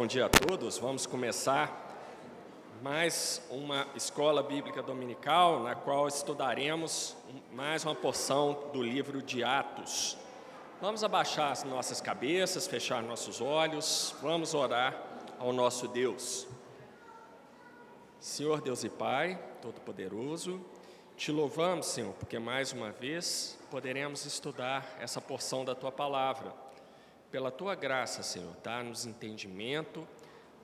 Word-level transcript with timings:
Bom 0.00 0.06
dia 0.06 0.24
a 0.24 0.28
todos. 0.30 0.78
Vamos 0.78 1.04
começar 1.04 1.94
mais 2.82 3.46
uma 3.50 3.86
escola 3.94 4.42
bíblica 4.42 4.82
dominical, 4.82 5.60
na 5.60 5.74
qual 5.74 6.08
estudaremos 6.08 7.14
mais 7.52 7.84
uma 7.84 7.94
porção 7.94 8.70
do 8.72 8.82
livro 8.82 9.20
de 9.20 9.44
Atos. 9.44 10.16
Vamos 10.80 11.04
abaixar 11.04 11.52
as 11.52 11.64
nossas 11.64 12.00
cabeças, 12.00 12.66
fechar 12.66 13.02
nossos 13.02 13.42
olhos, 13.42 14.14
vamos 14.22 14.54
orar 14.54 14.98
ao 15.38 15.52
nosso 15.52 15.86
Deus. 15.86 16.48
Senhor 18.18 18.62
Deus 18.62 18.82
e 18.82 18.88
Pai, 18.88 19.38
Todo-Poderoso, 19.60 20.64
te 21.14 21.30
louvamos, 21.30 21.84
Senhor, 21.84 22.14
porque 22.14 22.38
mais 22.38 22.72
uma 22.72 22.90
vez 22.90 23.58
poderemos 23.70 24.24
estudar 24.24 24.96
essa 24.98 25.20
porção 25.20 25.62
da 25.62 25.74
tua 25.74 25.92
palavra 25.92 26.69
pela 27.30 27.50
tua 27.50 27.74
graça, 27.74 28.22
Senhor, 28.22 28.56
dá-nos 28.62 29.06
entendimento 29.06 30.06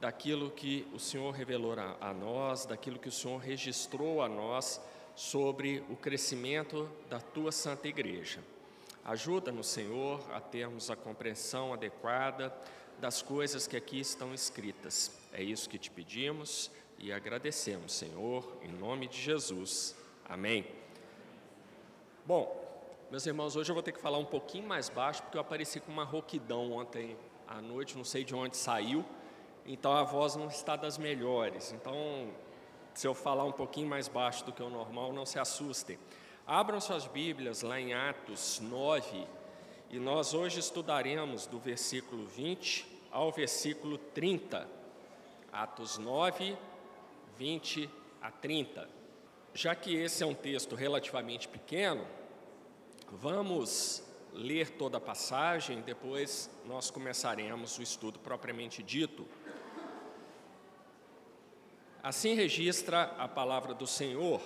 daquilo 0.01 0.51
que 0.51 0.87
o 0.92 0.98
Senhor 0.98 1.30
revelou 1.30 1.73
a, 1.75 1.97
a, 2.01 2.12
nós, 2.12 2.66
daquilo 2.66 2.98
que 2.98 3.09
o 3.09 3.12
Senhor 3.12 3.39
registrou 3.39 4.20
a 4.20 4.29
nós 4.29 4.80
sobre 5.15 5.83
o 5.89 5.97
crescimento 5.97 6.91
da 7.09 7.20
tua 7.20 7.52
santa 7.52 7.89
igreja. 7.89 8.41
Ajuda-nos, 9.05 9.69
Senhor, 9.69 10.20
a 10.33 10.41
termos 10.41 10.91
a 10.91 10.97
compreensão 10.97 11.73
adequada 11.73 12.52
das 12.98 13.23
coisas 13.23 13.67
que 13.67 13.77
aqui 13.77 14.01
estão 14.01 14.34
escritas. 14.34 15.17
É 15.33 15.42
isso 15.42 15.69
que 15.69 15.78
te 15.78 15.91
pedimos 15.91 16.70
e 16.98 17.12
agradecemos, 17.12 17.92
Senhor, 17.92 18.59
em 18.62 18.73
nome 18.73 19.06
de 19.06 19.20
Jesus. 19.20 19.95
Amém. 20.28 20.67
Bom, 22.27 22.66
meus 23.09 23.24
irmãos, 23.24 23.55
hoje 23.55 23.70
eu 23.70 23.74
vou 23.74 23.83
ter 23.83 23.92
que 23.92 24.01
falar 24.01 24.19
um 24.19 24.24
pouquinho 24.24 24.67
mais 24.67 24.89
baixo, 24.89 25.22
porque 25.22 25.36
eu 25.36 25.41
apareci 25.41 25.78
com 25.78 25.92
uma 25.92 26.03
rouquidão 26.03 26.72
ontem 26.72 27.17
à 27.47 27.62
noite, 27.62 27.97
não 27.97 28.03
sei 28.03 28.25
de 28.25 28.34
onde 28.34 28.56
saiu, 28.56 29.05
então 29.64 29.92
a 29.92 30.03
voz 30.03 30.34
não 30.34 30.48
está 30.48 30.75
das 30.75 30.98
melhores. 30.98 31.72
Então, 31.72 31.94
se 32.92 33.06
eu 33.06 33.14
falar 33.14 33.44
um 33.44 33.53
pouquinho 33.53 33.89
mais 33.89 34.08
baixo 34.08 34.44
do 34.44 34.53
que 34.53 34.61
o 34.61 34.69
normal, 34.69 35.12
não 35.12 35.25
se 35.25 35.39
assustem. 35.39 35.98
Abram 36.44 36.81
suas 36.81 37.06
Bíblias 37.06 37.62
lá 37.62 37.81
em 37.81 37.94
Atos 37.94 38.58
9, 38.58 39.25
e 39.88 40.00
nós 40.00 40.34
hoje 40.34 40.59
estudaremos 40.59 41.47
do 41.47 41.61
versículo 41.61 42.27
20 42.27 42.86
ao 43.12 43.31
versículo 43.31 43.98
30. 43.98 44.69
Atos 45.53 45.97
9, 45.97 46.56
20 47.36 47.88
a 48.20 48.33
30. 48.33 48.88
Já 49.55 49.77
que 49.77 49.94
esse 49.94 50.25
é 50.25 50.27
um 50.27 50.34
texto 50.34 50.75
relativamente 50.75 51.47
pequeno, 51.47 52.05
Vamos 53.12 54.03
ler 54.33 54.71
toda 54.71 54.99
a 54.99 55.01
passagem, 55.01 55.81
depois 55.81 56.51
nós 56.67 56.91
começaremos 56.91 57.79
o 57.79 57.83
estudo 57.83 58.19
propriamente 58.19 58.83
dito. 58.83 59.27
Assim 62.03 62.34
registra 62.34 63.15
a 63.19 63.29
palavra 63.29 63.75
do 63.75 63.87
Senhor, 63.87 64.41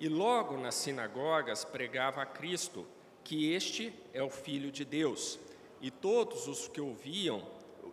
e 0.00 0.08
logo 0.08 0.56
nas 0.56 0.74
sinagogas 0.74 1.64
pregava 1.64 2.22
a 2.22 2.26
Cristo, 2.26 2.86
que 3.24 3.52
este 3.52 3.92
é 4.12 4.22
o 4.22 4.30
Filho 4.30 4.70
de 4.70 4.84
Deus, 4.84 5.38
e 5.80 5.90
todos 5.90 6.46
os 6.46 6.68
que 6.68 6.80
ouviam, 6.80 7.42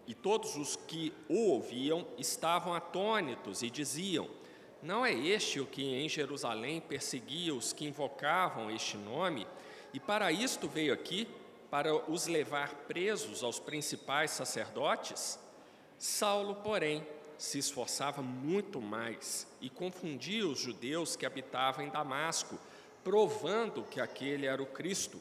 e 0.05 0.13
todos 0.13 0.55
os 0.55 0.75
que 0.75 1.11
o 1.27 1.51
ouviam 1.51 2.05
estavam 2.17 2.73
atônitos 2.73 3.63
e 3.63 3.69
diziam: 3.69 4.29
Não 4.83 5.05
é 5.05 5.13
este 5.13 5.59
o 5.59 5.65
que 5.65 5.83
em 5.83 6.07
Jerusalém 6.07 6.79
perseguia 6.79 7.55
os 7.55 7.73
que 7.73 7.85
invocavam 7.85 8.69
este 8.69 8.97
nome? 8.97 9.47
E 9.95 9.99
para 10.01 10.29
isto 10.29 10.67
veio 10.67 10.93
aqui, 10.93 11.25
para 11.71 11.95
os 12.11 12.27
levar 12.27 12.69
presos 12.85 13.41
aos 13.41 13.59
principais 13.59 14.31
sacerdotes? 14.31 15.39
Saulo, 15.97 16.55
porém, 16.55 17.07
se 17.37 17.59
esforçava 17.59 18.21
muito 18.21 18.81
mais 18.81 19.47
e 19.61 19.69
confundia 19.69 20.45
os 20.45 20.59
judeus 20.59 21.15
que 21.15 21.25
habitavam 21.25 21.85
em 21.85 21.89
Damasco, 21.89 22.59
provando 23.05 23.83
que 23.83 24.01
aquele 24.01 24.45
era 24.45 24.61
o 24.61 24.65
Cristo. 24.65 25.17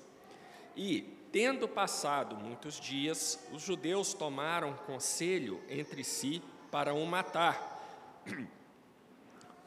E, 0.75 1.03
tendo 1.31 1.69
passado 1.69 2.35
muitos 2.35 2.81
dias, 2.81 3.39
os 3.53 3.63
judeus 3.63 4.13
tomaram 4.13 4.75
conselho 4.89 5.63
entre 5.69 6.03
si 6.03 6.43
para 6.73 6.93
o 6.93 7.07
matar. 7.07 7.81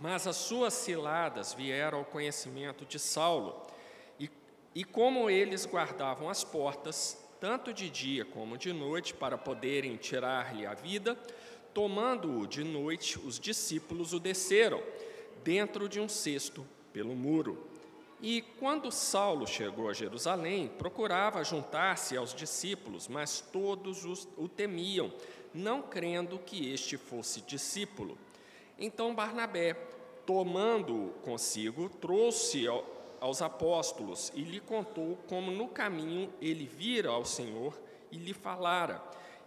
Mas 0.01 0.27
as 0.27 0.35
suas 0.35 0.73
ciladas 0.73 1.53
vieram 1.53 1.99
ao 1.99 2.05
conhecimento 2.05 2.85
de 2.85 2.99
Saulo, 2.99 3.65
e 4.77 4.83
como 4.83 5.27
eles 5.27 5.65
guardavam 5.65 6.29
as 6.29 6.43
portas, 6.43 7.17
tanto 7.41 7.73
de 7.73 7.89
dia 7.89 8.23
como 8.23 8.59
de 8.59 8.71
noite, 8.71 9.11
para 9.11 9.35
poderem 9.35 9.95
tirar-lhe 9.97 10.67
a 10.67 10.75
vida, 10.75 11.17
tomando-o 11.73 12.45
de 12.45 12.63
noite, 12.63 13.17
os 13.17 13.39
discípulos 13.39 14.13
o 14.13 14.19
desceram, 14.19 14.79
dentro 15.43 15.89
de 15.89 15.99
um 15.99 16.07
cesto, 16.07 16.63
pelo 16.93 17.15
muro. 17.15 17.67
E 18.21 18.43
quando 18.59 18.91
Saulo 18.91 19.47
chegou 19.47 19.89
a 19.89 19.93
Jerusalém, 19.93 20.67
procurava 20.67 21.43
juntar-se 21.43 22.15
aos 22.15 22.31
discípulos, 22.31 23.07
mas 23.07 23.41
todos 23.51 24.05
os, 24.05 24.27
o 24.37 24.47
temiam, 24.47 25.11
não 25.55 25.81
crendo 25.81 26.37
que 26.37 26.71
este 26.71 26.97
fosse 26.97 27.41
discípulo. 27.41 28.15
Então 28.77 29.15
Barnabé, 29.15 29.73
tomando-o 30.23 31.09
consigo, 31.23 31.89
trouxe 31.89 32.67
aos 33.19 33.41
apóstolos 33.41 34.31
e 34.35 34.41
lhe 34.41 34.59
contou 34.59 35.17
como 35.27 35.51
no 35.51 35.67
caminho 35.67 36.31
ele 36.41 36.65
vira 36.65 37.09
ao 37.09 37.25
Senhor 37.25 37.79
e 38.11 38.17
lhe 38.17 38.33
falara, 38.33 39.01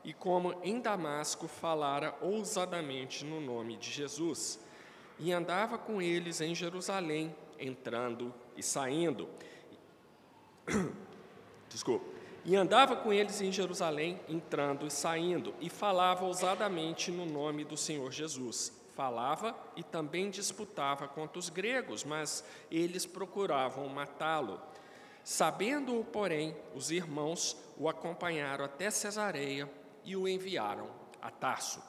e 0.05 0.13
como 0.13 0.55
em 0.63 0.81
Damasco 0.81 1.47
falara 1.47 2.15
ousadamente 2.21 3.25
no 3.25 3.41
nome 3.41 3.77
de 3.77 3.91
Jesus. 3.91 4.59
E 5.19 5.33
andava 5.33 5.77
com 5.77 6.01
eles 6.01 6.41
em 6.41 6.55
Jerusalém, 6.55 7.35
entrando 7.59 8.33
e 8.57 8.63
saindo. 8.63 9.29
Desculpa. 11.69 12.07
E 12.45 12.57
andava 12.57 12.97
com 12.97 13.13
eles 13.13 13.41
em 13.43 13.53
Jerusalém, 13.53 14.19
entrando 14.27 14.87
e 14.87 14.91
saindo, 14.91 15.55
e 15.61 15.69
falava 15.69 16.25
ousadamente 16.25 17.11
no 17.11 17.27
nome 17.27 17.65
do 17.65 17.77
Senhor 17.77 18.11
Jesus 18.11 18.80
falava 19.01 19.57
e 19.77 19.83
também 19.83 20.29
disputava 20.29 21.09
contra 21.09 21.39
os 21.39 21.49
gregos, 21.49 22.05
mas 22.05 22.45
eles 22.71 23.07
procuravam 23.07 23.89
matá-lo. 23.89 24.61
Sabendo-o, 25.25 26.05
porém, 26.05 26.55
os 26.75 26.91
irmãos 26.91 27.57
o 27.79 27.89
acompanharam 27.89 28.63
até 28.63 28.91
Cesareia 28.91 29.67
e 30.05 30.15
o 30.15 30.29
enviaram 30.29 30.87
a 31.23 31.31
Tarso. 31.31 31.83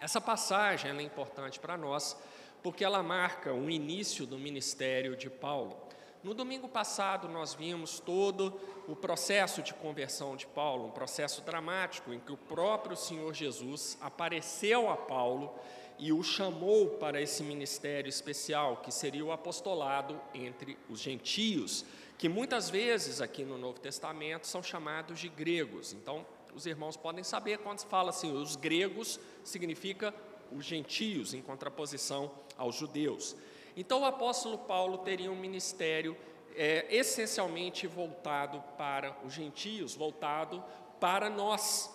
Essa 0.00 0.18
passagem 0.18 0.90
é 0.90 1.02
importante 1.02 1.60
para 1.60 1.76
nós 1.76 2.16
porque 2.62 2.82
ela 2.82 3.02
marca 3.02 3.52
o 3.52 3.68
início 3.68 4.24
do 4.24 4.38
ministério 4.38 5.18
de 5.18 5.28
Paulo. 5.28 5.76
No 6.24 6.32
domingo 6.32 6.66
passado, 6.66 7.28
nós 7.28 7.52
vimos 7.52 8.00
todo 8.00 8.58
o 8.88 8.96
processo 8.96 9.62
de 9.62 9.74
conversão 9.74 10.34
de 10.34 10.46
Paulo, 10.46 10.86
um 10.86 10.90
processo 10.90 11.42
dramático 11.42 12.12
em 12.12 12.18
que 12.18 12.32
o 12.32 12.38
próprio 12.38 12.96
Senhor 12.96 13.34
Jesus 13.34 13.98
apareceu 14.00 14.90
a 14.90 14.96
Paulo 14.96 15.54
e 15.98 16.12
o 16.12 16.22
chamou 16.22 16.90
para 16.90 17.20
esse 17.20 17.42
ministério 17.42 18.08
especial, 18.08 18.78
que 18.78 18.92
seria 18.92 19.24
o 19.24 19.32
apostolado 19.32 20.20
entre 20.34 20.76
os 20.88 21.00
gentios, 21.00 21.84
que 22.18 22.28
muitas 22.28 22.68
vezes 22.70 23.20
aqui 23.20 23.44
no 23.44 23.58
Novo 23.58 23.80
Testamento 23.80 24.46
são 24.46 24.62
chamados 24.62 25.18
de 25.18 25.28
gregos. 25.28 25.92
Então, 25.92 26.26
os 26.54 26.66
irmãos 26.66 26.96
podem 26.96 27.22
saber 27.22 27.58
quando 27.58 27.80
se 27.80 27.86
fala 27.86 28.10
assim, 28.10 28.32
os 28.32 28.56
gregos 28.56 29.20
significa 29.44 30.14
os 30.50 30.64
gentios, 30.64 31.34
em 31.34 31.42
contraposição 31.42 32.30
aos 32.56 32.76
judeus. 32.76 33.36
Então, 33.76 34.00
o 34.00 34.04
apóstolo 34.06 34.58
Paulo 34.58 34.98
teria 34.98 35.30
um 35.30 35.36
ministério 35.36 36.16
é, 36.54 36.86
essencialmente 36.88 37.86
voltado 37.86 38.62
para 38.78 39.16
os 39.24 39.34
gentios, 39.34 39.94
voltado 39.94 40.64
para 40.98 41.28
nós, 41.28 41.90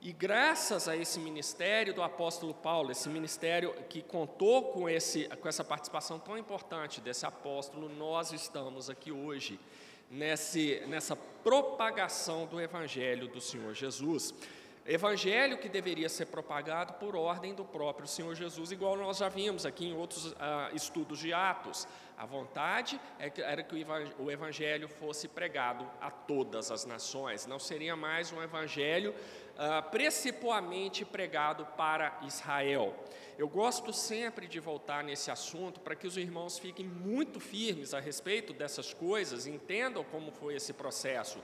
e 0.00 0.12
graças 0.12 0.88
a 0.88 0.96
esse 0.96 1.18
ministério 1.18 1.94
do 1.94 2.02
apóstolo 2.02 2.54
Paulo, 2.54 2.90
esse 2.90 3.08
ministério 3.08 3.74
que 3.88 4.02
contou 4.02 4.64
com, 4.72 4.88
esse, 4.88 5.28
com 5.40 5.48
essa 5.48 5.64
participação 5.64 6.18
tão 6.18 6.36
importante 6.36 7.00
desse 7.00 7.26
apóstolo, 7.26 7.88
nós 7.88 8.32
estamos 8.32 8.90
aqui 8.90 9.10
hoje, 9.10 9.58
nesse, 10.10 10.82
nessa 10.86 11.16
propagação 11.16 12.46
do 12.46 12.60
Evangelho 12.60 13.26
do 13.28 13.40
Senhor 13.40 13.74
Jesus. 13.74 14.32
Evangelho 14.86 15.58
que 15.58 15.68
deveria 15.68 16.08
ser 16.08 16.26
propagado 16.26 16.92
por 16.94 17.16
ordem 17.16 17.52
do 17.52 17.64
próprio 17.64 18.06
Senhor 18.06 18.32
Jesus, 18.36 18.70
igual 18.70 18.96
nós 18.96 19.16
já 19.16 19.28
vimos 19.28 19.66
aqui 19.66 19.86
em 19.86 19.96
outros 19.96 20.32
ah, 20.38 20.70
estudos 20.72 21.18
de 21.18 21.32
Atos. 21.32 21.88
A 22.16 22.24
vontade 22.24 22.98
é 23.18 23.30
era 23.40 23.62
que 23.62 23.74
o 24.18 24.30
Evangelho 24.30 24.88
fosse 24.88 25.28
pregado 25.28 25.86
a 26.00 26.10
todas 26.10 26.70
as 26.70 26.86
nações, 26.86 27.46
não 27.46 27.58
seria 27.58 27.94
mais 27.94 28.32
um 28.32 28.42
Evangelho 28.42 29.14
uh, 29.56 29.90
principalmente 29.90 31.04
pregado 31.04 31.66
para 31.76 32.18
Israel. 32.22 32.94
Eu 33.38 33.48
gosto 33.48 33.92
sempre 33.92 34.46
de 34.46 34.58
voltar 34.58 35.04
nesse 35.04 35.30
assunto 35.30 35.80
para 35.80 35.94
que 35.94 36.06
os 36.06 36.16
irmãos 36.16 36.58
fiquem 36.58 36.86
muito 36.86 37.38
firmes 37.38 37.92
a 37.92 38.00
respeito 38.00 38.52
dessas 38.52 38.94
coisas, 38.94 39.46
entendam 39.46 40.04
como 40.04 40.30
foi 40.30 40.54
esse 40.54 40.72
processo. 40.72 41.38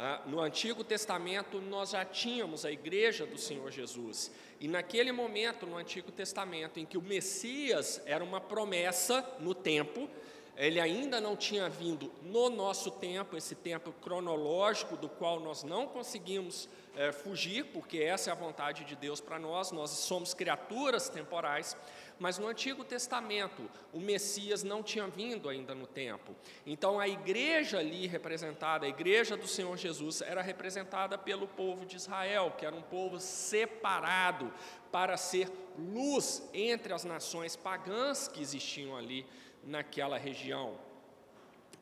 Ah, 0.00 0.22
no 0.26 0.40
Antigo 0.40 0.84
Testamento, 0.84 1.60
nós 1.60 1.90
já 1.90 2.04
tínhamos 2.04 2.64
a 2.64 2.70
igreja 2.70 3.26
do 3.26 3.36
Senhor 3.36 3.68
Jesus. 3.72 4.30
E 4.60 4.68
naquele 4.68 5.10
momento, 5.10 5.66
no 5.66 5.76
Antigo 5.76 6.12
Testamento, 6.12 6.78
em 6.78 6.86
que 6.86 6.96
o 6.96 7.02
Messias 7.02 8.00
era 8.06 8.22
uma 8.22 8.40
promessa 8.40 9.28
no 9.40 9.52
tempo, 9.52 10.08
ele 10.56 10.78
ainda 10.78 11.20
não 11.20 11.34
tinha 11.34 11.68
vindo 11.68 12.12
no 12.22 12.48
nosso 12.48 12.92
tempo, 12.92 13.36
esse 13.36 13.56
tempo 13.56 13.92
cronológico 14.00 14.96
do 14.96 15.08
qual 15.08 15.40
nós 15.40 15.64
não 15.64 15.88
conseguimos 15.88 16.68
é, 16.96 17.10
fugir, 17.10 17.64
porque 17.66 17.98
essa 17.98 18.30
é 18.30 18.32
a 18.32 18.36
vontade 18.36 18.84
de 18.84 18.94
Deus 18.94 19.20
para 19.20 19.38
nós, 19.38 19.72
nós 19.72 19.90
somos 19.90 20.32
criaturas 20.32 21.08
temporais, 21.08 21.76
mas 22.18 22.38
no 22.38 22.46
Antigo 22.46 22.84
Testamento 22.84 23.68
o 23.92 24.00
Messias 24.00 24.62
não 24.62 24.82
tinha 24.82 25.06
vindo 25.06 25.48
ainda 25.48 25.74
no 25.74 25.86
tempo. 25.86 26.34
Então 26.66 26.98
a 26.98 27.08
igreja 27.08 27.78
ali 27.78 28.06
representada, 28.06 28.86
a 28.86 28.88
igreja 28.88 29.36
do 29.36 29.46
Senhor 29.46 29.76
Jesus, 29.76 30.20
era 30.22 30.42
representada 30.42 31.16
pelo 31.16 31.46
povo 31.46 31.86
de 31.86 31.96
Israel, 31.96 32.54
que 32.56 32.66
era 32.66 32.74
um 32.74 32.82
povo 32.82 33.18
separado 33.18 34.52
para 34.90 35.16
ser 35.16 35.50
luz 35.78 36.48
entre 36.52 36.92
as 36.92 37.04
nações 37.04 37.54
pagãs 37.54 38.28
que 38.28 38.40
existiam 38.40 38.96
ali 38.96 39.26
naquela 39.62 40.18
região. 40.18 40.78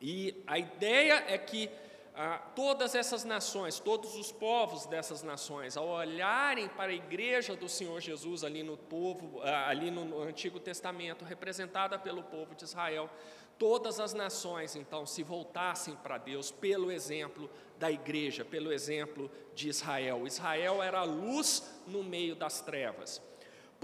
E 0.00 0.42
a 0.46 0.58
ideia 0.58 1.24
é 1.28 1.38
que 1.38 1.70
ah, 2.18 2.38
todas 2.54 2.94
essas 2.94 3.24
nações, 3.24 3.78
todos 3.78 4.14
os 4.14 4.32
povos 4.32 4.86
dessas 4.86 5.22
nações, 5.22 5.76
ao 5.76 5.86
olharem 5.86 6.66
para 6.66 6.90
a 6.90 6.94
igreja 6.94 7.54
do 7.54 7.68
Senhor 7.68 8.00
Jesus 8.00 8.42
ali 8.42 8.62
no 8.62 8.76
povo, 8.76 9.42
ali 9.42 9.90
no 9.90 10.22
Antigo 10.22 10.58
Testamento, 10.58 11.26
representada 11.26 11.98
pelo 11.98 12.22
povo 12.22 12.54
de 12.54 12.64
Israel, 12.64 13.10
todas 13.58 14.00
as 14.00 14.14
nações 14.14 14.74
então 14.76 15.04
se 15.04 15.22
voltassem 15.22 15.94
para 15.96 16.16
Deus 16.16 16.50
pelo 16.50 16.90
exemplo 16.90 17.50
da 17.78 17.90
igreja, 17.90 18.46
pelo 18.46 18.72
exemplo 18.72 19.30
de 19.54 19.68
Israel. 19.68 20.26
Israel 20.26 20.82
era 20.82 21.00
a 21.00 21.04
luz 21.04 21.70
no 21.86 22.02
meio 22.02 22.34
das 22.34 22.62
trevas. 22.62 23.20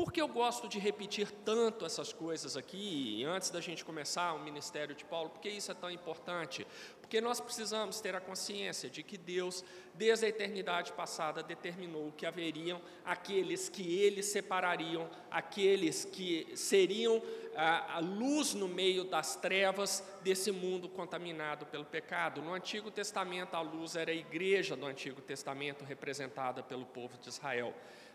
Por 0.02 0.12
que 0.12 0.20
eu 0.20 0.26
gosto 0.26 0.66
de 0.66 0.81
repetir 0.81 1.31
tanto 1.31 1.87
essas 1.87 2.12
coisas 2.12 2.56
aqui, 2.56 3.25
antes 3.25 3.50
da 3.50 3.60
gente 3.60 3.84
começar 3.84 4.32
o 4.32 4.40
ministério 4.40 4.96
de 4.96 5.04
Paulo? 5.04 5.31
Porque 5.31 5.49
isso 5.49 5.70
é 5.70 5.75
tão 5.75 5.88
importante? 5.88 6.66
Porque 7.00 7.20
nós 7.20 7.40
precisamos 7.40 8.00
ter 8.00 8.12
a 8.16 8.20
consciência 8.20 8.90
de 8.90 9.04
que 9.04 9.16
Deus, 9.16 9.64
desde 9.94 10.26
a 10.26 10.28
eternidade 10.28 10.93
passada, 10.93 11.40
determinou 11.40 12.10
que 12.16 12.26
haveriam 12.26 12.82
aqueles 13.04 13.69
que 13.69 13.96
ele 13.96 14.25
separariam, 14.25 15.08
aqueles 15.31 16.04
que 16.04 16.50
seriam 16.56 17.22
a, 17.54 17.99
a 17.99 17.99
luz 18.00 18.54
no 18.54 18.66
meio 18.66 19.04
das 19.04 19.37
trevas 19.37 20.02
desse 20.20 20.50
mundo 20.50 20.88
contaminado 20.88 21.64
pelo 21.66 21.84
pecado. 21.84 22.43
No 22.43 22.52
Antigo 22.52 22.90
Testamento, 22.90 23.54
a 23.54 23.60
luz 23.60 23.94
era 23.94 24.10
a 24.10 24.14
igreja 24.14 24.75
do 24.75 24.84
Antigo 24.84 25.20
Testamento, 25.22 25.84
representada 25.84 26.60
pelo 26.60 26.87
povo 26.87 27.16
de 27.19 27.28
Israel 27.28 27.72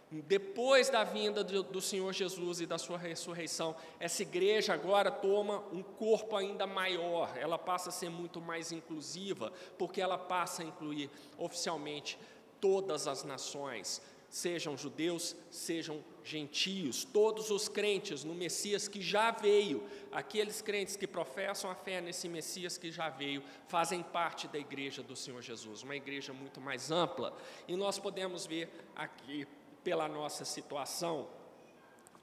depois 0.09 0.89
da 0.89 1.03
vinda 1.03 1.43
do, 1.43 1.81
Senhor 1.81 2.13
Jesus 2.13 2.61
e 2.61 2.65
da 2.65 2.77
sua 2.77 2.97
ressurreição, 2.97 3.75
essa 3.99 4.21
igreja 4.21 4.73
agora 4.73 5.11
toma 5.11 5.63
um 5.71 5.83
corpo 5.83 6.35
ainda 6.35 6.65
maior, 6.65 7.35
ela 7.37 7.57
passa 7.57 7.89
a 7.89 7.91
ser 7.91 8.09
muito 8.09 8.39
mais 8.39 8.71
inclusiva, 8.71 9.51
porque 9.77 9.99
ela 9.99 10.17
passa 10.17 10.61
a 10.61 10.65
incluir 10.65 11.09
oficialmente 11.37 12.17
todas 12.61 13.05
as 13.05 13.25
nações, 13.25 14.01
sejam 14.29 14.77
judeus, 14.77 15.35
sejam 15.51 16.01
gentios, 16.23 17.03
todos 17.03 17.51
os 17.51 17.67
crentes 17.67 18.23
no 18.23 18.33
Messias 18.33 18.87
que 18.87 19.01
já 19.01 19.31
veio, 19.31 19.83
aqueles 20.09 20.61
crentes 20.61 20.95
que 20.95 21.05
professam 21.05 21.69
a 21.69 21.75
fé 21.75 21.99
nesse 21.99 22.29
Messias 22.29 22.77
que 22.77 22.91
já 22.91 23.09
veio, 23.09 23.43
fazem 23.67 24.01
parte 24.03 24.47
da 24.47 24.57
igreja 24.57 25.03
do 25.03 25.17
Senhor 25.17 25.41
Jesus, 25.41 25.83
uma 25.83 25.97
igreja 25.97 26.31
muito 26.31 26.61
mais 26.61 26.91
ampla, 26.91 27.37
e 27.67 27.75
nós 27.75 27.99
podemos 27.99 28.45
ver 28.45 28.69
aqui 28.95 29.45
pela 29.87 30.09
nossa 30.09 30.43
situação. 30.43 31.29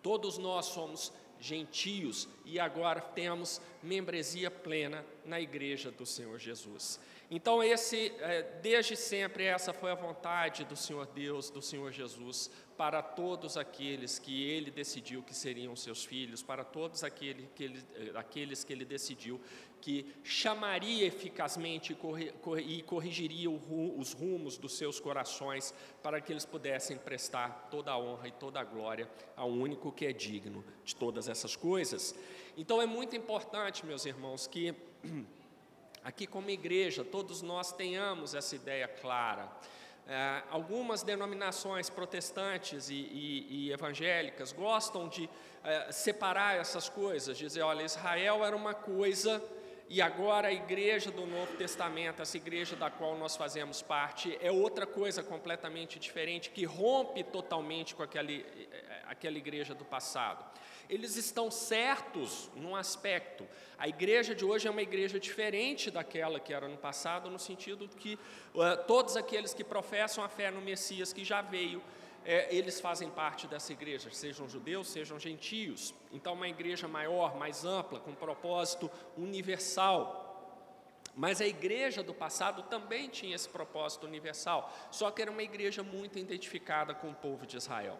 Todos 0.02 0.36
nós 0.36 0.66
somos 0.66 1.10
gentios 1.40 2.28
e 2.44 2.60
agora 2.60 3.00
temos 3.00 3.58
membresia 3.82 4.50
plena 4.50 5.02
na 5.24 5.40
igreja 5.40 5.90
do 5.90 6.04
Senhor 6.04 6.38
Jesus. 6.38 7.00
Então, 7.30 7.62
esse, 7.64 8.12
é, 8.18 8.42
desde 8.60 8.98
sempre, 8.98 9.44
essa 9.44 9.72
foi 9.72 9.90
a 9.92 9.94
vontade 9.94 10.62
do 10.66 10.76
Senhor 10.76 11.06
Deus, 11.06 11.48
do 11.48 11.62
Senhor 11.62 11.90
Jesus, 11.90 12.50
para 12.76 13.02
todos 13.02 13.56
aqueles 13.56 14.18
que 14.18 14.48
Ele 14.48 14.70
decidiu 14.70 15.22
que 15.22 15.34
seriam 15.34 15.74
seus 15.76 16.04
filhos, 16.04 16.42
para 16.42 16.64
todos 16.64 17.04
aquele 17.04 17.48
que 17.54 17.64
ele, 17.64 17.84
eh, 17.94 18.12
aqueles 18.14 18.64
que 18.64 18.72
Ele 18.72 18.84
decidiu 18.84 19.40
que 19.84 20.06
chamaria 20.22 21.06
eficazmente 21.06 21.94
e 22.66 22.82
corrigiria 22.84 23.50
os 23.50 24.14
rumos 24.14 24.56
dos 24.56 24.78
seus 24.78 24.98
corações 24.98 25.74
para 26.02 26.22
que 26.22 26.32
eles 26.32 26.46
pudessem 26.46 26.96
prestar 26.96 27.68
toda 27.70 27.90
a 27.90 27.98
honra 27.98 28.28
e 28.28 28.32
toda 28.32 28.58
a 28.58 28.64
glória 28.64 29.06
ao 29.36 29.50
único 29.50 29.92
que 29.92 30.06
é 30.06 30.12
digno 30.14 30.64
de 30.86 30.96
todas 30.96 31.28
essas 31.28 31.54
coisas. 31.54 32.14
Então 32.56 32.80
é 32.80 32.86
muito 32.86 33.14
importante, 33.14 33.84
meus 33.84 34.06
irmãos, 34.06 34.46
que 34.46 34.74
aqui 36.02 36.26
como 36.26 36.48
igreja 36.48 37.04
todos 37.04 37.42
nós 37.42 37.70
tenhamos 37.70 38.34
essa 38.34 38.56
ideia 38.56 38.88
clara. 38.88 39.52
É, 40.06 40.42
algumas 40.50 41.02
denominações 41.02 41.88
protestantes 41.88 42.90
e, 42.90 42.94
e, 42.94 43.46
e 43.50 43.72
evangélicas 43.72 44.52
gostam 44.52 45.08
de 45.08 45.30
é, 45.62 45.90
separar 45.90 46.56
essas 46.56 46.90
coisas, 46.90 47.38
dizer, 47.38 47.62
olha, 47.62 47.82
Israel 47.82 48.44
era 48.44 48.54
uma 48.54 48.74
coisa 48.74 49.42
e 49.88 50.02
agora 50.02 50.48
a 50.48 50.52
igreja 50.52 51.10
do 51.10 51.26
Novo 51.26 51.56
Testamento, 51.56 52.20
essa 52.20 52.36
igreja 52.36 52.76
da 52.76 52.90
qual 52.90 53.16
nós 53.16 53.34
fazemos 53.34 53.80
parte, 53.80 54.36
é 54.42 54.50
outra 54.50 54.86
coisa 54.86 55.22
completamente 55.22 55.98
diferente, 55.98 56.50
que 56.50 56.64
rompe 56.64 57.22
totalmente 57.22 57.94
com 57.94 58.02
aquele, 58.02 58.44
aquela 59.06 59.38
igreja 59.38 59.74
do 59.74 59.84
passado. 59.84 60.44
Eles 60.88 61.16
estão 61.16 61.50
certos 61.50 62.50
num 62.54 62.76
aspecto. 62.76 63.46
A 63.78 63.88
igreja 63.88 64.34
de 64.34 64.44
hoje 64.44 64.68
é 64.68 64.70
uma 64.70 64.82
igreja 64.82 65.18
diferente 65.18 65.90
daquela 65.90 66.38
que 66.38 66.52
era 66.52 66.68
no 66.68 66.76
passado, 66.76 67.30
no 67.30 67.38
sentido 67.38 67.88
que 67.88 68.14
uh, 68.54 68.84
todos 68.86 69.16
aqueles 69.16 69.52
que 69.52 69.64
professam 69.64 70.22
a 70.22 70.28
fé 70.28 70.50
no 70.50 70.60
Messias 70.60 71.12
que 71.12 71.24
já 71.24 71.42
veio, 71.42 71.82
é, 72.24 72.54
eles 72.54 72.80
fazem 72.80 73.10
parte 73.10 73.46
dessa 73.46 73.72
igreja, 73.72 74.08
sejam 74.10 74.48
judeus, 74.48 74.88
sejam 74.88 75.18
gentios. 75.18 75.94
Então, 76.10 76.32
uma 76.32 76.48
igreja 76.48 76.88
maior, 76.88 77.36
mais 77.36 77.64
ampla, 77.64 78.00
com 78.00 78.14
propósito 78.14 78.90
universal. 79.16 80.23
Mas 81.16 81.40
a 81.40 81.46
igreja 81.46 82.02
do 82.02 82.12
passado 82.12 82.62
também 82.64 83.08
tinha 83.08 83.36
esse 83.36 83.48
propósito 83.48 84.06
universal, 84.06 84.72
só 84.90 85.10
que 85.10 85.22
era 85.22 85.30
uma 85.30 85.42
igreja 85.42 85.82
muito 85.82 86.18
identificada 86.18 86.92
com 86.94 87.10
o 87.10 87.14
povo 87.14 87.46
de 87.46 87.56
Israel. 87.56 87.98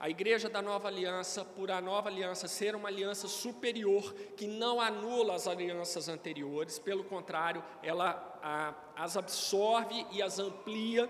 A 0.00 0.10
igreja 0.10 0.48
da 0.48 0.60
nova 0.60 0.88
aliança, 0.88 1.44
por 1.44 1.70
a 1.70 1.80
nova 1.80 2.08
aliança 2.08 2.48
ser 2.48 2.74
uma 2.74 2.88
aliança 2.88 3.28
superior, 3.28 4.12
que 4.36 4.46
não 4.46 4.80
anula 4.80 5.34
as 5.34 5.46
alianças 5.46 6.08
anteriores, 6.08 6.78
pelo 6.78 7.04
contrário, 7.04 7.62
ela 7.82 8.38
a, 8.42 8.74
as 8.96 9.16
absorve 9.16 10.06
e 10.10 10.22
as 10.22 10.38
amplia 10.38 11.08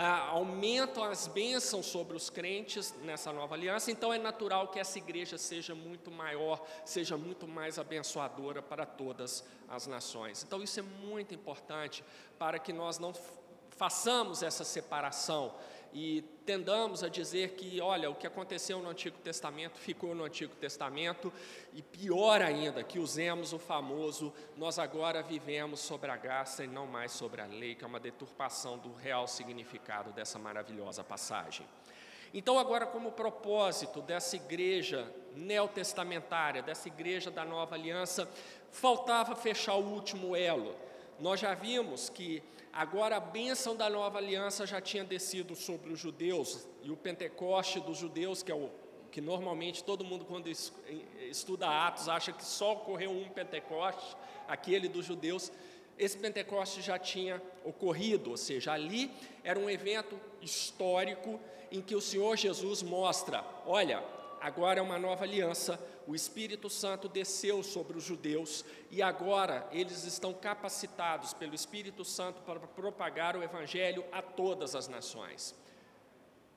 ah, 0.00 0.28
aumentam 0.28 1.02
as 1.02 1.26
bênçãos 1.26 1.86
sobre 1.86 2.16
os 2.16 2.30
crentes 2.30 2.94
nessa 3.02 3.32
nova 3.32 3.56
aliança, 3.56 3.90
então 3.90 4.12
é 4.14 4.18
natural 4.18 4.68
que 4.68 4.78
essa 4.78 4.96
igreja 4.96 5.36
seja 5.36 5.74
muito 5.74 6.08
maior, 6.08 6.64
seja 6.84 7.16
muito 7.16 7.48
mais 7.48 7.80
abençoadora 7.80 8.62
para 8.62 8.86
todas 8.86 9.42
as 9.68 9.88
nações. 9.88 10.44
Então 10.44 10.62
isso 10.62 10.78
é 10.78 10.84
muito 10.84 11.34
importante 11.34 12.04
para 12.38 12.60
que 12.60 12.72
nós 12.72 13.00
não 13.00 13.12
façamos 13.70 14.40
essa 14.40 14.62
separação 14.62 15.52
e 15.92 16.22
tendamos 16.44 17.02
a 17.02 17.08
dizer 17.08 17.50
que, 17.50 17.80
olha, 17.80 18.10
o 18.10 18.14
que 18.14 18.26
aconteceu 18.26 18.80
no 18.80 18.88
Antigo 18.88 19.18
Testamento 19.18 19.78
ficou 19.78 20.14
no 20.14 20.24
Antigo 20.24 20.54
Testamento, 20.56 21.32
e 21.72 21.82
pior 21.82 22.42
ainda, 22.42 22.82
que 22.82 22.98
usemos 22.98 23.52
o 23.52 23.58
famoso 23.58 24.32
nós 24.56 24.78
agora 24.78 25.22
vivemos 25.22 25.80
sobre 25.80 26.10
a 26.10 26.16
graça 26.16 26.64
e 26.64 26.66
não 26.66 26.86
mais 26.86 27.12
sobre 27.12 27.40
a 27.40 27.46
lei, 27.46 27.74
que 27.74 27.84
é 27.84 27.86
uma 27.86 28.00
deturpação 28.00 28.78
do 28.78 28.92
real 28.94 29.26
significado 29.26 30.12
dessa 30.12 30.38
maravilhosa 30.38 31.02
passagem. 31.02 31.66
Então, 32.32 32.58
agora, 32.58 32.86
como 32.86 33.12
propósito 33.12 34.02
dessa 34.02 34.36
igreja 34.36 35.10
neotestamentária, 35.34 36.62
dessa 36.62 36.88
igreja 36.88 37.30
da 37.30 37.44
nova 37.44 37.74
aliança, 37.74 38.28
faltava 38.70 39.34
fechar 39.34 39.76
o 39.76 39.92
último 39.94 40.36
elo. 40.36 40.76
Nós 41.20 41.40
já 41.40 41.54
vimos 41.54 42.08
que 42.08 42.42
Agora 42.78 43.16
a 43.16 43.20
bênção 43.20 43.74
da 43.74 43.90
nova 43.90 44.18
aliança 44.18 44.64
já 44.64 44.80
tinha 44.80 45.02
descido 45.02 45.56
sobre 45.56 45.92
os 45.92 45.98
judeus, 45.98 46.64
e 46.80 46.92
o 46.92 46.96
Pentecoste 46.96 47.80
dos 47.80 47.98
judeus, 47.98 48.40
que 48.40 48.52
é 48.52 48.54
o 48.54 48.70
que 49.10 49.20
normalmente 49.20 49.82
todo 49.82 50.04
mundo, 50.04 50.24
quando 50.24 50.48
estuda 51.28 51.66
Atos, 51.66 52.08
acha 52.08 52.30
que 52.30 52.44
só 52.44 52.74
ocorreu 52.74 53.10
um 53.10 53.28
Pentecoste, 53.30 54.16
aquele 54.46 54.86
dos 54.86 55.04
judeus. 55.04 55.50
Esse 55.98 56.16
Pentecoste 56.16 56.80
já 56.80 56.98
tinha 56.98 57.42
ocorrido, 57.64 58.30
ou 58.30 58.36
seja, 58.36 58.72
ali 58.72 59.10
era 59.42 59.58
um 59.58 59.68
evento 59.68 60.20
histórico 60.40 61.40
em 61.72 61.80
que 61.82 61.96
o 61.96 62.00
Senhor 62.00 62.36
Jesus 62.36 62.80
mostra: 62.80 63.44
olha, 63.66 64.04
agora 64.40 64.80
é 64.80 64.82
uma 64.82 64.98
nova 64.98 65.24
aliança, 65.24 65.78
o 66.06 66.14
Espírito 66.14 66.70
Santo 66.70 67.08
desceu 67.08 67.62
sobre 67.62 67.98
os 67.98 68.04
judeus 68.04 68.64
e 68.90 69.02
agora 69.02 69.68
eles 69.70 70.04
estão 70.04 70.32
capacitados 70.32 71.34
pelo 71.34 71.54
Espírito 71.54 72.04
Santo 72.04 72.40
para 72.42 72.58
propagar 72.60 73.36
o 73.36 73.42
Evangelho 73.42 74.04
a 74.10 74.22
todas 74.22 74.74
as 74.74 74.88
nações. 74.88 75.54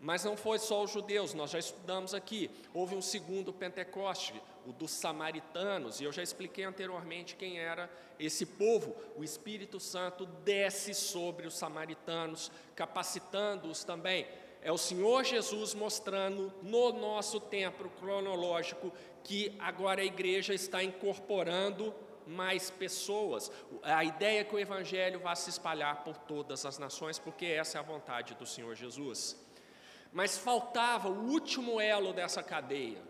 Mas 0.01 0.23
não 0.23 0.35
foi 0.35 0.57
só 0.57 0.83
os 0.83 0.89
judeus, 0.89 1.35
nós 1.35 1.51
já 1.51 1.59
estudamos 1.59 2.15
aqui. 2.15 2.49
Houve 2.73 2.95
um 2.95 3.01
segundo 3.03 3.53
Pentecoste, 3.53 4.41
o 4.65 4.73
dos 4.73 4.89
samaritanos, 4.89 6.01
e 6.01 6.05
eu 6.05 6.11
já 6.11 6.23
expliquei 6.23 6.63
anteriormente 6.63 7.35
quem 7.35 7.59
era 7.59 7.87
esse 8.19 8.47
povo. 8.47 8.95
O 9.15 9.23
Espírito 9.23 9.79
Santo 9.79 10.25
desce 10.25 10.95
sobre 10.95 11.45
os 11.45 11.53
samaritanos, 11.53 12.51
capacitando-os 12.75 13.83
também. 13.83 14.27
É 14.61 14.71
o 14.71 14.77
Senhor 14.77 15.23
Jesus 15.23 15.73
mostrando 15.73 16.53
no 16.61 16.93
nosso 16.93 17.39
tempo 17.39 17.89
cronológico 17.99 18.93
que 19.23 19.55
agora 19.59 20.01
a 20.01 20.05
igreja 20.05 20.53
está 20.53 20.83
incorporando 20.83 21.93
mais 22.27 22.69
pessoas. 22.69 23.51
A 23.81 24.03
ideia 24.03 24.41
é 24.41 24.43
que 24.43 24.55
o 24.55 24.59
Evangelho 24.59 25.19
vá 25.19 25.35
se 25.35 25.49
espalhar 25.49 26.03
por 26.03 26.15
todas 26.15 26.63
as 26.63 26.77
nações, 26.77 27.17
porque 27.17 27.45
essa 27.45 27.77
é 27.77 27.79
a 27.79 27.83
vontade 27.83 28.35
do 28.35 28.45
Senhor 28.45 28.75
Jesus. 28.75 29.35
Mas 30.13 30.37
faltava 30.37 31.09
o 31.09 31.29
último 31.29 31.81
elo 31.81 32.13
dessa 32.13 32.43
cadeia. 32.43 33.01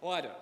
Ora, 0.00 0.38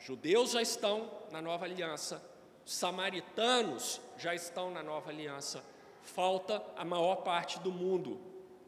judeus 0.00 0.50
já 0.50 0.62
estão 0.62 1.10
na 1.30 1.40
nova 1.40 1.64
aliança, 1.64 2.20
samaritanos 2.64 4.00
já 4.18 4.34
estão 4.34 4.70
na 4.70 4.82
nova 4.82 5.10
aliança, 5.10 5.64
falta 6.02 6.60
a 6.76 6.84
maior 6.84 7.16
parte 7.16 7.60
do 7.60 7.70
mundo, 7.70 8.20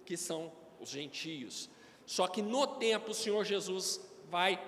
que 0.05 0.17
são 0.17 0.53
os 0.85 0.91
gentios. 0.91 1.69
Só 2.07 2.29
que 2.29 2.41
no 2.41 2.67
tempo 2.67 3.11
o 3.11 3.15
Senhor 3.15 3.45
Jesus 3.45 4.01
vai, 4.31 4.61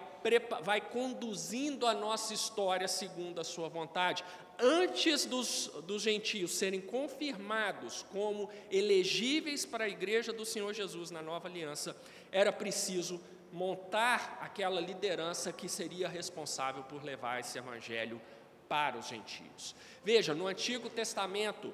vai 0.63 0.81
conduzindo 0.81 1.87
a 1.87 1.95
nossa 1.95 2.35
história 2.35 2.89
segundo 2.89 3.41
a 3.41 3.45
sua 3.45 3.69
vontade 3.69 4.25
antes 4.59 5.25
dos, 5.25 5.71
dos 5.85 6.03
gentios 6.03 6.53
serem 6.53 6.81
confirmados 6.81 8.05
como 8.11 8.49
elegíveis 8.71 9.67
para 9.67 9.85
a 9.85 9.89
igreja 9.89 10.33
do 10.33 10.45
Senhor 10.45 10.73
Jesus 10.73 11.11
na 11.11 11.23
nova 11.23 11.49
aliança, 11.49 11.97
era 12.33 12.53
preciso 12.53 13.21
montar 13.53 14.39
aquela 14.41 14.81
liderança 14.81 15.53
que 15.53 15.69
seria 15.69 16.09
responsável 16.09 16.83
por 16.85 17.03
levar 17.05 17.41
esse 17.41 17.59
evangelho 17.59 18.21
para 18.69 18.99
os 18.99 19.07
gentios. 19.07 19.75
Veja, 20.05 20.35
no 20.35 20.47
Antigo 20.47 20.91
Testamento, 20.91 21.73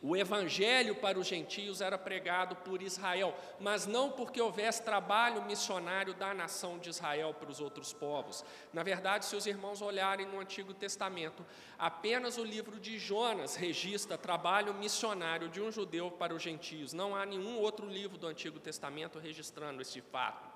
o 0.00 0.16
evangelho 0.16 0.94
para 0.94 1.18
os 1.18 1.26
gentios 1.26 1.80
era 1.80 1.98
pregado 1.98 2.54
por 2.56 2.82
Israel, 2.82 3.34
mas 3.58 3.86
não 3.86 4.10
porque 4.10 4.40
houvesse 4.40 4.82
trabalho 4.82 5.42
missionário 5.42 6.14
da 6.14 6.32
nação 6.32 6.78
de 6.78 6.88
Israel 6.88 7.34
para 7.34 7.50
os 7.50 7.60
outros 7.60 7.92
povos. 7.92 8.44
Na 8.72 8.84
verdade, 8.84 9.24
se 9.24 9.34
os 9.34 9.46
irmãos 9.46 9.82
olharem 9.82 10.26
no 10.26 10.38
Antigo 10.38 10.72
Testamento, 10.72 11.44
apenas 11.76 12.38
o 12.38 12.44
livro 12.44 12.78
de 12.78 12.96
Jonas 12.96 13.56
registra 13.56 14.16
trabalho 14.16 14.72
missionário 14.72 15.48
de 15.48 15.60
um 15.60 15.72
judeu 15.72 16.10
para 16.12 16.34
os 16.34 16.42
gentios. 16.42 16.92
Não 16.92 17.16
há 17.16 17.26
nenhum 17.26 17.58
outro 17.58 17.86
livro 17.86 18.16
do 18.16 18.28
Antigo 18.28 18.60
Testamento 18.60 19.18
registrando 19.18 19.82
esse 19.82 20.00
fato. 20.00 20.47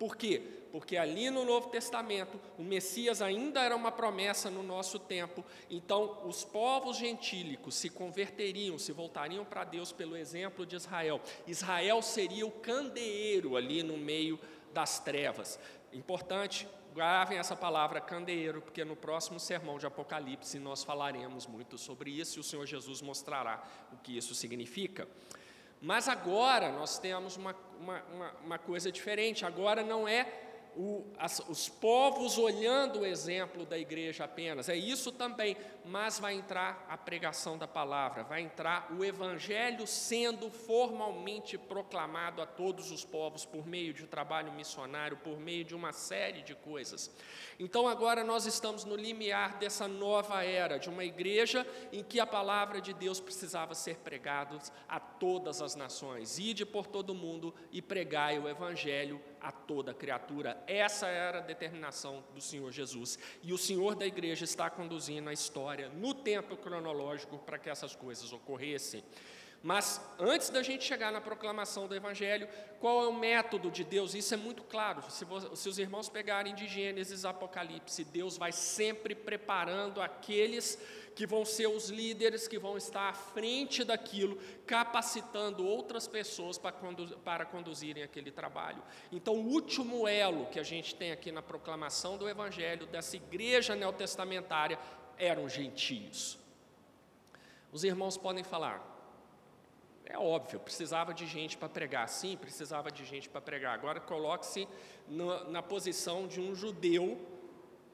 Por 0.00 0.16
quê? 0.16 0.40
Porque 0.72 0.96
ali 0.96 1.28
no 1.28 1.44
Novo 1.44 1.68
Testamento, 1.68 2.40
o 2.56 2.62
Messias 2.62 3.20
ainda 3.20 3.60
era 3.60 3.76
uma 3.76 3.92
promessa 3.92 4.50
no 4.50 4.62
nosso 4.62 4.98
tempo, 4.98 5.44
então 5.68 6.26
os 6.26 6.42
povos 6.42 6.96
gentílicos 6.96 7.74
se 7.74 7.90
converteriam, 7.90 8.78
se 8.78 8.92
voltariam 8.92 9.44
para 9.44 9.62
Deus 9.62 9.92
pelo 9.92 10.16
exemplo 10.16 10.64
de 10.64 10.74
Israel. 10.74 11.20
Israel 11.46 12.00
seria 12.00 12.46
o 12.46 12.50
candeeiro 12.50 13.56
ali 13.56 13.82
no 13.82 13.98
meio 13.98 14.40
das 14.72 14.98
trevas. 15.00 15.60
Importante, 15.92 16.66
gravem 16.94 17.36
essa 17.36 17.54
palavra 17.54 18.00
candeeiro, 18.00 18.62
porque 18.62 18.86
no 18.86 18.96
próximo 18.96 19.38
sermão 19.38 19.78
de 19.78 19.84
Apocalipse 19.84 20.58
nós 20.58 20.82
falaremos 20.82 21.46
muito 21.46 21.76
sobre 21.76 22.10
isso 22.10 22.38
e 22.38 22.40
o 22.40 22.44
Senhor 22.44 22.64
Jesus 22.64 23.02
mostrará 23.02 23.62
o 23.92 23.98
que 23.98 24.16
isso 24.16 24.34
significa. 24.34 25.06
Mas 25.80 26.08
agora 26.08 26.70
nós 26.72 26.98
temos 26.98 27.36
uma, 27.36 27.54
uma, 27.80 28.02
uma, 28.14 28.32
uma 28.44 28.58
coisa 28.58 28.92
diferente, 28.92 29.44
agora 29.44 29.82
não 29.82 30.06
é 30.06 30.26
o, 30.76 31.04
as, 31.18 31.40
os 31.48 31.68
povos 31.68 32.38
olhando 32.38 33.00
o 33.00 33.06
exemplo 33.06 33.64
da 33.64 33.78
igreja 33.78 34.24
apenas, 34.24 34.68
é 34.68 34.76
isso 34.76 35.12
também, 35.12 35.56
mas 35.84 36.18
vai 36.18 36.34
entrar 36.34 36.86
a 36.88 36.96
pregação 36.96 37.58
da 37.58 37.66
palavra, 37.66 38.24
vai 38.24 38.40
entrar 38.40 38.92
o 38.92 39.04
evangelho 39.04 39.86
sendo 39.86 40.50
formalmente 40.50 41.58
proclamado 41.58 42.40
a 42.42 42.46
todos 42.46 42.90
os 42.90 43.04
povos 43.04 43.44
por 43.44 43.66
meio 43.66 43.92
de 43.92 44.06
trabalho 44.06 44.52
missionário, 44.52 45.16
por 45.18 45.38
meio 45.38 45.64
de 45.64 45.74
uma 45.74 45.92
série 45.92 46.42
de 46.42 46.54
coisas. 46.54 47.10
Então 47.58 47.86
agora 47.86 48.24
nós 48.24 48.46
estamos 48.46 48.84
no 48.84 48.96
limiar 48.96 49.58
dessa 49.58 49.86
nova 49.86 50.44
era, 50.44 50.78
de 50.78 50.88
uma 50.88 51.04
igreja 51.04 51.66
em 51.92 52.02
que 52.02 52.20
a 52.20 52.26
palavra 52.26 52.80
de 52.80 52.92
Deus 52.92 53.20
precisava 53.20 53.74
ser 53.74 53.96
pregada 53.96 54.40
a 54.88 54.98
todas 54.98 55.60
as 55.60 55.74
nações. 55.74 56.38
Ide 56.38 56.64
por 56.64 56.86
todo 56.86 57.14
mundo 57.14 57.54
e 57.70 57.82
pregai 57.82 58.38
o 58.38 58.48
evangelho 58.48 59.20
a 59.40 59.50
toda 59.50 59.94
criatura. 59.94 60.62
Essa 60.66 61.06
era 61.06 61.38
a 61.38 61.42
determinação 61.42 62.24
do 62.34 62.40
Senhor 62.40 62.70
Jesus. 62.70 63.18
E 63.42 63.52
o 63.52 63.58
Senhor 63.58 63.94
da 63.94 64.06
igreja 64.06 64.44
está 64.44 64.68
conduzindo 64.68 65.28
a 65.28 65.32
história 65.32 65.88
no 65.88 66.14
tempo 66.14 66.56
cronológico 66.56 67.38
para 67.38 67.58
que 67.58 67.70
essas 67.70 67.94
coisas 67.94 68.32
ocorressem. 68.32 69.02
Mas 69.62 70.00
antes 70.18 70.48
da 70.48 70.62
gente 70.62 70.84
chegar 70.84 71.12
na 71.12 71.20
proclamação 71.20 71.86
do 71.86 71.94
Evangelho, 71.94 72.48
qual 72.80 73.04
é 73.04 73.08
o 73.08 73.12
método 73.12 73.70
de 73.70 73.84
Deus? 73.84 74.14
Isso 74.14 74.32
é 74.32 74.36
muito 74.36 74.62
claro. 74.62 75.02
Se, 75.10 75.26
se, 75.54 75.68
os 75.68 75.78
irmãos 75.78 76.08
pegarem 76.08 76.54
de 76.54 76.66
Gênesis 76.66 77.26
Apocalipse, 77.26 78.02
Deus 78.04 78.38
vai 78.38 78.52
sempre 78.52 79.14
preparando 79.14 80.00
aqueles 80.00 80.78
que 81.14 81.26
vão 81.26 81.44
ser 81.44 81.66
os 81.66 81.90
líderes, 81.90 82.48
que 82.48 82.58
vão 82.58 82.78
estar 82.78 83.10
à 83.10 83.12
frente 83.12 83.84
daquilo, 83.84 84.38
capacitando 84.66 85.66
outras 85.66 86.08
pessoas 86.08 86.56
para, 86.56 86.74
para 87.22 87.44
conduzirem 87.44 88.02
aquele 88.02 88.30
trabalho. 88.30 88.82
Então, 89.12 89.34
o 89.34 89.46
último 89.46 90.08
elo 90.08 90.46
que 90.46 90.58
a 90.58 90.62
gente 90.62 90.94
tem 90.94 91.12
aqui 91.12 91.30
na 91.30 91.42
proclamação 91.42 92.16
do 92.16 92.26
Evangelho, 92.26 92.86
dessa 92.86 93.16
igreja 93.16 93.76
neotestamentária, 93.76 94.78
eram 95.18 95.46
gentios. 95.50 96.38
Os 97.70 97.84
irmãos 97.84 98.16
podem 98.16 98.42
falar, 98.42 98.89
é 100.12 100.18
óbvio, 100.18 100.58
precisava 100.58 101.14
de 101.14 101.24
gente 101.24 101.56
para 101.56 101.68
pregar. 101.68 102.08
Sim, 102.08 102.36
precisava 102.36 102.90
de 102.90 103.04
gente 103.04 103.28
para 103.28 103.40
pregar. 103.40 103.74
Agora 103.74 104.00
coloque-se 104.00 104.66
na, 105.06 105.44
na, 105.44 105.62
posição 105.62 106.26
de 106.26 106.40
um 106.40 106.52
judeu 106.54 107.18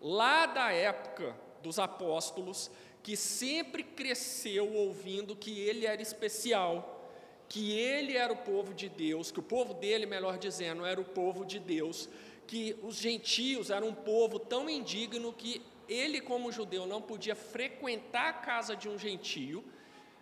lá 0.00 0.46
da 0.46 0.72
época 0.72 1.36
dos 1.62 1.78
apóstolos, 1.78 2.70
que 3.02 3.16
sempre 3.16 3.82
cresceu 3.82 4.72
ouvindo 4.72 5.36
que 5.36 5.60
ele 5.60 5.84
era 5.84 6.00
especial, 6.00 7.10
que 7.48 7.78
ele 7.78 8.16
era 8.16 8.32
o 8.32 8.36
povo 8.36 8.72
de 8.72 8.88
Deus, 8.88 9.30
que 9.30 9.40
o 9.40 9.42
povo 9.42 9.74
dele, 9.74 10.06
melhor 10.06 10.38
dizendo, 10.38 10.86
era 10.86 11.00
o 11.00 11.04
povo 11.04 11.44
de 11.44 11.58
Deus, 11.58 12.08
que 12.46 12.78
os 12.82 12.96
gentios 12.96 13.70
eram 13.70 13.88
um 13.88 13.94
povo 13.94 14.38
tão 14.38 14.70
indigno 14.70 15.32
que 15.32 15.60
ele, 15.86 16.20
como 16.20 16.50
judeu, 16.50 16.86
não 16.86 17.02
podia 17.02 17.34
frequentar 17.34 18.28
a 18.28 18.32
casa 18.32 18.74
de 18.74 18.88
um 18.88 18.98
gentio 18.98 19.62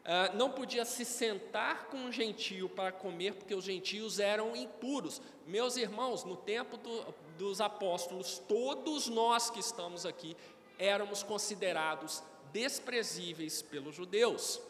Uh, 0.04 0.36
não 0.36 0.50
podia 0.50 0.84
se 0.84 1.02
sentar 1.02 1.86
com 1.86 1.96
um 1.96 2.12
gentio 2.12 2.68
para 2.68 2.92
comer, 2.92 3.36
porque 3.36 3.54
os 3.54 3.64
gentios 3.64 4.20
eram 4.20 4.54
impuros. 4.54 5.22
Meus 5.46 5.78
irmãos, 5.78 6.24
no 6.24 6.36
tempo 6.36 6.76
do, 6.76 7.14
dos 7.38 7.58
apóstolos, 7.58 8.38
todos 8.46 9.08
nós 9.08 9.48
que 9.48 9.60
estamos 9.60 10.04
aqui 10.04 10.36
éramos 10.78 11.22
considerados 11.22 12.22
desprezíveis 12.52 13.62
pelos 13.62 13.94
judeus, 13.94 14.60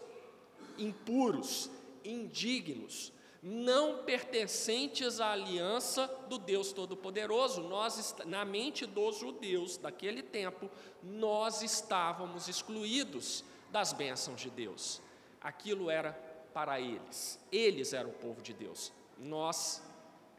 impuros, 0.79 1.69
indignos, 2.05 3.13
não 3.43 4.05
pertencentes 4.05 5.19
à 5.19 5.33
aliança 5.33 6.07
do 6.29 6.39
Deus 6.39 6.73
Todo-Poderoso. 6.73 7.61
Nós, 7.61 8.15
na 8.25 8.45
mente 8.45 8.87
dos 8.87 9.19
judeus 9.19 9.79
daquele 9.79 10.23
tempo, 10.23 10.71
nós 11.03 11.61
estávamos 11.61 12.47
excluídos 12.47 13.45
das 13.73 13.93
bênçãos 13.93 14.41
de 14.41 14.49
Deus 14.49 15.03
aquilo 15.45 15.91
era 15.91 16.13
para 16.55 16.81
eles. 16.81 17.39
Eles 17.53 17.93
eram 17.93 18.11
o 18.11 18.15
povo 18.15 18.41
de 18.41 18.55
Deus. 18.55 18.91
Nós 19.19 19.83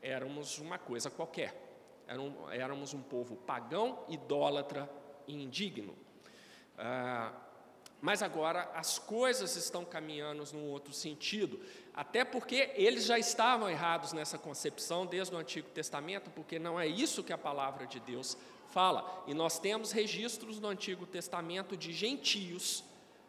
éramos 0.01 0.57
uma 0.57 0.79
coisa 0.79 1.09
qualquer. 1.09 1.61
éramos 2.51 2.93
um 2.93 3.01
povo 3.01 3.35
pagão, 3.35 4.03
idólatra 4.09 4.89
e 5.27 5.43
indigno. 5.43 5.95
Ah, 6.77 7.31
mas 8.01 8.21
agora 8.21 8.69
as 8.75 8.99
coisas 8.99 9.55
estão 9.55 9.83
caminhando 9.83 10.43
num 10.53 10.69
outro 10.69 10.93
sentido, 10.93 11.59
até 11.93 12.23
porque 12.23 12.71
eles 12.75 13.05
já 13.05 13.17
estavam 13.17 13.69
errados 13.69 14.13
nessa 14.13 14.37
concepção 14.37 15.05
desde 15.05 15.33
o 15.33 15.37
Antigo 15.37 15.69
Testamento, 15.69 16.29
porque 16.31 16.59
não 16.59 16.79
é 16.79 16.85
isso 16.85 17.23
que 17.23 17.33
a 17.33 17.37
palavra 17.37 17.87
de 17.87 17.99
Deus 17.99 18.37
fala. 18.69 19.23
E 19.25 19.33
nós 19.33 19.57
temos 19.57 19.91
registros 19.91 20.59
no 20.59 20.67
Antigo 20.67 21.05
Testamento 21.07 21.75
de 21.75 21.91
gentios 21.93 22.83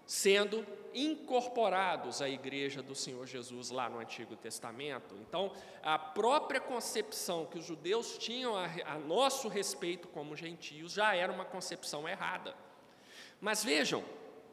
sendo 0.07 0.65
incorporados 0.95 2.23
à 2.23 2.29
igreja 2.29 2.83
do 2.83 2.95
Senhor 2.95 3.27
Jesus 3.27 3.71
lá 3.71 3.89
no 3.89 3.99
Antigo 3.99 4.37
Testamento. 4.37 5.15
Então, 5.21 5.53
a 5.83 5.99
própria 5.99 6.61
concepção 6.61 7.45
que 7.45 7.59
os 7.59 7.67
judeus 7.67 8.17
tinham 8.17 8.57
a, 8.57 8.67
a 8.87 8.99
nosso 8.99 9.49
respeito 9.49 10.09
como 10.09 10.37
gentios 10.37 10.93
já 10.93 11.15
era 11.15 11.33
uma 11.33 11.45
concepção 11.45 12.09
errada. 12.09 12.55
Mas 13.41 13.63
vejam, 13.63 14.05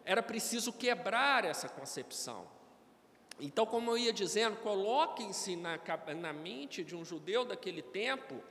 era 0.03 0.21
preciso 0.21 0.73
quebrar 0.73 1.45
essa 1.45 1.69
concepção. 1.69 2.45
Então, 3.39 3.65
como 3.65 3.91
eu 3.91 3.97
ia 3.97 4.11
dizendo, 4.11 4.57
coloquem-se 4.57 5.55
na, 5.55 5.79
na 6.19 6.33
mente 6.33 6.83
de 6.83 6.95
um 6.95 7.05
judeu 7.05 7.45
daquele 7.45 7.81
tempo 7.81 8.43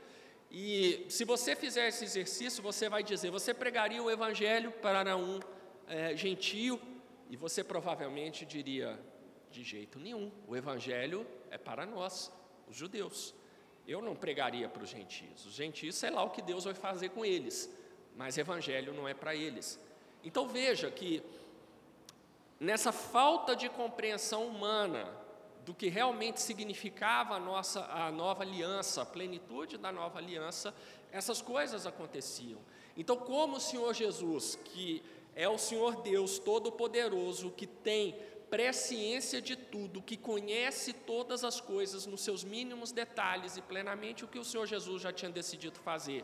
e 0.54 1.06
se 1.09 1.25
você 1.25 1.56
fizer 1.56 1.88
esse 1.88 2.04
exercício, 2.04 2.62
você 2.62 2.87
vai 2.87 3.02
dizer: 3.02 3.30
você 3.30 3.54
pregaria 3.54 4.02
o 4.02 4.11
evangelho 4.11 4.71
para 4.71 5.16
um 5.16 5.40
é, 5.88 6.14
gentio? 6.14 6.78
E 7.33 7.37
você 7.37 7.65
provavelmente 7.65 8.45
diria: 8.45 9.01
de 9.51 9.65
jeito 9.65 9.99
nenhum, 9.99 10.31
o 10.47 10.55
evangelho 10.55 11.27
é 11.51 11.57
para 11.57 11.87
nós, 11.87 12.31
os 12.69 12.77
judeus. 12.77 13.35
Eu 13.89 14.03
não 14.03 14.15
pregaria 14.15 14.69
para 14.69 14.83
os 14.83 14.91
gentios. 14.91 15.47
Os 15.47 15.55
gentios, 15.55 15.97
sei 15.97 16.11
lá 16.11 16.23
o 16.23 16.29
que 16.29 16.43
Deus 16.43 16.65
vai 16.65 16.75
fazer 16.75 17.09
com 17.09 17.25
eles, 17.25 17.75
mas 18.15 18.37
evangelho 18.37 18.93
não 18.93 19.09
é 19.09 19.15
para 19.15 19.35
eles. 19.35 19.81
Então 20.23 20.47
veja 20.47 20.91
que 20.91 21.23
nessa 22.61 22.93
falta 22.93 23.57
de 23.57 23.71
compreensão 23.71 24.47
humana 24.47 25.11
do 25.65 25.73
que 25.73 25.89
realmente 25.89 26.39
significava 26.39 27.37
a 27.37 27.41
nossa 27.41 27.81
a 27.87 28.12
nova 28.12 28.43
aliança, 28.43 29.01
a 29.01 29.07
plenitude 29.07 29.79
da 29.79 29.91
nova 29.91 30.19
aliança, 30.19 30.75
essas 31.11 31.41
coisas 31.41 31.87
aconteciam. 31.87 32.61
Então, 32.95 33.17
como 33.17 33.57
o 33.57 33.61
Senhor 33.61 33.95
Jesus, 33.95 34.59
que 34.67 35.03
é 35.35 35.49
o 35.49 35.59
Senhor 35.59 36.03
Deus 36.03 36.39
Todo-Poderoso, 36.39 37.51
que 37.51 37.67
tem 37.67 38.17
presciência 38.51 39.41
de 39.41 39.57
tudo, 39.57 40.03
que 40.03 40.17
conhece 40.17 40.93
todas 40.93 41.43
as 41.43 41.61
coisas 41.61 42.05
nos 42.05 42.21
seus 42.21 42.45
mínimos 42.45 42.93
detalhes 42.93 43.57
e 43.57 43.62
plenamente 43.62 44.25
o 44.25 44.29
que 44.29 44.39
o 44.39 44.45
Senhor 44.45 44.67
Jesus 44.67 45.01
já 45.01 45.11
tinha 45.11 45.31
decidido 45.31 45.79
fazer, 45.81 46.23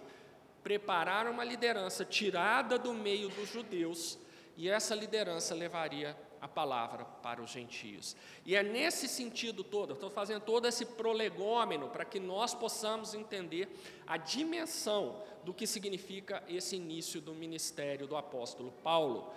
preparar 0.63 1.27
uma 1.27 1.43
liderança 1.43 2.05
tirada 2.05 2.79
do 2.79 2.93
meio 2.93 3.31
dos 3.31 3.49
judeus, 3.49 4.19
e 4.59 4.69
essa 4.69 4.95
liderança 4.95 5.55
levaria 5.55 6.15
a 6.41 6.49
palavra 6.49 7.05
para 7.05 7.43
os 7.43 7.51
gentios. 7.51 8.17
E 8.45 8.55
é 8.55 8.63
nesse 8.63 9.09
sentido 9.09 9.65
todo, 9.65 9.95
estou 9.95 10.11
fazendo 10.11 10.43
todo 10.43 10.67
esse 10.67 10.85
prolegômeno 10.85 11.89
para 11.89 12.05
que 12.05 12.21
nós 12.21 12.55
possamos 12.55 13.15
entender 13.15 13.69
a 14.07 14.17
dimensão 14.17 15.23
do 15.45 15.55
que 15.55 15.67
significa 15.67 16.43
esse 16.49 16.77
início 16.77 17.21
do 17.21 17.35
ministério 17.35 18.07
do 18.07 18.17
apóstolo 18.17 18.73
Paulo. 18.83 19.33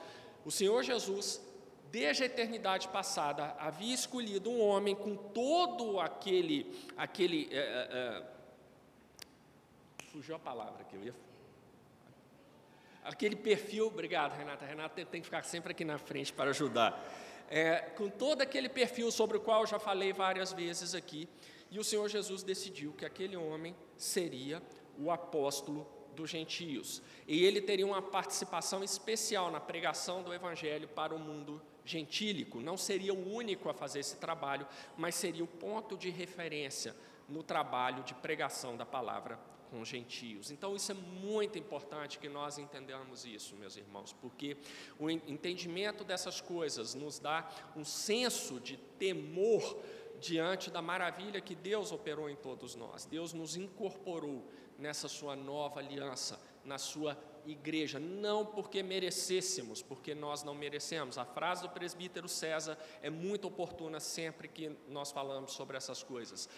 O 0.46 0.52
Senhor 0.52 0.84
Jesus, 0.84 1.42
desde 1.92 2.24
a 2.24 2.26
eternidade 2.26 2.88
passada, 2.88 3.56
havia 3.60 3.94
escolhido 3.94 4.50
um 4.50 4.62
homem 4.62 4.96
com 4.96 5.16
todo 5.16 6.00
aquele, 6.00 6.74
aquele 6.98 7.50
é, 7.52 7.58
é, 7.60 8.24
fugiu 10.12 10.36
a 10.36 10.40
palavra 10.40 10.84
que 10.84 10.96
eu 10.96 11.04
ia 11.04 11.31
aquele 13.04 13.36
perfil, 13.36 13.88
obrigado 13.88 14.38
Renata, 14.38 14.66
Renata 14.66 15.06
tem 15.06 15.22
que 15.22 15.26
ficar 15.26 15.44
sempre 15.44 15.72
aqui 15.72 15.84
na 15.84 15.98
frente 15.98 16.32
para 16.32 16.50
ajudar, 16.50 17.04
é, 17.50 17.80
com 17.96 18.10
todo 18.10 18.42
aquele 18.42 18.70
perfil 18.70 19.12
sobre 19.12 19.38
o 19.38 19.42
qual 19.42 19.62
eu 19.62 19.68
já 19.68 19.80
falei 19.80 20.14
várias 20.14 20.54
vezes 20.54 20.96
aqui, 20.96 21.28
e 21.70 21.80
o 21.80 21.84
Senhor 21.84 22.08
Jesus 22.10 22.44
decidiu 22.44 22.94
que 22.94 23.06
aquele 23.06 23.36
homem 23.36 23.76
seria 23.98 24.62
o 24.98 25.10
apóstolo 25.10 25.88
dos 26.16 26.30
gentios, 26.30 27.02
e 27.28 27.44
ele 27.44 27.62
teria 27.62 27.86
uma 27.86 28.02
participação 28.02 28.84
especial 28.84 29.50
na 29.50 29.60
pregação 29.60 30.22
do 30.24 30.34
evangelho 30.34 30.88
para 30.88 31.16
o 31.16 31.20
mundo 31.20 31.62
gentílico, 31.86 32.60
não 32.60 32.78
seria 32.78 33.14
o 33.14 33.34
único 33.34 33.70
a 33.70 33.74
fazer 33.74 34.00
esse 34.00 34.18
trabalho, 34.18 34.68
mas 34.98 35.16
seria 35.16 35.44
o 35.44 35.48
ponto 35.48 35.98
de 35.98 36.10
referência 36.10 36.96
no 37.28 37.42
trabalho 37.42 38.04
de 38.04 38.14
pregação 38.14 38.76
da 38.76 38.86
palavra 38.86 39.40
com 39.72 39.82
os 39.82 39.88
gentios. 39.88 40.52
Então, 40.52 40.76
isso 40.76 40.92
é 40.92 40.96
muito 40.96 41.58
importante 41.58 42.20
que 42.20 42.28
nós 42.28 42.58
entendamos 42.58 43.26
isso, 43.26 43.56
meus 43.56 43.78
irmãos, 43.78 44.12
porque 44.12 44.58
o 45.00 45.10
entendimento 45.10 46.04
dessas 46.04 46.42
coisas 46.42 46.94
nos 46.94 47.18
dá 47.18 47.50
um 47.76 47.86
senso 47.86 48.60
de 48.60 48.76
temor 48.76 49.82
diante 50.20 50.70
da 50.70 50.82
maravilha 50.82 51.40
que 51.40 51.56
Deus 51.56 51.92
operou 51.94 52.30
em 52.30 52.36
todos 52.36 52.76
nós. 52.76 53.06
Deus 53.06 53.34
nos 53.34 53.56
incorporou 53.56 54.46
nessa 54.78 55.08
sua 55.08 55.38
nova 55.38 55.80
aliança, 55.80 56.40
na 56.66 56.78
sua 56.78 57.18
igreja, 57.46 57.98
não 57.98 58.46
porque 58.46 58.84
merecêssemos, 58.84 59.82
porque 59.82 60.14
nós 60.14 60.44
não 60.44 60.54
merecemos. 60.54 61.18
A 61.18 61.26
frase 61.26 61.62
do 61.62 61.70
presbítero 61.70 62.28
César 62.28 62.78
é 63.02 63.10
muito 63.10 63.48
oportuna 63.48 64.00
sempre 64.02 64.50
que 64.50 64.76
nós 64.90 65.12
falamos 65.12 65.54
sobre 65.54 65.78
essas 65.78 66.04
coisas. 66.04 66.50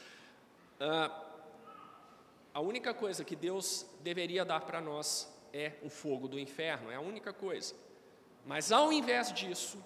Ah, 0.80 1.33
a 2.54 2.62
única 2.62 2.94
coisa 2.94 3.24
que 3.24 3.36
Deus 3.36 3.86
deveria 4.02 4.46
dar 4.46 4.62
para 4.62 4.80
nós 4.80 5.32
é 5.52 5.74
o 5.82 5.90
fogo 5.90 6.28
do 6.28 6.40
inferno, 6.40 6.92
é 6.92 6.96
a 6.96 7.02
única 7.02 7.34
coisa. 7.34 7.74
Mas 8.46 8.72
ao 8.72 8.92
invés 8.92 9.32
disso, 9.34 9.84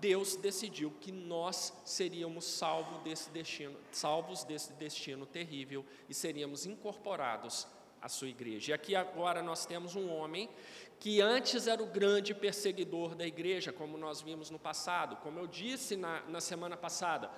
Deus 0.00 0.36
decidiu 0.36 0.92
que 1.00 1.12
nós 1.12 1.72
seríamos 1.84 2.44
salvos 2.44 3.00
desse 3.02 3.30
destino, 3.30 3.76
salvos 3.92 4.42
desse 4.42 4.72
destino 4.72 5.24
terrível 5.24 5.86
e 6.08 6.14
seríamos 6.14 6.66
incorporados 6.66 7.66
à 8.00 8.08
sua 8.08 8.28
igreja. 8.28 8.72
E 8.72 8.74
aqui 8.74 8.96
agora 8.96 9.42
nós 9.42 9.64
temos 9.64 9.94
um 9.94 10.12
homem 10.12 10.50
que 10.98 11.20
antes 11.20 11.66
era 11.66 11.82
o 11.82 11.86
grande 11.86 12.34
perseguidor 12.34 13.14
da 13.14 13.26
igreja, 13.26 13.72
como 13.72 13.96
nós 13.96 14.20
vimos 14.20 14.50
no 14.50 14.58
passado. 14.58 15.16
Como 15.16 15.38
eu 15.38 15.46
disse 15.46 15.96
na, 15.96 16.20
na 16.22 16.40
semana 16.40 16.76
passada, 16.76 17.30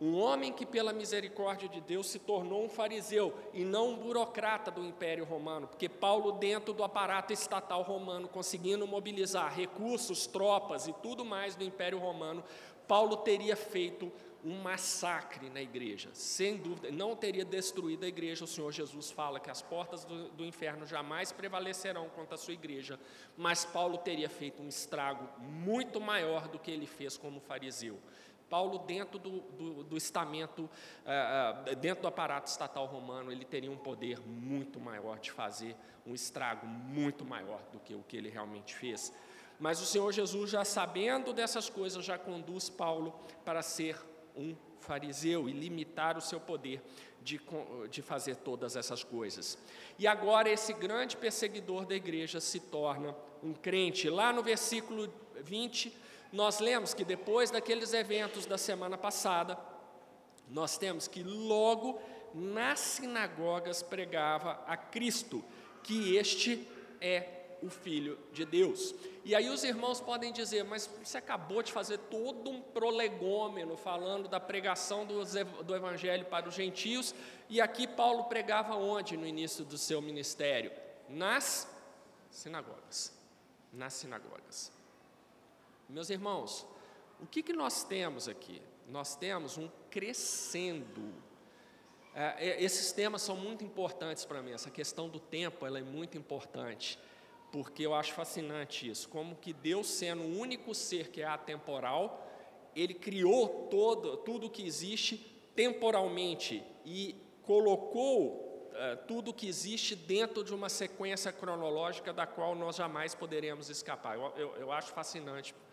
um 0.00 0.18
homem 0.18 0.50
que, 0.50 0.64
pela 0.64 0.94
misericórdia 0.94 1.68
de 1.68 1.80
Deus, 1.80 2.08
se 2.08 2.18
tornou 2.18 2.64
um 2.64 2.70
fariseu 2.70 3.34
e 3.52 3.64
não 3.64 3.90
um 3.90 3.96
burocrata 3.96 4.70
do 4.70 4.82
Império 4.82 5.26
Romano, 5.26 5.68
porque 5.68 5.90
Paulo, 5.90 6.32
dentro 6.32 6.72
do 6.72 6.82
aparato 6.82 7.34
estatal 7.34 7.82
romano, 7.82 8.26
conseguindo 8.26 8.86
mobilizar 8.86 9.54
recursos, 9.54 10.26
tropas 10.26 10.88
e 10.88 10.92
tudo 10.94 11.22
mais 11.22 11.54
do 11.54 11.62
Império 11.62 11.98
Romano, 11.98 12.42
Paulo 12.88 13.18
teria 13.18 13.54
feito 13.54 14.10
um 14.44 14.62
massacre 14.62 15.50
na 15.50 15.60
igreja, 15.60 16.08
sem 16.14 16.56
dúvida, 16.56 16.90
não 16.90 17.14
teria 17.14 17.44
destruído 17.44 18.04
a 18.04 18.08
igreja. 18.08 18.44
O 18.44 18.48
Senhor 18.48 18.72
Jesus 18.72 19.10
fala 19.10 19.38
que 19.38 19.50
as 19.50 19.60
portas 19.60 20.04
do, 20.04 20.30
do, 20.30 20.44
inferno 20.44 20.86
jamais 20.86 21.30
prevalecerão 21.30 22.08
contra 22.08 22.36
a 22.36 22.38
sua 22.38 22.54
igreja, 22.54 22.98
mas 23.36 23.66
Paulo 23.66 23.98
teria 23.98 24.30
feito 24.30 24.62
um 24.62 24.68
estrago 24.68 25.28
muito 25.38 26.00
maior 26.00 26.48
do 26.48 26.58
que 26.58 26.70
ele 26.70 26.86
fez 26.86 27.18
como 27.18 27.38
fariseu. 27.38 27.98
Paulo, 28.50 28.78
dentro 28.80 29.18
do, 29.18 29.40
do, 29.40 29.84
do 29.84 29.96
estamento, 29.96 30.62
uh, 30.62 31.70
uh, 31.70 31.76
dentro 31.76 32.02
do 32.02 32.08
aparato 32.08 32.50
estatal 32.50 32.84
romano, 32.84 33.30
ele 33.30 33.44
teria 33.44 33.70
um 33.70 33.76
poder 33.76 34.20
muito 34.26 34.80
maior 34.80 35.20
de 35.20 35.30
fazer 35.30 35.76
um 36.04 36.14
estrago 36.14 36.66
muito 36.66 37.24
maior 37.24 37.60
do 37.72 37.78
que 37.78 37.94
o 37.94 38.02
que 38.02 38.16
ele 38.16 38.28
realmente 38.28 38.74
fez. 38.74 39.12
Mas 39.60 39.80
o 39.80 39.86
Senhor 39.86 40.10
Jesus, 40.10 40.50
já 40.50 40.64
sabendo 40.64 41.32
dessas 41.32 41.70
coisas, 41.70 42.04
já 42.04 42.18
conduz 42.18 42.68
Paulo 42.68 43.14
para 43.44 43.62
ser 43.62 43.96
um 44.36 44.56
fariseu 44.80 45.48
e 45.48 45.52
limitar 45.52 46.16
o 46.16 46.20
seu 46.20 46.40
poder 46.40 46.82
de, 47.22 47.40
de 47.90 48.02
fazer 48.02 48.36
todas 48.36 48.74
essas 48.74 49.04
coisas. 49.04 49.58
E 49.98 50.06
agora 50.06 50.48
esse 50.48 50.72
grande 50.72 51.16
perseguidor 51.16 51.84
da 51.84 51.94
igreja 51.94 52.40
se 52.40 52.58
torna 52.58 53.14
um 53.42 53.52
crente. 53.52 54.08
Lá 54.08 54.32
no 54.32 54.42
versículo 54.42 55.12
20, 55.42 55.94
nós 56.32 56.60
lemos 56.60 56.94
que 56.94 57.04
depois 57.04 57.50
daqueles 57.50 57.92
eventos 57.92 58.46
da 58.46 58.56
semana 58.56 58.96
passada, 58.96 59.58
nós 60.48 60.78
temos 60.78 61.06
que 61.06 61.22
logo 61.22 62.00
nas 62.34 62.80
sinagogas 62.80 63.82
pregava 63.82 64.62
a 64.66 64.76
Cristo, 64.76 65.44
que 65.82 66.16
este 66.16 66.66
é 67.00 67.40
o 67.62 67.68
Filho 67.68 68.18
de 68.32 68.44
Deus. 68.44 68.94
E 69.24 69.34
aí 69.34 69.48
os 69.48 69.64
irmãos 69.64 70.00
podem 70.00 70.32
dizer, 70.32 70.64
mas 70.64 70.88
você 71.02 71.18
acabou 71.18 71.62
de 71.62 71.72
fazer 71.72 71.98
todo 71.98 72.50
um 72.50 72.60
prolegômeno 72.60 73.76
falando 73.76 74.28
da 74.28 74.40
pregação 74.40 75.04
do, 75.04 75.74
Evangelho 75.74 76.24
para 76.26 76.48
os 76.48 76.54
gentios, 76.54 77.14
e 77.48 77.60
aqui 77.60 77.86
Paulo 77.86 78.24
pregava 78.24 78.74
onde 78.74 79.16
no 79.16 79.26
início 79.26 79.64
do 79.64 79.76
seu 79.76 80.00
ministério? 80.00 80.72
Nas 81.08 81.68
sinagogas. 82.30 83.12
Nas 83.72 83.92
sinagogas. 83.92 84.79
Meus 85.92 86.08
irmãos, 86.08 86.64
o 87.20 87.26
que, 87.26 87.42
que 87.42 87.52
nós 87.52 87.82
temos 87.82 88.28
aqui? 88.28 88.62
Nós 88.88 89.16
temos 89.16 89.58
um 89.58 89.68
crescendo. 89.90 91.12
É, 92.14 92.48
é, 92.50 92.62
esses 92.62 92.92
temas 92.92 93.22
são 93.22 93.34
muito 93.34 93.64
importantes 93.64 94.24
para 94.24 94.40
mim. 94.40 94.52
Essa 94.52 94.70
questão 94.70 95.08
do 95.08 95.18
tempo 95.18 95.66
ela 95.66 95.80
é 95.80 95.82
muito 95.82 96.16
importante, 96.16 96.96
porque 97.50 97.84
eu 97.84 97.92
acho 97.92 98.12
fascinante 98.12 98.88
isso. 98.88 99.08
Como 99.08 99.34
que 99.34 99.52
Deus, 99.52 99.88
sendo 99.88 100.22
o 100.22 100.38
único 100.38 100.72
ser 100.76 101.08
que 101.08 101.22
é 101.22 101.26
atemporal, 101.26 102.24
Ele 102.76 102.94
criou 102.94 103.66
todo, 103.68 104.16
tudo 104.18 104.48
que 104.48 104.64
existe 104.64 105.16
temporalmente 105.56 106.62
e 106.84 107.16
colocou 107.42 108.70
uh, 108.70 108.96
tudo 109.08 109.34
que 109.34 109.48
existe 109.48 109.96
dentro 109.96 110.44
de 110.44 110.54
uma 110.54 110.68
sequência 110.68 111.32
cronológica 111.32 112.12
da 112.12 112.28
qual 112.28 112.54
nós 112.54 112.76
jamais 112.76 113.12
poderemos 113.12 113.68
escapar. 113.68 114.16
Eu, 114.16 114.32
eu, 114.36 114.56
eu 114.56 114.72
acho 114.72 114.92
fascinante 114.92 115.52
é, 115.52 115.69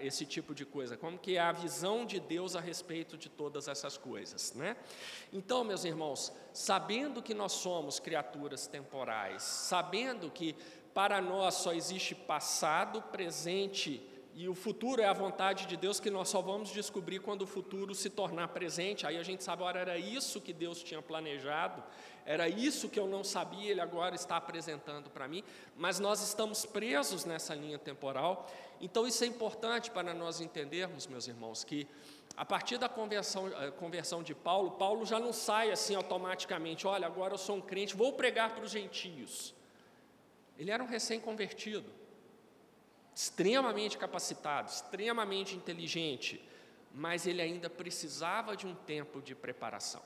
esse 0.00 0.26
tipo 0.26 0.54
de 0.54 0.66
coisa, 0.66 0.96
como 0.96 1.18
que 1.18 1.36
é 1.36 1.40
a 1.40 1.52
visão 1.52 2.04
de 2.04 2.20
Deus 2.20 2.54
a 2.54 2.60
respeito 2.60 3.16
de 3.16 3.28
todas 3.28 3.68
essas 3.68 3.96
coisas, 3.96 4.52
né? 4.52 4.76
Então, 5.32 5.64
meus 5.64 5.84
irmãos, 5.84 6.32
sabendo 6.52 7.22
que 7.22 7.32
nós 7.32 7.52
somos 7.52 7.98
criaturas 7.98 8.66
temporais, 8.66 9.42
sabendo 9.42 10.30
que 10.30 10.54
para 10.92 11.20
nós 11.20 11.54
só 11.54 11.72
existe 11.72 12.14
passado, 12.14 13.00
presente 13.02 14.06
e 14.40 14.48
o 14.48 14.54
futuro 14.54 15.02
é 15.02 15.04
a 15.04 15.12
vontade 15.12 15.66
de 15.66 15.76
Deus 15.76 16.00
que 16.00 16.08
nós 16.08 16.30
só 16.30 16.40
vamos 16.40 16.70
descobrir 16.70 17.18
quando 17.18 17.42
o 17.42 17.46
futuro 17.46 17.94
se 17.94 18.08
tornar 18.08 18.48
presente. 18.48 19.06
Aí 19.06 19.18
a 19.18 19.22
gente 19.22 19.44
sabe, 19.44 19.62
ora, 19.62 19.80
era 19.80 19.98
isso 19.98 20.40
que 20.40 20.50
Deus 20.50 20.82
tinha 20.82 21.02
planejado, 21.02 21.82
era 22.24 22.48
isso 22.48 22.88
que 22.88 22.98
eu 22.98 23.06
não 23.06 23.22
sabia, 23.22 23.70
Ele 23.70 23.82
agora 23.82 24.14
está 24.14 24.38
apresentando 24.38 25.10
para 25.10 25.28
mim, 25.28 25.44
mas 25.76 26.00
nós 26.00 26.22
estamos 26.22 26.64
presos 26.64 27.26
nessa 27.26 27.54
linha 27.54 27.78
temporal. 27.78 28.50
Então 28.80 29.06
isso 29.06 29.22
é 29.24 29.26
importante 29.26 29.90
para 29.90 30.14
nós 30.14 30.40
entendermos, 30.40 31.06
meus 31.06 31.28
irmãos, 31.28 31.62
que 31.62 31.86
a 32.34 32.46
partir 32.46 32.78
da 32.78 32.88
conversão, 32.88 33.46
eh, 33.46 33.70
conversão 33.72 34.22
de 34.22 34.34
Paulo, 34.34 34.70
Paulo 34.70 35.04
já 35.04 35.20
não 35.20 35.34
sai 35.34 35.70
assim 35.70 35.94
automaticamente, 35.94 36.86
olha, 36.86 37.06
agora 37.06 37.34
eu 37.34 37.38
sou 37.38 37.56
um 37.56 37.60
crente, 37.60 37.94
vou 37.94 38.14
pregar 38.14 38.54
para 38.54 38.64
os 38.64 38.70
gentios. 38.70 39.54
Ele 40.58 40.70
era 40.70 40.82
um 40.82 40.86
recém-convertido 40.86 41.99
extremamente 43.20 43.98
capacitado, 43.98 44.70
extremamente 44.70 45.54
inteligente, 45.54 46.42
mas 46.94 47.26
ele 47.26 47.42
ainda 47.42 47.68
precisava 47.68 48.56
de 48.56 48.66
um 48.66 48.74
tempo 48.74 49.20
de 49.20 49.34
preparação. 49.34 50.00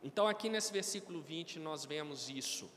Então, 0.00 0.28
aqui 0.28 0.48
nesse 0.48 0.72
versículo 0.72 1.20
20, 1.20 1.58
nós 1.58 1.84
vemos 1.84 2.30
isso. 2.30 2.70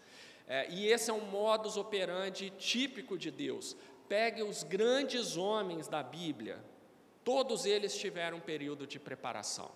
É, 0.48 0.68
e 0.72 0.88
esse 0.88 1.12
é 1.12 1.14
um 1.14 1.26
modus 1.26 1.78
operandi 1.78 2.50
típico 2.58 3.16
de 3.16 3.30
Deus. 3.30 3.78
Pegue 4.10 4.42
os 4.42 4.64
grandes 4.64 5.38
homens 5.38 5.88
da 5.88 6.02
Bíblia, 6.02 6.58
todos 7.24 7.68
eles 7.68 7.96
tiveram 7.96 8.38
um 8.38 8.42
período 8.42 8.88
de 8.88 9.00
preparação. 9.00 9.70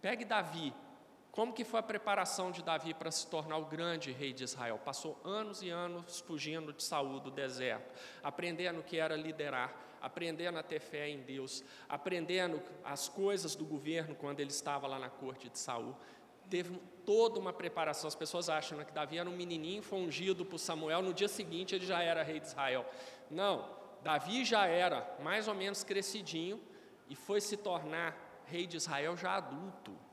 Pegue 0.00 0.24
Davi, 0.24 0.72
como 1.32 1.52
que 1.52 1.64
foi 1.64 1.78
a 1.78 1.82
preparação 1.82 2.50
de 2.50 2.62
Davi 2.62 2.92
para 2.92 3.10
se 3.10 3.26
tornar 3.26 3.56
o 3.56 3.66
grande 3.66 4.10
rei 4.10 4.32
de 4.32 4.42
Israel? 4.42 4.80
Passou 4.84 5.20
anos 5.24 5.62
e 5.62 5.68
anos 5.70 6.20
fugindo 6.20 6.72
de 6.72 6.82
Saul 6.82 7.20
do 7.20 7.30
deserto, 7.30 7.94
aprendendo 8.22 8.80
o 8.80 8.82
que 8.82 8.96
era 8.96 9.14
liderar, 9.16 9.72
aprendendo 10.02 10.58
a 10.58 10.62
ter 10.62 10.80
fé 10.80 11.08
em 11.08 11.20
Deus, 11.20 11.62
aprendendo 11.88 12.60
as 12.82 13.08
coisas 13.08 13.54
do 13.54 13.64
governo 13.64 14.14
quando 14.16 14.40
ele 14.40 14.50
estava 14.50 14.88
lá 14.88 14.98
na 14.98 15.08
corte 15.08 15.48
de 15.48 15.58
Saul. 15.58 15.94
Teve 16.48 16.76
toda 17.06 17.38
uma 17.38 17.52
preparação. 17.52 18.08
As 18.08 18.14
pessoas 18.16 18.48
acham 18.48 18.76
né, 18.76 18.84
que 18.84 18.92
Davi 18.92 19.18
era 19.18 19.28
um 19.28 19.36
menininho 19.36 19.82
fungido 19.84 20.44
por 20.44 20.58
Samuel, 20.58 21.00
no 21.00 21.14
dia 21.14 21.28
seguinte 21.28 21.76
ele 21.76 21.86
já 21.86 22.02
era 22.02 22.24
rei 22.24 22.40
de 22.40 22.46
Israel. 22.48 22.84
Não, 23.30 23.68
Davi 24.02 24.44
já 24.44 24.66
era 24.66 25.16
mais 25.22 25.46
ou 25.46 25.54
menos 25.54 25.84
crescidinho 25.84 26.60
e 27.08 27.14
foi 27.14 27.40
se 27.40 27.56
tornar 27.56 28.42
rei 28.46 28.66
de 28.66 28.76
Israel 28.76 29.16
já 29.16 29.36
adulto. 29.36 30.09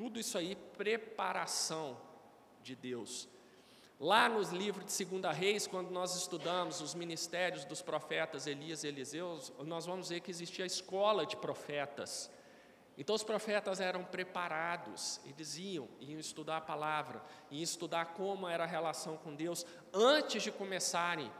Tudo 0.00 0.18
isso 0.18 0.38
aí, 0.38 0.56
preparação 0.78 1.94
de 2.62 2.74
Deus. 2.74 3.28
Lá 4.00 4.30
nos 4.30 4.48
livros 4.48 4.86
de 4.86 4.92
Segunda 4.92 5.30
Reis, 5.30 5.66
quando 5.66 5.90
nós 5.90 6.16
estudamos 6.16 6.80
os 6.80 6.94
ministérios 6.94 7.66
dos 7.66 7.82
profetas 7.82 8.46
Elias 8.46 8.82
e 8.82 8.86
Eliseus, 8.88 9.52
nós 9.58 9.84
vamos 9.84 10.08
ver 10.08 10.20
que 10.20 10.30
existia 10.30 10.64
a 10.64 10.66
escola 10.66 11.26
de 11.26 11.36
profetas. 11.36 12.30
Então 12.96 13.14
os 13.14 13.22
profetas 13.22 13.78
eram 13.78 14.02
preparados, 14.02 15.20
eles 15.26 15.58
iam, 15.58 15.86
iam 16.00 16.18
estudar 16.18 16.56
a 16.56 16.62
palavra, 16.62 17.22
iam 17.50 17.62
estudar 17.62 18.14
como 18.14 18.48
era 18.48 18.64
a 18.64 18.66
relação 18.66 19.18
com 19.18 19.34
Deus 19.34 19.66
antes 19.92 20.42
de 20.42 20.50
começarem 20.50 21.30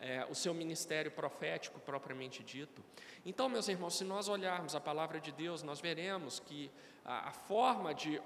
é, 0.00 0.26
o 0.30 0.34
seu 0.34 0.54
ministério 0.54 1.10
profético 1.10 1.78
propriamente 1.80 2.42
dito. 2.42 2.82
Então, 3.24 3.48
meus 3.48 3.68
irmãos, 3.68 3.98
se 3.98 4.04
nós 4.04 4.28
olharmos 4.28 4.74
a 4.74 4.80
palavra 4.80 5.20
de 5.20 5.32
Deus, 5.32 5.62
nós 5.62 5.80
veremos 5.80 6.40
que 6.40 6.70
a, 7.08 7.28
a 7.28 7.32
forma 7.32 7.94
de 7.94 8.20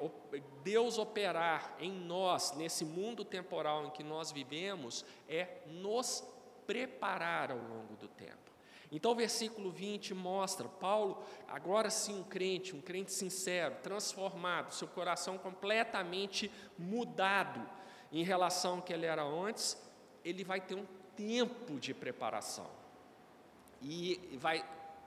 Deus 0.64 0.98
operar 0.98 1.76
em 1.78 1.92
nós, 1.92 2.52
nesse 2.56 2.84
mundo 2.84 3.24
temporal 3.24 3.86
em 3.86 3.90
que 3.90 4.02
nós 4.02 4.32
vivemos, 4.32 5.04
é 5.28 5.62
nos 5.66 6.24
preparar 6.66 7.52
ao 7.52 7.58
longo 7.58 7.94
do 7.94 8.08
tempo. 8.08 8.50
Então, 8.90 9.12
o 9.12 9.14
versículo 9.14 9.70
20 9.70 10.12
mostra 10.12 10.68
Paulo, 10.68 11.22
agora 11.48 11.88
sim 11.88 12.20
um 12.20 12.24
crente, 12.24 12.74
um 12.74 12.80
crente 12.80 13.12
sincero, 13.12 13.76
transformado, 13.82 14.74
seu 14.74 14.88
coração 14.88 15.38
completamente 15.38 16.50
mudado 16.76 17.64
em 18.10 18.22
relação 18.22 18.76
ao 18.76 18.82
que 18.82 18.92
ele 18.92 19.06
era 19.06 19.22
antes, 19.22 19.80
ele 20.24 20.44
vai 20.44 20.60
ter 20.60 20.74
um 20.74 20.86
tempo 21.16 21.78
de 21.78 21.94
preparação 21.94 22.68
e 23.80 24.36
vai 24.38 24.62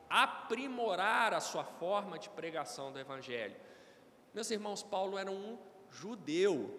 aprimorar 0.09 1.33
a 1.33 1.39
sua 1.39 1.63
forma 1.63 2.17
de 2.17 2.29
pregação 2.29 2.91
do 2.91 2.99
Evangelho. 2.99 3.64
Meus 4.35 4.51
irmãos, 4.51 4.83
Paulo 4.83 5.17
era 5.17 5.31
um 5.31 5.57
judeu. 5.89 6.77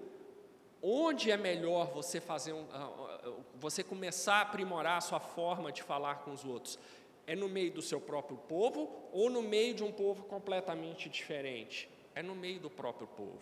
Onde 0.83 1.31
é 1.31 1.39
melhor 1.39 1.91
você 1.91 2.21
fazer 2.21 2.53
um, 2.53 2.67
ah, 2.71 2.93
ah, 3.25 3.33
você 3.55 3.83
começar 3.83 4.35
a 4.35 4.41
aprimorar 4.43 4.99
a 4.99 5.01
sua 5.01 5.19
forma 5.19 5.73
de 5.73 5.83
falar 5.83 6.17
com 6.17 6.33
os 6.33 6.45
outros? 6.45 6.79
É 7.27 7.35
no 7.35 7.49
meio 7.49 7.73
do 7.73 7.81
seu 7.81 7.99
próprio 7.99 8.37
povo 8.37 9.09
ou 9.11 9.31
no 9.31 9.41
meio 9.41 9.73
de 9.73 9.83
um 9.83 9.91
povo 9.91 10.25
completamente 10.25 11.09
diferente? 11.09 11.89
É 12.15 12.23
no 12.23 12.35
meio 12.35 12.61
do 12.61 12.69
próprio 12.69 13.07
povo. 13.07 13.41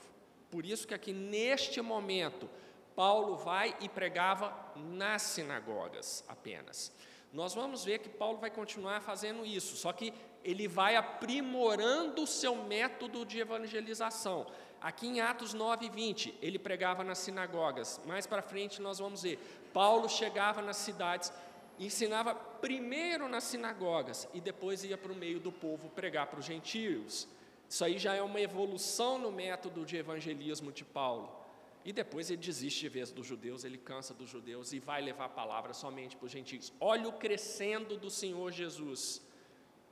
Por 0.48 0.64
isso 0.64 0.86
que 0.86 0.94
aqui 0.94 1.12
neste 1.12 1.82
momento 1.82 2.48
Paulo 2.94 3.34
vai 3.34 3.76
e 3.80 3.88
pregava 3.88 4.54
nas 4.76 5.22
sinagogas 5.22 6.24
apenas. 6.28 6.92
Nós 7.32 7.52
vamos 7.52 7.84
ver 7.84 7.98
que 7.98 8.08
Paulo 8.08 8.38
vai 8.38 8.48
continuar 8.48 9.00
fazendo 9.00 9.44
isso, 9.44 9.76
só 9.76 9.92
que 9.92 10.14
ele 10.44 10.68
vai 10.68 10.94
aprimorando 10.94 12.22
o 12.22 12.26
seu 12.26 12.54
método 12.54 13.24
de 13.24 13.40
evangelização. 13.40 14.46
Aqui 14.80 15.06
em 15.06 15.20
Atos 15.20 15.54
9, 15.54 15.88
20, 15.88 16.38
ele 16.42 16.58
pregava 16.58 17.02
nas 17.02 17.18
sinagogas. 17.18 17.98
Mais 18.04 18.26
para 18.26 18.42
frente 18.42 18.82
nós 18.82 18.98
vamos 18.98 19.22
ver. 19.22 19.38
Paulo 19.72 20.08
chegava 20.08 20.60
nas 20.60 20.76
cidades, 20.76 21.32
ensinava 21.78 22.34
primeiro 22.34 23.26
nas 23.26 23.44
sinagogas 23.44 24.28
e 24.34 24.40
depois 24.40 24.84
ia 24.84 24.98
para 24.98 25.10
o 25.10 25.16
meio 25.16 25.40
do 25.40 25.50
povo 25.50 25.88
pregar 25.88 26.26
para 26.26 26.38
os 26.38 26.44
gentios. 26.44 27.26
Isso 27.66 27.82
aí 27.82 27.98
já 27.98 28.14
é 28.14 28.22
uma 28.22 28.40
evolução 28.40 29.18
no 29.18 29.32
método 29.32 29.86
de 29.86 29.96
evangelismo 29.96 30.70
de 30.70 30.84
Paulo. 30.84 31.44
E 31.84 31.92
depois 31.92 32.30
ele 32.30 32.40
desiste 32.40 32.80
de 32.80 32.88
vez 32.88 33.10
dos 33.10 33.26
judeus, 33.26 33.64
ele 33.64 33.76
cansa 33.76 34.14
dos 34.14 34.28
judeus 34.28 34.72
e 34.72 34.78
vai 34.78 35.02
levar 35.02 35.26
a 35.26 35.28
palavra 35.30 35.74
somente 35.74 36.16
para 36.16 36.26
os 36.26 36.32
gentios. 36.32 36.72
Olha 36.80 37.08
o 37.08 37.12
crescendo 37.12 37.96
do 37.96 38.10
Senhor 38.10 38.52
Jesus. 38.52 39.22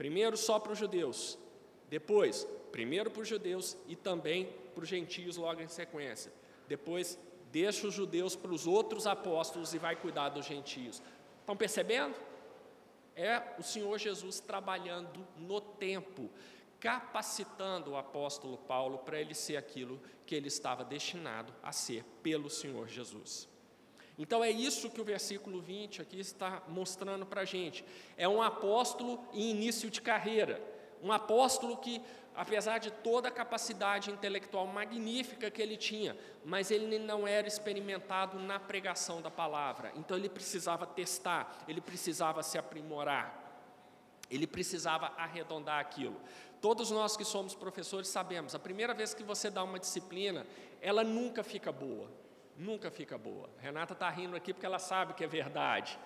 Primeiro 0.02 0.36
só 0.36 0.58
para 0.58 0.72
os 0.72 0.78
judeus, 0.80 1.38
depois, 1.88 2.44
primeiro 2.72 3.08
para 3.08 3.22
os 3.22 3.28
judeus 3.28 3.76
e 3.86 3.94
também 3.94 4.52
para 4.74 4.82
os 4.82 4.88
gentios 4.88 5.36
logo 5.36 5.60
em 5.60 5.68
sequência. 5.68 6.32
Depois, 6.66 7.16
deixa 7.52 7.86
os 7.86 7.94
judeus 7.94 8.34
para 8.34 8.50
os 8.50 8.66
outros 8.66 9.06
apóstolos 9.06 9.72
e 9.74 9.78
vai 9.78 9.94
cuidar 9.94 10.30
dos 10.30 10.44
gentios. 10.44 11.00
Estão 11.38 11.56
percebendo? 11.56 12.16
É 13.14 13.54
o 13.60 13.62
Senhor 13.62 13.96
Jesus 13.96 14.40
trabalhando 14.40 15.24
no 15.38 15.60
tempo 15.60 16.28
capacitando 16.80 17.92
o 17.92 17.96
apóstolo 17.96 18.58
Paulo 18.58 18.98
para 18.98 19.20
ele 19.20 19.34
ser 19.34 19.56
aquilo 19.56 20.00
que 20.26 20.34
ele 20.34 20.48
estava 20.48 20.84
destinado 20.84 21.54
a 21.62 21.70
ser 21.70 22.02
pelo 22.24 22.50
Senhor 22.50 22.88
Jesus. 22.88 23.48
Então 24.22 24.44
é 24.44 24.52
isso 24.52 24.88
que 24.88 25.00
o 25.00 25.04
versículo 25.04 25.60
20 25.60 26.00
aqui 26.00 26.20
está 26.20 26.62
mostrando 26.68 27.26
para 27.26 27.40
a 27.40 27.44
gente. 27.44 27.84
É 28.16 28.28
um 28.28 28.40
apóstolo 28.40 29.18
em 29.32 29.50
início 29.50 29.90
de 29.90 30.00
carreira, 30.00 30.62
um 31.02 31.10
apóstolo 31.10 31.76
que, 31.76 32.00
apesar 32.32 32.78
de 32.78 32.92
toda 32.92 33.26
a 33.26 33.32
capacidade 33.32 34.12
intelectual 34.12 34.64
magnífica 34.64 35.50
que 35.50 35.60
ele 35.60 35.76
tinha, 35.76 36.16
mas 36.44 36.70
ele 36.70 37.00
não 37.00 37.26
era 37.26 37.48
experimentado 37.48 38.38
na 38.38 38.60
pregação 38.60 39.20
da 39.20 39.28
palavra. 39.28 39.90
Então 39.96 40.16
ele 40.16 40.28
precisava 40.28 40.86
testar, 40.86 41.58
ele 41.66 41.80
precisava 41.80 42.44
se 42.44 42.56
aprimorar, 42.56 43.26
ele 44.30 44.46
precisava 44.46 45.06
arredondar 45.16 45.80
aquilo. 45.80 46.14
Todos 46.60 46.92
nós 46.92 47.16
que 47.16 47.24
somos 47.24 47.56
professores 47.56 48.06
sabemos, 48.06 48.54
a 48.54 48.58
primeira 48.60 48.94
vez 48.94 49.14
que 49.14 49.24
você 49.24 49.50
dá 49.50 49.64
uma 49.64 49.80
disciplina, 49.80 50.46
ela 50.80 51.02
nunca 51.02 51.42
fica 51.42 51.72
boa. 51.72 52.21
Nunca 52.56 52.90
fica 52.90 53.16
boa. 53.16 53.48
Renata 53.58 53.92
está 53.92 54.08
rindo 54.10 54.36
aqui 54.36 54.52
porque 54.52 54.66
ela 54.66 54.78
sabe 54.78 55.14
que 55.14 55.24
é 55.24 55.26
verdade. 55.26 55.98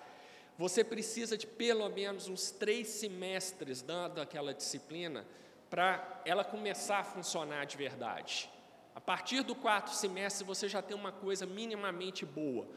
Você 0.57 0.83
precisa 0.83 1.37
de 1.37 1.45
pelo 1.45 1.87
menos 1.89 2.27
uns 2.27 2.51
três 2.51 2.87
semestres 2.87 3.81
dando 3.81 4.19
aquela 4.19 4.53
disciplina 4.53 5.25
para 5.69 6.21
ela 6.25 6.43
começar 6.43 6.99
a 6.99 7.03
funcionar 7.03 7.65
de 7.65 7.77
verdade. 7.77 8.49
A 8.95 9.01
partir 9.01 9.43
do 9.43 9.53
quarto 9.53 9.91
semestre 9.91 10.45
você 10.45 10.67
já 10.67 10.81
tem 10.81 10.95
uma 10.97 11.11
coisa 11.11 11.45
minimamente 11.45 12.25
boa 12.25 12.67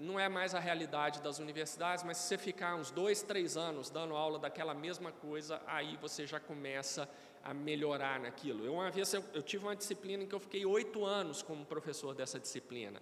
não 0.00 0.18
é 0.18 0.28
mais 0.28 0.54
a 0.54 0.60
realidade 0.60 1.20
das 1.20 1.38
universidades, 1.38 2.04
mas 2.04 2.18
se 2.18 2.28
você 2.28 2.38
ficar 2.38 2.74
uns 2.74 2.90
dois, 2.90 3.22
três 3.22 3.56
anos 3.56 3.88
dando 3.90 4.14
aula 4.14 4.38
daquela 4.38 4.74
mesma 4.74 5.12
coisa, 5.12 5.60
aí 5.66 5.96
você 5.96 6.26
já 6.26 6.38
começa 6.38 7.04
a 7.04 7.08
melhorar 7.54 8.20
naquilo. 8.20 8.64
Eu, 8.64 8.74
uma 8.74 8.90
vez 8.90 9.12
eu, 9.12 9.24
eu 9.32 9.42
tive 9.42 9.64
uma 9.64 9.76
disciplina 9.76 10.24
em 10.24 10.26
que 10.26 10.34
eu 10.34 10.40
fiquei 10.40 10.64
oito 10.64 11.04
anos 11.04 11.42
como 11.42 11.64
professor 11.64 12.14
dessa 12.14 12.38
disciplina. 12.38 13.00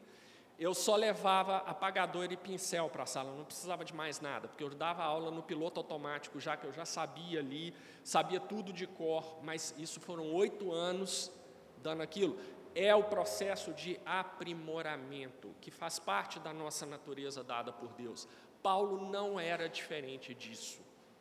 eu 0.59 0.74
só 0.74 0.96
levava 0.96 1.59
apagador 1.59 2.30
e 2.30 2.37
pincel 2.37 2.88
para 2.88 3.02
a 3.02 3.07
sala, 3.07 3.35
não 3.35 3.44
precisava 3.44 3.85
de 3.85 3.94
mais 3.94 4.20
nada, 4.20 4.46
porque 4.46 4.62
eu 4.62 4.70
dava 4.70 5.02
aula 5.02 5.30
no 5.30 5.42
piloto 5.42 5.80
automático, 5.80 6.38
já 6.38 6.57
que 6.57 6.66
eu 6.66 6.72
já 6.72 6.85
sabia 6.85 7.40
ali, 7.40 7.74
sabia 8.02 8.38
tudo 8.38 8.72
de 8.72 8.87
cor, 8.87 9.38
mas 9.42 9.74
isso 9.78 10.00
foram 10.00 10.33
oito 10.33 10.72
anos 10.72 11.33
dando 11.78 12.02
aquilo. 12.02 12.38
É 12.74 12.94
o 12.94 13.04
processo 13.04 13.72
de 13.72 14.00
aprimoramento, 14.04 15.54
que 15.61 15.70
faz 15.70 15.98
parte 15.98 16.40
da 16.40 16.52
nossa 16.52 16.85
natureza 16.85 17.44
dada 17.44 17.72
por 17.72 17.92
Deus. 17.92 18.26
Paulo 18.62 19.11
não 19.11 19.38
era 19.38 19.68
diferente 19.68 20.35
disso, 20.35 20.80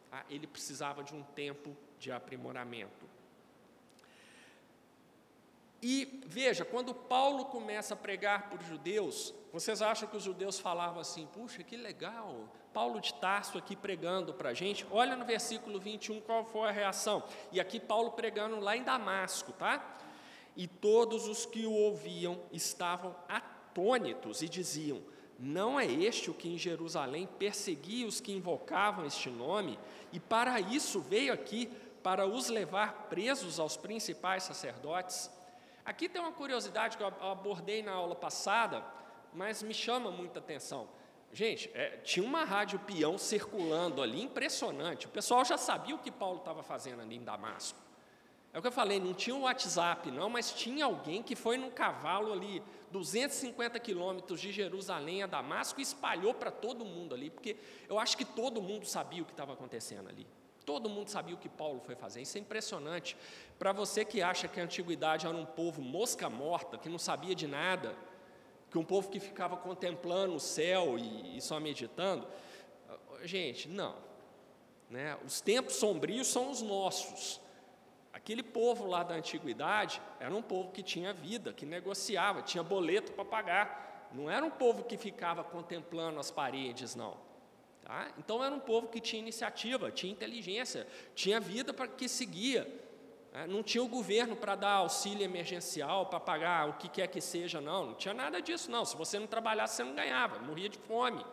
tá? 0.09 0.25
ele 0.29 0.47
precisava 0.47 1.03
de 1.03 1.13
um 1.13 1.21
tempo 1.21 1.75
de 1.99 2.11
aprimoramento. 2.11 3.12
E 5.85 6.21
veja, 6.25 6.63
quando 6.63 6.95
Paulo 6.95 7.43
começa 7.43 7.93
a 7.93 7.97
pregar 7.97 8.49
os 8.57 8.65
judeus, 8.65 9.33
vocês 9.51 9.81
acham 9.81 10.07
que 10.07 10.15
os 10.15 10.23
judeus 10.23 10.57
falavam 10.57 11.01
assim, 11.01 11.25
puxa, 11.25 11.61
que 11.61 11.75
legal, 11.75 12.47
Paulo 12.73 13.01
de 13.01 13.13
Tarso 13.15 13.57
aqui 13.57 13.75
pregando 13.75 14.33
para 14.33 14.51
a 14.51 14.53
gente? 14.53 14.87
Olha 14.89 15.17
no 15.17 15.25
versículo 15.25 15.81
21 15.81 16.21
qual 16.21 16.45
foi 16.45 16.69
a 16.69 16.71
reação. 16.71 17.21
E 17.51 17.59
aqui 17.59 17.81
Paulo 17.81 18.11
pregando 18.11 18.61
lá 18.61 18.77
em 18.77 18.83
Damasco, 18.83 19.51
tá? 19.51 19.97
E 20.55 20.67
todos 20.67 21.27
os 21.27 21.45
que 21.45 21.65
o 21.65 21.73
ouviam 21.73 22.39
estavam 22.53 23.13
atônitos 23.27 24.41
e 24.41 24.47
diziam: 24.47 25.01
Não 25.37 25.77
é 25.77 25.85
este 25.85 26.31
o 26.31 26.33
que 26.33 26.47
em 26.47 26.57
Jerusalém 26.57 27.27
perseguia 27.37 28.07
os 28.07 28.21
que 28.21 28.31
invocavam 28.31 29.05
este 29.05 29.29
nome? 29.29 29.77
E 30.13 30.19
para 30.19 30.61
isso 30.61 31.01
veio 31.01 31.33
aqui, 31.33 31.69
para 32.01 32.25
os 32.25 32.47
levar 32.47 33.09
presos 33.09 33.59
aos 33.59 33.75
principais 33.75 34.43
sacerdotes? 34.43 35.29
Aqui 35.85 36.07
tem 36.07 36.21
uma 36.21 36.31
curiosidade 36.31 36.97
que 36.97 37.03
eu 37.03 37.07
abordei 37.07 37.83
na 37.83 37.91
aula 37.91 38.15
passada, 38.15 38.83
mas 39.33 39.61
me 39.61 39.73
chama 39.73 40.09
muita 40.09 40.39
atenção. 40.39 40.87
Gente, 41.31 41.69
é, 41.73 41.97
tinha 42.03 42.25
uma 42.25 42.43
rádio 42.43 42.79
peão 42.79 43.17
circulando 43.17 44.01
ali, 44.01 44.21
impressionante. 44.21 45.07
O 45.07 45.09
pessoal 45.09 45.43
já 45.43 45.57
sabia 45.57 45.95
o 45.95 45.99
que 45.99 46.11
Paulo 46.11 46.39
estava 46.39 46.61
fazendo 46.61 47.01
ali 47.01 47.15
em 47.15 47.23
Damasco. 47.23 47.79
É 48.53 48.59
o 48.59 48.61
que 48.61 48.67
eu 48.67 48.71
falei, 48.71 48.99
não 48.99 49.15
tinha 49.15 49.35
um 49.35 49.41
WhatsApp, 49.41 50.11
não, 50.11 50.29
mas 50.29 50.53
tinha 50.53 50.85
alguém 50.85 51.23
que 51.23 51.35
foi 51.35 51.57
num 51.57 51.71
cavalo 51.71 52.31
ali, 52.31 52.61
250 52.91 53.79
quilômetros 53.79 54.39
de 54.39 54.51
Jerusalém 54.51 55.23
a 55.23 55.27
Damasco, 55.27 55.79
e 55.79 55.83
espalhou 55.83 56.35
para 56.35 56.51
todo 56.51 56.85
mundo 56.85 57.15
ali, 57.15 57.31
porque 57.31 57.57
eu 57.89 57.97
acho 57.97 58.15
que 58.15 58.23
todo 58.23 58.61
mundo 58.61 58.85
sabia 58.85 59.23
o 59.23 59.25
que 59.25 59.31
estava 59.31 59.53
acontecendo 59.53 60.07
ali. 60.07 60.27
Todo 60.65 60.89
mundo 60.89 61.09
sabia 61.09 61.35
o 61.35 61.37
que 61.37 61.49
Paulo 61.49 61.81
foi 61.81 61.95
fazer. 61.95 62.21
Isso 62.21 62.37
é 62.37 62.41
impressionante. 62.41 63.17
Para 63.59 63.71
você 63.71 64.05
que 64.05 64.21
acha 64.21 64.47
que 64.47 64.59
a 64.59 64.63
antiguidade 64.63 65.27
era 65.27 65.35
um 65.35 65.45
povo 65.45 65.81
mosca 65.81 66.29
morta, 66.29 66.77
que 66.77 66.87
não 66.87 66.99
sabia 66.99 67.35
de 67.35 67.47
nada, 67.47 67.95
que 68.71 68.77
um 68.77 68.83
povo 68.83 69.09
que 69.09 69.19
ficava 69.19 69.57
contemplando 69.57 70.35
o 70.35 70.39
céu 70.39 70.97
e, 70.97 71.37
e 71.37 71.41
só 71.41 71.59
meditando, 71.59 72.25
gente, 73.23 73.67
não. 73.67 73.95
Né? 74.89 75.17
Os 75.25 75.41
tempos 75.41 75.75
sombrios 75.75 76.27
são 76.27 76.49
os 76.49 76.61
nossos. 76.61 77.41
Aquele 78.13 78.43
povo 78.43 78.85
lá 78.85 79.03
da 79.03 79.15
antiguidade 79.15 80.01
era 80.19 80.33
um 80.33 80.41
povo 80.41 80.71
que 80.71 80.83
tinha 80.83 81.13
vida, 81.13 81.51
que 81.51 81.65
negociava, 81.65 82.41
tinha 82.41 82.63
boleto 82.63 83.11
para 83.11 83.25
pagar. 83.25 84.09
Não 84.13 84.29
era 84.29 84.45
um 84.45 84.51
povo 84.51 84.83
que 84.83 84.97
ficava 84.97 85.43
contemplando 85.43 86.19
as 86.19 86.29
paredes, 86.29 86.95
não. 86.95 87.17
Tá? 87.83 88.07
Então 88.17 88.43
era 88.43 88.53
um 88.53 88.59
povo 88.59 88.87
que 88.87 88.99
tinha 88.99 89.21
iniciativa, 89.21 89.91
tinha 89.91 90.11
inteligência, 90.11 90.87
tinha 91.13 91.39
vida 91.39 91.73
para 91.73 91.87
que 91.87 92.07
seguia. 92.07 92.67
Né? 93.33 93.45
Não 93.47 93.61
tinha 93.61 93.83
o 93.83 93.87
governo 93.87 94.35
para 94.35 94.55
dar 94.55 94.71
auxílio 94.75 95.23
emergencial, 95.23 96.05
para 96.05 96.19
pagar 96.19 96.69
o 96.69 96.73
que 96.73 96.87
quer 96.87 97.07
que 97.07 97.19
seja, 97.19 97.59
não. 97.59 97.87
Não 97.87 97.93
tinha 97.95 98.13
nada 98.13 98.41
disso, 98.41 98.71
não. 98.71 98.85
Se 98.85 98.95
você 98.95 99.19
não 99.19 99.27
trabalhasse, 99.27 99.75
você 99.75 99.83
não 99.83 99.95
ganhava, 99.95 100.39
morria 100.39 100.69
de 100.69 100.77
fome. 100.77 101.25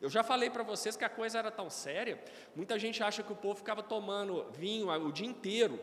Eu 0.00 0.08
já 0.08 0.22
falei 0.22 0.48
para 0.48 0.62
vocês 0.62 0.96
que 0.96 1.04
a 1.04 1.08
coisa 1.08 1.38
era 1.38 1.50
tão 1.50 1.68
séria. 1.68 2.22
Muita 2.54 2.78
gente 2.78 3.02
acha 3.02 3.22
que 3.22 3.32
o 3.32 3.36
povo 3.36 3.56
ficava 3.56 3.82
tomando 3.82 4.46
vinho 4.52 4.88
o 4.88 5.12
dia 5.12 5.26
inteiro 5.26 5.80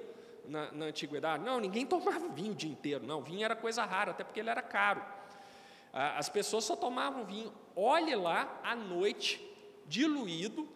na, 0.48 0.72
na 0.72 0.86
antiguidade. 0.86 1.44
Não, 1.44 1.60
ninguém 1.60 1.86
tomava 1.86 2.28
vinho 2.30 2.54
o 2.54 2.56
dia 2.56 2.72
inteiro. 2.72 3.06
Não, 3.06 3.22
vinho 3.22 3.44
era 3.44 3.56
coisa 3.56 3.84
rara, 3.84 4.12
até 4.12 4.24
porque 4.24 4.40
ele 4.40 4.50
era 4.50 4.62
caro. 4.62 5.04
As 5.92 6.28
pessoas 6.28 6.64
só 6.66 6.76
tomavam 6.76 7.26
vinho. 7.26 7.54
Olhe 7.76 8.16
lá 8.16 8.60
à 8.64 8.76
noite 8.76 9.55
diluído, 9.86 10.67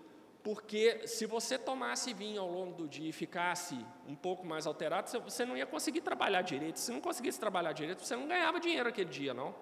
porque 0.44 1.06
se 1.08 1.26
você 1.26 1.58
tomasse 1.58 2.14
vinho 2.14 2.42
ao 2.42 2.50
longo 2.50 2.74
do 2.74 2.88
dia 2.88 3.10
e 3.10 3.12
ficasse 3.12 3.76
um 4.08 4.16
pouco 4.16 4.46
mais 4.46 4.66
alterado, 4.66 5.10
você 5.22 5.46
não 5.46 5.58
ia 5.58 5.66
conseguir 5.66 6.02
trabalhar 6.02 6.42
direito. 6.42 6.80
Se 6.80 6.92
não 6.92 7.02
conseguisse 7.02 7.40
trabalhar 7.40 7.74
direito, 7.74 8.04
você 8.04 8.16
não 8.16 8.28
ganhava 8.28 8.60
dinheiro 8.60 8.88
aquele 8.88 9.10
dia, 9.10 9.34
não. 9.34 9.54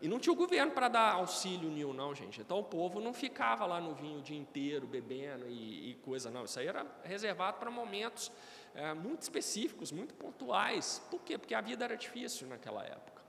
E 0.00 0.08
não 0.08 0.18
tinha 0.18 0.32
o 0.32 0.36
governo 0.36 0.72
para 0.72 0.88
dar 0.88 1.12
auxílio 1.12 1.70
nenhum, 1.70 1.92
não, 1.92 2.12
gente. 2.12 2.40
Então 2.40 2.58
o 2.58 2.64
povo 2.64 3.00
não 3.00 3.12
ficava 3.12 3.64
lá 3.64 3.80
no 3.80 3.94
vinho 3.94 4.18
o 4.18 4.22
dia 4.22 4.36
inteiro, 4.36 4.84
bebendo 4.84 5.46
e, 5.48 5.90
e 5.90 5.94
coisa, 6.02 6.28
não. 6.28 6.44
Isso 6.44 6.58
aí 6.58 6.66
era 6.66 6.84
reservado 7.04 7.58
para 7.58 7.70
momentos 7.70 8.32
é, 8.74 8.92
muito 8.94 9.22
específicos, 9.22 9.92
muito 9.92 10.14
pontuais. 10.14 11.00
Por 11.08 11.22
quê? 11.22 11.38
Porque 11.38 11.54
a 11.54 11.60
vida 11.60 11.84
era 11.84 11.96
difícil 11.96 12.48
naquela 12.48 12.82
época. 12.84 13.22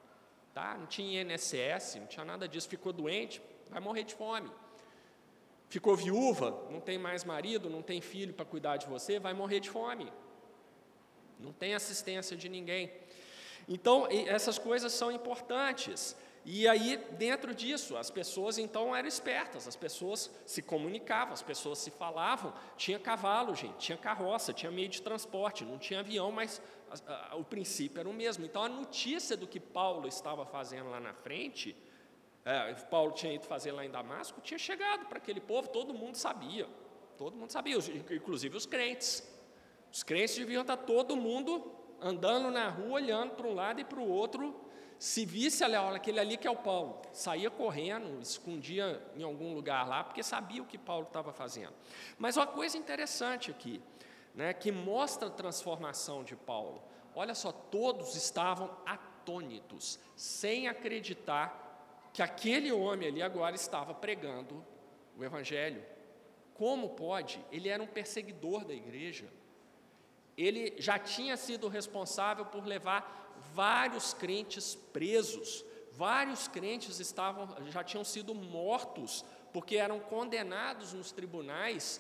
Tá? 0.52 0.76
Não 0.76 0.88
tinha 0.88 1.22
INSS, 1.22 1.96
não 1.96 2.08
tinha 2.08 2.26
nada 2.26 2.48
disso. 2.48 2.68
Ficou 2.68 2.92
doente, 2.92 3.40
vai 3.70 3.80
morrer 3.80 4.04
de 4.04 4.16
fome. 4.16 4.50
Ficou 5.74 5.96
viúva, 5.96 6.68
não 6.70 6.80
tem 6.80 7.00
mais 7.00 7.24
marido, 7.24 7.68
não 7.68 7.82
tem 7.82 8.00
filho 8.00 8.32
para 8.32 8.46
cuidar 8.46 8.78
de 8.78 8.86
você, 8.86 9.18
vai 9.18 9.34
morrer 9.34 9.60
de 9.60 9.72
fome. 9.72 10.14
Não 11.40 11.52
tem 11.52 11.74
assistência 11.74 12.38
de 12.38 12.48
ninguém. 12.48 12.94
Então, 13.68 14.08
essas 14.28 14.60
coisas 14.60 14.94
são 14.94 15.12
importantes. 15.12 16.16
E 16.46 16.68
aí, 16.68 16.98
dentro 17.14 17.56
disso, 17.56 17.98
as 17.98 18.12
pessoas 18.12 18.60
então 18.60 18.96
eram 18.96 19.08
espertas, 19.08 19.68
as 19.68 19.76
pessoas 19.76 20.30
se 20.46 20.62
comunicavam, 20.62 21.34
as 21.34 21.42
pessoas 21.42 21.80
se 21.80 21.90
falavam. 21.90 22.54
Tinha 22.78 23.00
cavalo, 23.00 23.56
gente, 23.56 23.78
tinha 23.78 23.98
carroça, 23.98 24.54
tinha 24.54 24.72
meio 24.72 24.90
de 24.90 25.02
transporte, 25.02 25.66
não 25.66 25.80
tinha 25.80 26.02
avião, 26.02 26.32
mas 26.32 26.62
a, 27.08 27.32
a, 27.32 27.36
o 27.36 27.44
princípio 27.44 28.00
era 28.00 28.08
o 28.08 28.14
mesmo. 28.14 28.46
Então, 28.46 28.62
a 28.62 28.70
notícia 28.70 29.36
do 29.36 29.48
que 29.48 29.60
Paulo 29.60 30.08
estava 30.08 30.46
fazendo 30.46 30.92
lá 30.92 31.00
na 31.00 31.16
frente 31.16 31.76
é, 32.46 32.74
Paulo 32.90 33.14
tinha 33.14 33.34
ido 33.34 33.46
fazer 33.46 33.72
lá 33.72 33.86
em 33.86 33.90
Damasco, 33.90 34.42
tinha 34.42 34.58
chegado 34.58 35.06
para 35.06 35.18
aquele 35.18 35.40
povo, 35.40 35.70
todo 35.70 35.94
mundo 35.94 36.16
sabia, 36.16 36.68
todo 37.18 37.38
mundo 37.38 37.52
sabia, 37.52 37.78
inclusive 38.12 38.58
os 38.58 38.66
crentes. 38.66 39.30
Os 39.92 40.04
crentes 40.04 40.36
deviam 40.36 40.62
estar 40.62 40.78
todo 40.78 41.16
mundo 41.16 41.72
andando 42.02 42.52
na 42.52 42.68
rua, 42.68 42.94
olhando 42.94 43.36
para 43.36 43.48
um 43.48 43.54
lado 43.54 43.80
e 43.80 43.86
para 43.86 44.00
o 44.00 44.10
outro. 44.10 44.60
Se 45.00 45.26
visse, 45.26 45.64
olha, 45.64 45.82
aquele 45.90 46.20
ali 46.20 46.38
que 46.38 46.48
é 46.48 46.52
o 46.52 46.56
Paulo, 46.56 47.02
saía 47.12 47.50
correndo, 47.50 48.22
escondia 48.22 49.02
em 49.16 49.24
algum 49.24 49.54
lugar 49.54 49.88
lá, 49.88 50.04
porque 50.04 50.24
sabia 50.24 50.62
o 50.62 50.66
que 50.66 50.78
Paulo 50.78 51.06
estava 51.08 51.32
fazendo. 51.32 51.74
Mas 52.18 52.38
uma 52.38 52.48
coisa 52.48 52.78
interessante 52.78 53.52
aqui, 53.52 53.82
né, 54.34 54.54
que 54.54 54.72
mostra 54.72 55.28
a 55.28 55.32
transformação 55.32 56.24
de 56.24 56.36
Paulo. 56.36 56.84
Olha 57.16 57.36
só, 57.36 57.52
todos 57.52 58.16
estavam 58.16 58.76
atônitos, 58.86 60.00
sem 60.16 60.68
acreditar 60.68 61.63
que 62.14 62.22
aquele 62.22 62.72
homem 62.72 63.10
ali 63.10 63.22
agora 63.24 63.56
estava 63.56 63.94
pregando 63.94 64.64
o 65.18 65.24
Evangelho. 65.24 65.84
Como 66.54 66.92
pode? 66.92 67.44
Ele 67.52 67.68
era 67.68 67.82
um 67.82 67.88
perseguidor 67.88 68.64
da 68.64 68.74
igreja. 68.74 69.26
Ele 70.38 70.76
já 70.78 71.00
tinha 71.00 71.36
sido 71.36 71.68
responsável 71.68 72.46
por 72.46 72.64
levar 72.66 73.36
vários 73.54 74.14
crentes 74.14 74.76
presos. 74.76 75.66
Vários 75.92 76.48
crentes 76.48 77.00
estavam, 77.00 77.48
já 77.72 77.84
tinham 77.84 78.04
sido 78.04 78.34
mortos 78.36 79.26
porque 79.52 79.76
eram 79.76 80.00
condenados 80.00 80.94
nos 80.94 81.12
tribunais 81.12 82.00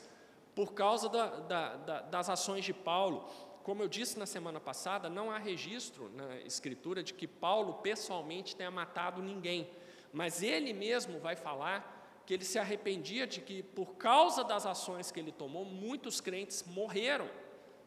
por 0.56 0.73
causa 0.73 1.10
da, 1.10 1.28
da, 1.28 1.76
da, 1.76 2.02
das 2.02 2.30
ações 2.30 2.63
de 2.63 2.73
Paulo. 2.73 3.28
Como 3.63 3.82
eu 3.82 3.88
disse 3.88 4.19
na 4.19 4.26
semana 4.26 4.60
passada, 4.60 5.10
não 5.10 5.32
há 5.32 5.38
registro 5.38 6.12
na 6.15 6.38
Escritura 6.38 7.02
de 7.02 7.13
que 7.13 7.28
Paulo 7.28 7.76
pessoalmente 7.76 8.56
tenha 8.56 8.69
matado 8.69 9.21
ninguém 9.21 9.69
mas 10.13 10.43
ele 10.43 10.71
mesmo 10.71 11.19
vai 11.19 11.36
falar 11.36 12.21
que 12.26 12.34
ele 12.34 12.45
se 12.45 12.60
arrependia 12.60 13.28
de 13.28 13.41
que, 13.41 13.63
por 13.63 13.95
causa 13.95 14.43
das 14.43 14.65
ações 14.65 15.12
que 15.12 15.19
ele 15.19 15.32
tomou, 15.32 15.65
muitos 15.65 16.21
crentes 16.21 16.63
morreram. 16.63 17.30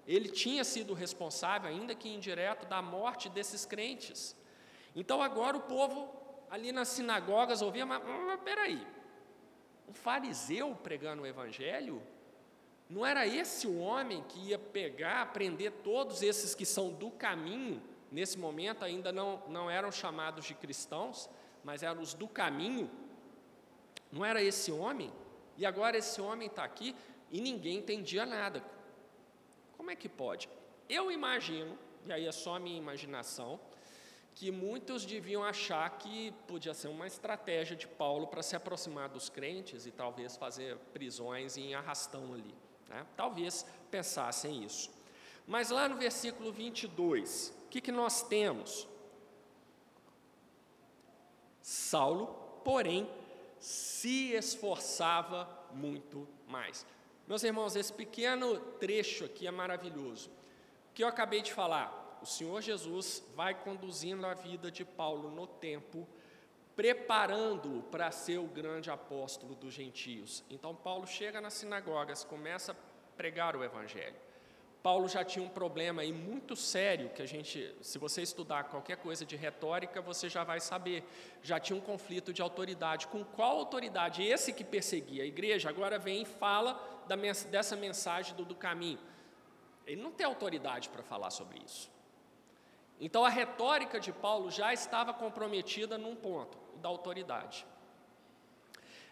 Ele 0.06 0.28
tinha 0.28 0.62
sido 0.64 0.92
responsável, 0.92 1.70
ainda 1.70 1.94
que 1.94 2.08
indireto, 2.08 2.66
da 2.66 2.82
morte 2.82 3.28
desses 3.28 3.64
crentes. 3.64 4.36
Então 4.94 5.22
agora 5.22 5.56
o 5.56 5.60
povo 5.60 6.12
ali 6.50 6.72
nas 6.72 6.88
sinagogas 6.88 7.62
ouvia, 7.62 7.86
mas, 7.86 8.02
peraí, 8.44 8.86
um 9.88 9.94
fariseu 9.94 10.76
pregando 10.82 11.22
o 11.22 11.26
evangelho? 11.26 12.02
Não 12.88 13.04
era 13.04 13.26
esse 13.26 13.66
o 13.66 13.78
homem 13.78 14.22
que 14.28 14.38
ia 14.50 14.58
pegar, 14.58 15.32
prender 15.32 15.72
todos 15.82 16.22
esses 16.22 16.54
que 16.54 16.66
são 16.66 16.90
do 16.90 17.10
caminho, 17.10 17.82
nesse 18.12 18.38
momento 18.38 18.84
ainda 18.84 19.10
não, 19.10 19.42
não 19.48 19.68
eram 19.70 19.90
chamados 19.90 20.44
de 20.44 20.54
cristãos, 20.54 21.28
mas 21.66 21.82
eram 21.82 22.00
os 22.00 22.14
do 22.14 22.28
caminho, 22.28 22.88
não 24.12 24.24
era 24.24 24.40
esse 24.40 24.70
homem? 24.70 25.12
E 25.58 25.66
agora 25.66 25.98
esse 25.98 26.20
homem 26.20 26.46
está 26.46 26.62
aqui 26.62 26.94
e 27.28 27.40
ninguém 27.40 27.78
entendia 27.78 28.24
nada. 28.24 28.62
Como 29.76 29.90
é 29.90 29.96
que 29.96 30.08
pode? 30.08 30.48
Eu 30.88 31.10
imagino, 31.10 31.76
e 32.06 32.12
aí 32.12 32.24
é 32.24 32.30
só 32.30 32.54
a 32.54 32.60
minha 32.60 32.78
imaginação, 32.78 33.58
que 34.32 34.52
muitos 34.52 35.04
deviam 35.04 35.42
achar 35.42 35.90
que 35.98 36.30
podia 36.46 36.72
ser 36.72 36.86
uma 36.86 37.08
estratégia 37.08 37.74
de 37.74 37.88
Paulo 37.88 38.28
para 38.28 38.44
se 38.44 38.54
aproximar 38.54 39.08
dos 39.08 39.28
crentes 39.28 39.86
e 39.86 39.90
talvez 39.90 40.36
fazer 40.36 40.76
prisões 40.92 41.56
em 41.56 41.74
arrastão 41.74 42.32
ali. 42.32 42.54
Né? 42.88 43.04
Talvez 43.16 43.66
pensassem 43.90 44.62
isso. 44.62 44.88
Mas 45.48 45.70
lá 45.70 45.88
no 45.88 45.96
versículo 45.96 46.52
22, 46.52 47.52
o 47.64 47.68
que, 47.70 47.80
que 47.80 47.90
nós 47.90 48.22
temos? 48.22 48.86
Saulo, 51.66 52.28
porém, 52.62 53.10
se 53.58 54.30
esforçava 54.34 55.48
muito 55.72 56.28
mais. 56.46 56.86
Meus 57.26 57.42
irmãos, 57.42 57.74
esse 57.74 57.92
pequeno 57.92 58.56
trecho 58.78 59.24
aqui 59.24 59.48
é 59.48 59.50
maravilhoso. 59.50 60.30
O 60.30 60.94
que 60.94 61.02
eu 61.02 61.08
acabei 61.08 61.42
de 61.42 61.52
falar, 61.52 62.20
o 62.22 62.24
Senhor 62.24 62.62
Jesus 62.62 63.20
vai 63.34 63.52
conduzindo 63.52 64.24
a 64.24 64.32
vida 64.32 64.70
de 64.70 64.84
Paulo 64.84 65.28
no 65.28 65.44
tempo, 65.44 66.06
preparando-o 66.76 67.82
para 67.82 68.12
ser 68.12 68.38
o 68.38 68.46
grande 68.46 68.88
apóstolo 68.88 69.56
dos 69.56 69.74
gentios. 69.74 70.44
Então, 70.48 70.72
Paulo 70.72 71.04
chega 71.04 71.40
nas 71.40 71.54
sinagogas, 71.54 72.22
começa 72.22 72.70
a 72.70 72.76
pregar 73.16 73.56
o 73.56 73.64
Evangelho. 73.64 74.14
Paulo 74.86 75.08
já 75.08 75.24
tinha 75.24 75.44
um 75.44 75.48
problema 75.48 76.02
aí 76.02 76.12
muito 76.12 76.54
sério 76.54 77.10
que 77.10 77.20
a 77.20 77.26
gente, 77.26 77.74
se 77.82 77.98
você 77.98 78.22
estudar 78.22 78.68
qualquer 78.70 78.96
coisa 78.96 79.26
de 79.26 79.34
retórica, 79.34 80.00
você 80.00 80.28
já 80.28 80.44
vai 80.44 80.60
saber. 80.60 81.02
Já 81.42 81.58
tinha 81.58 81.76
um 81.76 81.80
conflito 81.80 82.32
de 82.32 82.40
autoridade. 82.40 83.08
Com 83.08 83.24
qual 83.24 83.56
autoridade? 83.58 84.22
Esse 84.22 84.52
que 84.52 84.62
perseguia 84.62 85.24
a 85.24 85.26
igreja 85.26 85.68
agora 85.68 85.98
vem 85.98 86.22
e 86.22 86.24
fala 86.24 86.80
da, 87.08 87.16
dessa 87.50 87.74
mensagem 87.74 88.36
do, 88.36 88.44
do 88.44 88.54
caminho. 88.54 89.00
Ele 89.84 90.00
não 90.00 90.12
tem 90.12 90.24
autoridade 90.24 90.88
para 90.88 91.02
falar 91.02 91.30
sobre 91.30 91.58
isso. 91.66 91.90
Então 93.00 93.24
a 93.24 93.28
retórica 93.28 93.98
de 93.98 94.12
Paulo 94.12 94.52
já 94.52 94.72
estava 94.72 95.12
comprometida 95.12 95.98
num 95.98 96.14
ponto, 96.14 96.56
o 96.76 96.78
da 96.78 96.88
autoridade. 96.88 97.66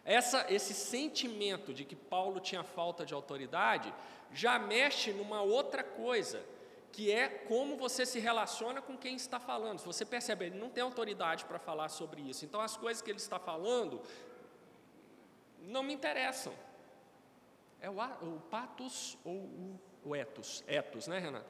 Essa, 0.04 0.46
esse 0.50 0.74
sentimento 0.74 1.72
de 1.72 1.84
que 1.84 1.96
Paulo 1.96 2.38
tinha 2.38 2.62
falta 2.62 3.06
de 3.06 3.14
autoridade 3.14 3.92
já 4.32 4.58
mexe 4.58 5.12
numa 5.12 5.40
outra 5.40 5.82
coisa, 5.82 6.44
que 6.92 7.10
é 7.10 7.28
como 7.28 7.76
você 7.76 8.04
se 8.04 8.18
relaciona 8.18 8.82
com 8.82 8.96
quem 8.96 9.16
está 9.16 9.40
falando. 9.40 9.78
Se 9.78 9.86
você 9.86 10.04
percebe, 10.04 10.46
ele 10.46 10.58
não 10.58 10.68
tem 10.68 10.82
autoridade 10.82 11.44
para 11.46 11.58
falar 11.58 11.88
sobre 11.88 12.20
isso. 12.20 12.44
Então, 12.44 12.60
as 12.60 12.76
coisas 12.76 13.02
que 13.02 13.10
ele 13.10 13.18
está 13.18 13.38
falando 13.38 14.02
não 15.62 15.82
me 15.82 15.94
interessam. 15.94 16.52
É 17.80 17.88
o, 17.88 17.94
o 17.94 18.40
patos 18.50 19.16
ou 19.24 19.34
o, 19.34 19.80
o 20.04 20.16
etos? 20.16 20.62
Etos, 20.66 21.06
né, 21.06 21.18
Renato? 21.18 21.46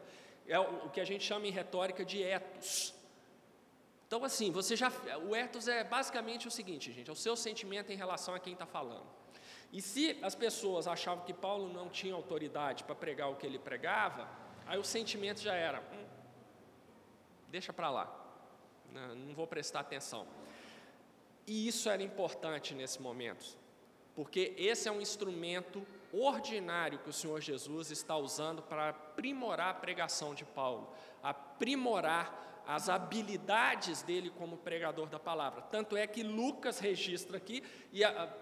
É 0.46 0.58
o, 0.58 0.86
o 0.86 0.90
que 0.90 1.00
a 1.00 1.04
gente 1.04 1.24
chama 1.24 1.46
em 1.46 1.50
retórica 1.50 2.04
de 2.04 2.22
etos. 2.22 2.94
Então, 4.14 4.24
assim, 4.24 4.53
você 4.53 4.77
já. 4.77 4.92
O 5.29 5.35
etos 5.35 5.66
é 5.66 5.83
basicamente 5.83 6.46
o 6.46 6.50
seguinte, 6.50 6.92
gente: 6.92 7.11
é 7.11 7.12
o 7.12 7.16
seu 7.16 7.35
sentimento 7.35 7.90
em 7.90 7.96
relação 7.96 8.33
a 8.33 8.38
quem 8.38 8.53
está 8.53 8.64
falando. 8.64 9.07
E 9.72 9.83
se 9.83 10.16
as 10.22 10.37
pessoas 10.37 10.87
achavam 10.87 11.24
que 11.24 11.35
Paulo 11.35 11.72
não 11.72 11.88
tinha 11.88 12.14
autoridade 12.14 12.85
para 12.85 12.94
pregar 12.94 13.29
o 13.29 13.35
que 13.35 13.44
ele 13.44 13.59
pregava, 13.59 14.31
aí 14.68 14.79
o 14.79 14.85
sentimento 14.85 15.40
já 15.40 15.55
era: 15.55 15.81
hum, 15.81 16.07
deixa 17.48 17.72
para 17.72 17.90
lá, 17.90 18.07
não, 18.92 19.16
não 19.16 19.35
vou 19.35 19.48
prestar 19.48 19.81
atenção. 19.81 20.29
E 21.44 21.66
isso 21.66 21.90
era 21.90 22.00
importante 22.00 22.72
nesse 22.72 23.03
momento, 23.03 23.59
porque 24.14 24.55
esse 24.57 24.88
é 24.88 24.92
um 24.92 25.00
instrumento 25.00 25.85
ordinário 26.12 27.00
que 27.00 27.11
o 27.11 27.12
Senhor 27.12 27.40
Jesus 27.40 27.90
está 27.90 28.16
usando 28.16 28.62
para 28.62 28.90
aprimorar 28.90 29.70
a 29.70 29.74
pregação 29.74 30.37
de 30.37 30.44
Paulo, 30.44 30.88
aprimorar 31.20 32.44
as 32.66 32.88
habilidades 32.88 34.03
dele 34.03 34.31
como 34.31 34.57
pregador 34.57 35.09
da 35.09 35.18
palavra. 35.18 35.62
Tanto 35.62 35.96
é 35.96 36.07
que 36.07 36.22
Lucas 36.22 36.79
registra 36.79 37.37
aqui, 37.37 37.62
e 37.92 38.03
a, 38.05 38.33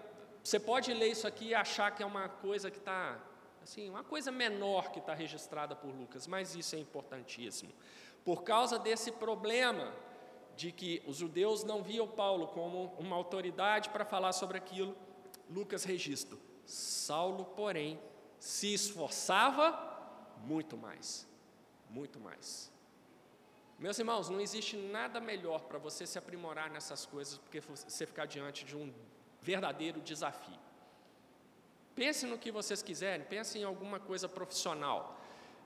você 0.43 0.59
pode 0.59 0.93
ler 0.93 1.09
isso 1.09 1.27
aqui 1.27 1.47
e 1.47 1.55
achar 1.55 1.91
que 1.91 2.03
é 2.03 2.05
uma 2.05 2.27
coisa 2.27 2.69
que 2.69 2.77
está, 2.77 3.19
assim, 3.61 3.89
uma 3.89 4.03
coisa 4.03 4.31
menor 4.31 4.91
que 4.91 4.99
está 4.99 5.13
registrada 5.13 5.75
por 5.75 5.89
Lucas, 5.93 6.27
mas 6.27 6.55
isso 6.55 6.75
é 6.75 6.79
importantíssimo. 6.79 7.71
Por 8.25 8.43
causa 8.43 8.79
desse 8.79 9.11
problema 9.11 9.93
de 10.55 10.71
que 10.71 11.01
os 11.07 11.17
judeus 11.17 11.63
não 11.63 11.81
viam 11.81 12.07
Paulo 12.07 12.47
como 12.47 12.93
uma 12.97 13.15
autoridade 13.15 13.89
para 13.89 14.05
falar 14.05 14.33
sobre 14.33 14.57
aquilo, 14.57 14.95
Lucas 15.49 15.83
registra. 15.83 16.37
Saulo, 16.65 17.45
porém, 17.45 17.99
se 18.39 18.73
esforçava 18.73 19.91
muito 20.45 20.77
mais, 20.77 21.27
muito 21.89 22.19
mais. 22.19 22.72
Meus 23.79 23.99
irmãos, 23.99 24.29
não 24.29 24.39
existe 24.39 24.77
nada 24.77 25.19
melhor 25.19 25.61
para 25.61 25.77
você 25.77 26.05
se 26.05 26.17
aprimorar 26.17 26.69
nessas 26.69 27.05
coisas 27.05 27.37
do 27.37 27.49
que 27.49 27.59
você 27.59 28.05
ficar 28.05 28.25
diante 28.25 28.63
de 28.63 28.75
um 28.75 28.93
verdadeiro 29.41 29.99
desafio. 29.99 30.59
Pense 31.95 32.25
no 32.25 32.37
que 32.37 32.51
vocês 32.51 32.81
quiserem, 32.81 33.25
pense 33.25 33.57
em 33.57 33.63
alguma 33.63 33.99
coisa 33.99 34.27
profissional. 34.29 35.19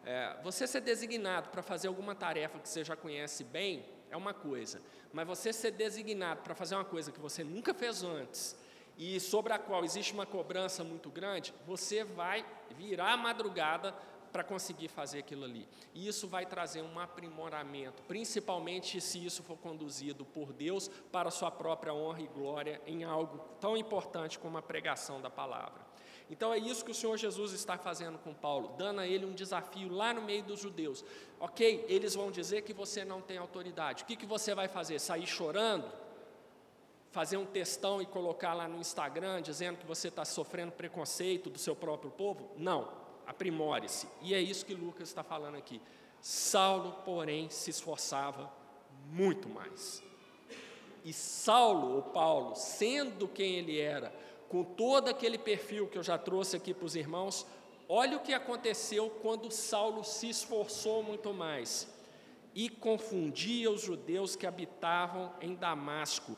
É, 0.04 0.36
você 0.44 0.66
ser 0.66 0.82
designado 0.82 1.50
para 1.50 1.62
fazer 1.62 1.88
alguma 1.88 2.16
tarefa 2.16 2.60
que 2.60 2.68
você 2.68 2.84
já 2.84 2.96
conhece 2.96 3.44
bem 3.44 3.86
é 4.10 4.18
uma 4.18 4.34
coisa, 4.34 4.82
mas 5.12 5.28
você 5.28 5.52
ser 5.52 5.72
designado 5.72 6.42
para 6.42 6.56
fazer 6.56 6.76
uma 6.76 6.86
coisa 6.86 7.12
que 7.12 7.20
você 7.20 7.44
nunca 7.44 7.74
fez 7.74 8.04
antes 8.04 8.58
e 8.98 9.20
sobre 9.20 9.54
a 9.54 9.60
qual 9.60 9.84
existe 9.84 10.14
uma 10.14 10.26
cobrança 10.26 10.84
muito 10.84 11.10
grande, 11.10 11.54
você 11.66 12.04
vai 12.04 12.46
virar 12.72 13.14
a 13.14 13.18
madrugada 13.18 13.94
para 14.32 14.44
conseguir 14.44 14.88
fazer 14.88 15.20
aquilo 15.20 15.46
ali. 15.46 15.68
E 15.94 16.08
isso 16.08 16.28
vai 16.28 16.46
trazer 16.46 16.82
um 16.82 17.00
aprimoramento, 17.00 18.04
principalmente 18.04 19.00
se 19.02 19.26
isso 19.26 19.44
for 19.44 19.58
conduzido 19.58 20.26
por 20.26 20.54
Deus 20.54 20.90
para 21.12 21.30
a 21.30 21.32
sua 21.32 21.52
própria 21.52 21.94
honra 21.94 22.22
e 22.22 22.28
glória 22.28 22.82
em 22.86 23.04
algo 23.04 23.40
tão 23.60 23.76
importante 23.76 24.38
como 24.38 24.58
a 24.58 24.62
pregação 24.62 25.22
da 25.22 25.30
palavra. 25.30 25.86
Então 26.30 26.54
é 26.54 26.58
isso 26.58 26.84
que 26.84 26.92
o 26.92 26.96
Senhor 26.96 27.18
Jesus 27.18 27.54
está 27.54 27.78
fazendo 27.78 28.18
com 28.18 28.34
Paulo, 28.34 28.76
dando 28.78 29.00
a 29.00 29.08
ele 29.08 29.26
um 29.26 29.34
desafio 29.34 29.90
lá 29.90 30.14
no 30.14 30.22
meio 30.22 30.44
dos 30.44 30.60
judeus. 30.60 31.04
Ok, 31.40 31.86
eles 31.88 32.16
vão 32.16 32.32
dizer 32.32 32.64
que 32.64 32.74
você 32.74 33.06
não 33.06 33.22
tem 33.22 33.38
autoridade. 33.38 34.04
O 34.04 34.06
que, 34.06 34.16
que 34.16 34.26
você 34.26 34.54
vai 34.54 34.68
fazer? 34.68 35.00
Sair 35.00 35.26
chorando? 35.26 35.90
Fazer 37.12 37.38
um 37.38 37.46
textão 37.46 38.02
e 38.02 38.06
colocar 38.06 38.54
lá 38.54 38.68
no 38.68 38.78
Instagram 38.78 39.42
dizendo 39.42 39.78
que 39.78 39.86
você 39.86 40.10
está 40.10 40.26
sofrendo 40.26 40.74
preconceito 40.74 41.50
do 41.50 41.58
seu 41.58 41.76
próprio 41.76 42.12
povo? 42.12 42.52
Não 42.58 43.07
aprimore-se. 43.28 44.08
E 44.22 44.34
é 44.34 44.40
isso 44.40 44.66
que 44.66 44.74
Lucas 44.74 45.10
está 45.10 45.24
falando 45.24 45.56
aqui. 45.56 45.82
Saulo, 46.22 46.94
porém, 47.04 47.50
se 47.50 47.70
esforçava 47.70 48.52
muito 49.12 49.48
mais. 49.50 50.02
E 51.04 51.14
Saulo, 51.14 51.96
ou 51.96 52.02
Paulo, 52.02 52.56
sendo 52.56 53.28
quem 53.28 53.56
ele 53.56 53.80
era, 53.80 54.14
com 54.50 54.64
todo 54.64 55.10
aquele 55.10 55.38
perfil 55.38 55.88
que 55.88 55.98
eu 55.98 56.04
já 56.04 56.18
trouxe 56.18 56.56
aqui 56.56 56.74
para 56.74 56.86
os 56.86 56.96
irmãos, 56.96 57.46
olha 57.88 58.18
o 58.18 58.22
que 58.22 58.34
aconteceu 58.34 59.10
quando 59.22 59.52
Saulo 59.52 60.04
se 60.04 60.30
esforçou 60.30 61.04
muito 61.04 61.34
mais 61.34 61.88
e 62.56 62.70
confundia 62.70 63.70
os 63.70 63.82
judeus 63.82 64.36
que 64.36 64.48
habitavam 64.48 65.32
em 65.40 65.54
Damasco, 65.54 66.36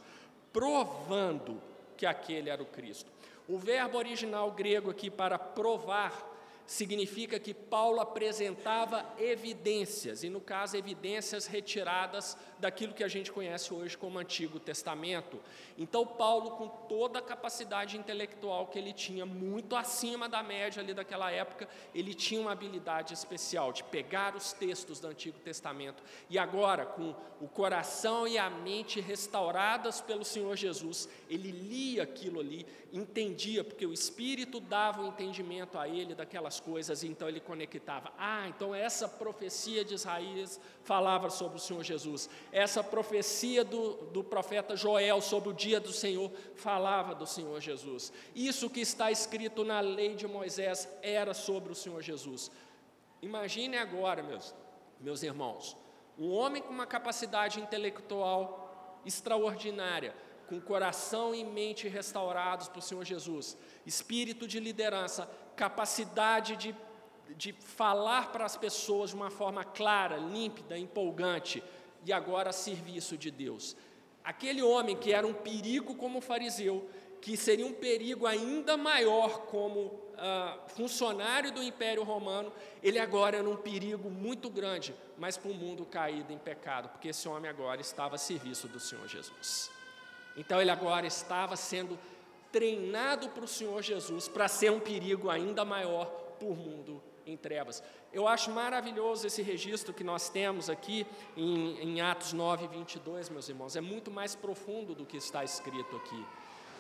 provando 0.51 1.61
que 1.95 2.05
aquele 2.05 2.49
era 2.49 2.61
o 2.61 2.65
Cristo. 2.65 3.11
O 3.47 3.57
verbo 3.57 3.97
original 3.97 4.51
grego 4.51 4.91
aqui 4.91 5.09
para 5.09 5.39
provar 5.39 6.28
significa 6.69 7.39
que 7.39 7.51
Paulo 7.51 7.99
apresentava 7.99 9.03
evidências, 9.17 10.23
e 10.23 10.29
no 10.29 10.39
caso, 10.39 10.77
evidências 10.77 11.47
retiradas 11.47 12.37
daquilo 12.59 12.93
que 12.93 13.03
a 13.03 13.07
gente 13.07 13.31
conhece 13.31 13.73
hoje 13.73 13.97
como 13.97 14.19
Antigo 14.19 14.59
Testamento. 14.59 15.39
Então, 15.79 16.05
Paulo, 16.05 16.51
com 16.51 16.67
toda 16.67 17.17
a 17.17 17.23
capacidade 17.23 17.97
intelectual 17.97 18.67
que 18.67 18.77
ele 18.77 18.93
tinha, 18.93 19.25
muito 19.25 19.75
acima 19.75 20.29
da 20.29 20.43
média 20.43 20.79
ali 20.79 20.93
daquela 20.93 21.31
época, 21.31 21.67
ele 21.95 22.13
tinha 22.13 22.39
uma 22.39 22.51
habilidade 22.51 23.15
especial 23.15 23.73
de 23.73 23.83
pegar 23.83 24.35
os 24.35 24.53
textos 24.53 24.99
do 24.99 25.07
Antigo 25.07 25.39
Testamento 25.39 26.03
e 26.29 26.37
agora, 26.37 26.85
com 26.85 27.15
o 27.41 27.47
coração 27.47 28.27
e 28.27 28.37
a 28.37 28.47
mente 28.47 29.01
restauradas 29.01 30.01
pelo 30.01 30.23
Senhor 30.23 30.55
Jesus, 30.55 31.09
ele 31.27 31.49
lia 31.49 32.03
aquilo 32.03 32.41
ali, 32.41 32.67
entendia, 32.91 33.63
porque 33.63 33.85
o 33.85 33.93
Espírito 33.93 34.59
dava 34.59 35.01
o 35.01 35.07
entendimento 35.07 35.77
a 35.77 35.87
ele 35.87 36.13
daquelas 36.13 36.58
coisas, 36.59 37.03
então 37.03 37.27
ele 37.27 37.39
conectava. 37.39 38.11
Ah, 38.17 38.47
então 38.47 38.73
essa 38.73 39.07
profecia 39.07 39.83
de 39.85 39.93
Isaías 39.93 40.59
falava 40.83 41.29
sobre 41.29 41.57
o 41.57 41.61
Senhor 41.61 41.83
Jesus. 41.83 42.29
Essa 42.51 42.83
profecia 42.83 43.63
do, 43.63 43.93
do 44.07 44.23
profeta 44.23 44.75
Joel 44.75 45.21
sobre 45.21 45.49
o 45.49 45.53
dia 45.53 45.79
do 45.79 45.91
Senhor 45.91 46.31
falava 46.55 47.15
do 47.15 47.25
Senhor 47.25 47.59
Jesus. 47.59 48.11
Isso 48.35 48.69
que 48.69 48.81
está 48.81 49.11
escrito 49.11 49.63
na 49.63 49.79
lei 49.79 50.15
de 50.15 50.27
Moisés 50.27 50.87
era 51.01 51.33
sobre 51.33 51.71
o 51.71 51.75
Senhor 51.75 52.01
Jesus. 52.01 52.51
Imagine 53.21 53.77
agora, 53.77 54.23
meus, 54.23 54.53
meus 54.99 55.23
irmãos, 55.23 55.75
um 56.17 56.31
homem 56.31 56.61
com 56.61 56.73
uma 56.73 56.85
capacidade 56.85 57.59
intelectual 57.59 59.01
extraordinária, 59.05 60.13
com 60.47 60.59
coração 60.59 61.33
e 61.35 61.43
mente 61.43 61.87
restaurados 61.87 62.69
o 62.75 62.81
Senhor 62.81 63.05
Jesus, 63.05 63.55
espírito 63.85 64.47
de 64.47 64.59
liderança, 64.59 65.29
capacidade 65.59 66.55
de, 66.55 66.73
de 67.35 67.51
falar 67.51 68.31
para 68.31 68.45
as 68.45 68.55
pessoas 68.55 69.09
de 69.09 69.15
uma 69.17 69.29
forma 69.29 69.65
clara, 69.65 70.15
límpida, 70.15 70.77
empolgante. 70.77 71.61
e 72.05 72.13
agora 72.13 72.51
a 72.51 72.53
serviço 72.53 73.17
de 73.17 73.29
Deus. 73.29 73.75
Aquele 74.23 74.61
homem 74.61 74.95
que 74.95 75.11
era 75.11 75.27
um 75.27 75.33
perigo 75.33 75.95
como 75.95 76.21
fariseu, 76.21 76.89
que 77.21 77.35
seria 77.35 77.65
um 77.65 77.73
perigo 77.73 78.25
ainda 78.25 78.77
maior 78.77 79.47
como 79.47 79.99
ah, 80.17 80.57
funcionário 80.67 81.51
do 81.51 81.61
Império 81.61 82.03
Romano, 82.03 82.53
ele 82.81 82.97
agora 82.97 83.35
era 83.35 83.49
um 83.49 83.57
perigo 83.57 84.09
muito 84.09 84.49
grande, 84.49 84.95
mas 85.17 85.35
para 85.35 85.51
o 85.51 85.53
mundo 85.53 85.85
caído 85.85 86.31
em 86.31 86.37
pecado, 86.37 86.87
porque 86.87 87.09
esse 87.09 87.27
homem 87.27 87.49
agora 87.49 87.81
estava 87.81 88.15
a 88.15 88.17
serviço 88.17 88.69
do 88.69 88.79
Senhor 88.79 89.05
Jesus. 89.09 89.69
Então 90.37 90.61
ele 90.61 90.71
agora 90.71 91.05
estava 91.05 91.57
sendo 91.57 91.99
treinado 92.51 93.29
para 93.29 93.45
o 93.45 93.47
Senhor 93.47 93.81
Jesus 93.81 94.27
para 94.27 94.47
ser 94.47 94.71
um 94.71 94.79
perigo 94.79 95.29
ainda 95.29 95.63
maior 95.63 96.05
o 96.41 96.55
mundo 96.55 97.03
em 97.25 97.35
trevas. 97.35 97.83
Eu 98.13 98.27
acho 98.27 98.49
maravilhoso 98.49 99.27
esse 99.27 99.41
registro 99.41 99.93
que 99.93 100.03
nós 100.03 100.29
temos 100.29 100.69
aqui 100.69 101.05
em, 101.35 101.77
em 101.79 102.01
Atos 102.01 102.33
9, 102.33 102.67
22, 102.67 103.29
meus 103.29 103.49
irmãos. 103.49 103.75
É 103.75 103.81
muito 103.81 104.09
mais 104.09 104.35
profundo 104.35 104.95
do 104.95 105.05
que 105.05 105.17
está 105.17 105.43
escrito 105.43 105.95
aqui 105.97 106.25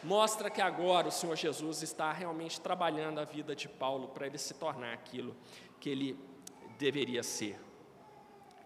mostra 0.03 0.49
que 0.49 0.61
agora 0.61 1.07
o 1.07 1.11
Senhor 1.11 1.35
Jesus 1.35 1.83
está 1.83 2.11
realmente 2.11 2.59
trabalhando 2.61 3.19
a 3.19 3.25
vida 3.25 3.55
de 3.55 3.67
Paulo 3.67 4.09
para 4.09 4.27
ele 4.27 4.37
se 4.37 4.53
tornar 4.53 4.93
aquilo 4.93 5.35
que 5.79 5.89
ele 5.89 6.17
deveria 6.77 7.23
ser. 7.23 7.59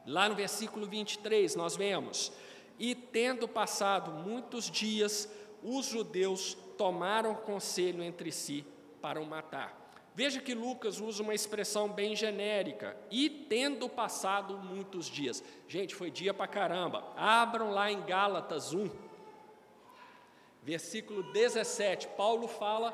Lá 0.05 0.27
no 0.29 0.35
versículo 0.35 0.85
23, 0.85 1.55
nós 1.55 1.75
vemos: 1.75 2.31
E 2.77 2.93
tendo 2.93 3.47
passado 3.47 4.11
muitos 4.11 4.69
dias, 4.69 5.29
os 5.63 5.85
judeus 5.85 6.57
tomaram 6.77 7.35
conselho 7.35 8.03
entre 8.03 8.31
si 8.31 8.65
para 9.01 9.21
o 9.21 9.25
matar. 9.25 9.81
Veja 10.15 10.39
que 10.39 10.53
Lucas 10.53 10.99
usa 10.99 11.23
uma 11.23 11.33
expressão 11.33 11.89
bem 11.89 12.15
genérica, 12.15 12.95
e 13.09 13.29
tendo 13.29 13.89
passado 13.89 14.57
muitos 14.57 15.07
dias. 15.07 15.43
Gente, 15.67 15.95
foi 15.95 16.11
dia 16.11 16.33
para 16.33 16.47
caramba. 16.47 17.11
Abram 17.17 17.71
lá 17.71 17.91
em 17.91 18.01
Gálatas 18.03 18.73
1, 18.73 18.89
versículo 20.61 21.23
17, 21.33 22.09
Paulo 22.09 22.47
fala 22.47 22.93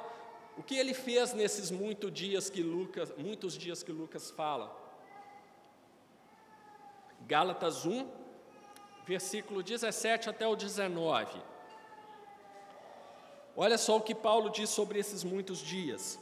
o 0.57 0.63
que 0.63 0.75
ele 0.75 0.93
fez 0.93 1.34
nesses 1.34 1.69
muitos 1.71 2.11
dias 2.11 2.49
que 2.49 2.63
Lucas, 2.63 3.13
muitos 3.17 3.57
dias 3.57 3.84
que 3.84 3.91
Lucas 3.91 4.32
fala. 4.32 4.75
Gálatas 7.27 7.86
1, 7.86 8.07
versículo 9.05 9.61
17 9.61 10.30
até 10.30 10.47
o 10.47 10.55
19. 10.55 11.41
Olha 13.56 13.78
só 13.78 13.97
o 13.97 14.02
que 14.02 14.16
Paulo 14.16 14.50
diz 14.50 14.70
sobre 14.70 15.00
esses 15.00 15.24
muitos 15.24 15.60
dias. 15.60 16.20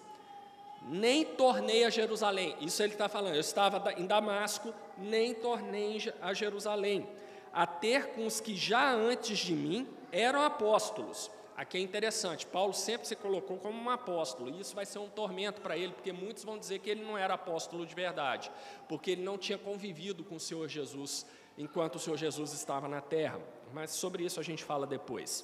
Nem 0.84 1.26
tornei 1.26 1.84
a 1.84 1.90
Jerusalém, 1.90 2.56
isso 2.62 2.82
ele 2.82 2.94
está 2.94 3.10
falando, 3.10 3.36
eu 3.36 3.42
estava 3.42 3.94
em 3.94 4.06
Damasco, 4.06 4.74
nem 4.98 5.34
tornei 5.34 6.14
a 6.22 6.34
Jerusalém, 6.34 7.08
a 7.52 7.66
ter 7.66 8.14
com 8.14 8.26
os 8.26 8.40
que 8.40 8.56
já 8.56 8.94
antes 8.94 9.38
de 9.38 9.54
mim 9.54 9.88
eram 10.12 10.42
apóstolos, 10.42 11.30
Aqui 11.58 11.80
é 11.80 11.82
interessante, 11.82 12.46
Paulo 12.46 12.72
sempre 12.72 13.08
se 13.08 13.16
colocou 13.16 13.58
como 13.58 13.82
um 13.82 13.90
apóstolo, 13.90 14.48
e 14.48 14.60
isso 14.60 14.76
vai 14.76 14.86
ser 14.86 15.00
um 15.00 15.10
tormento 15.10 15.60
para 15.60 15.76
ele, 15.76 15.92
porque 15.92 16.14
muitos 16.14 16.44
vão 16.44 16.56
dizer 16.56 16.78
que 16.78 16.88
ele 16.88 17.04
não 17.04 17.18
era 17.18 17.34
apóstolo 17.34 17.84
de 17.84 17.96
verdade, 17.96 18.52
porque 18.88 19.10
ele 19.10 19.24
não 19.24 19.40
tinha 19.40 19.58
convivido 19.58 20.24
com 20.24 20.36
o 20.36 20.40
Senhor 20.40 20.68
Jesus 20.68 21.26
enquanto 21.58 21.96
o 21.96 22.00
Senhor 22.00 22.16
Jesus 22.16 22.54
estava 22.54 22.88
na 22.88 23.02
terra. 23.02 23.42
Mas 23.74 23.90
sobre 23.90 24.24
isso 24.24 24.40
a 24.40 24.44
gente 24.44 24.64
fala 24.64 24.86
depois. 24.86 25.44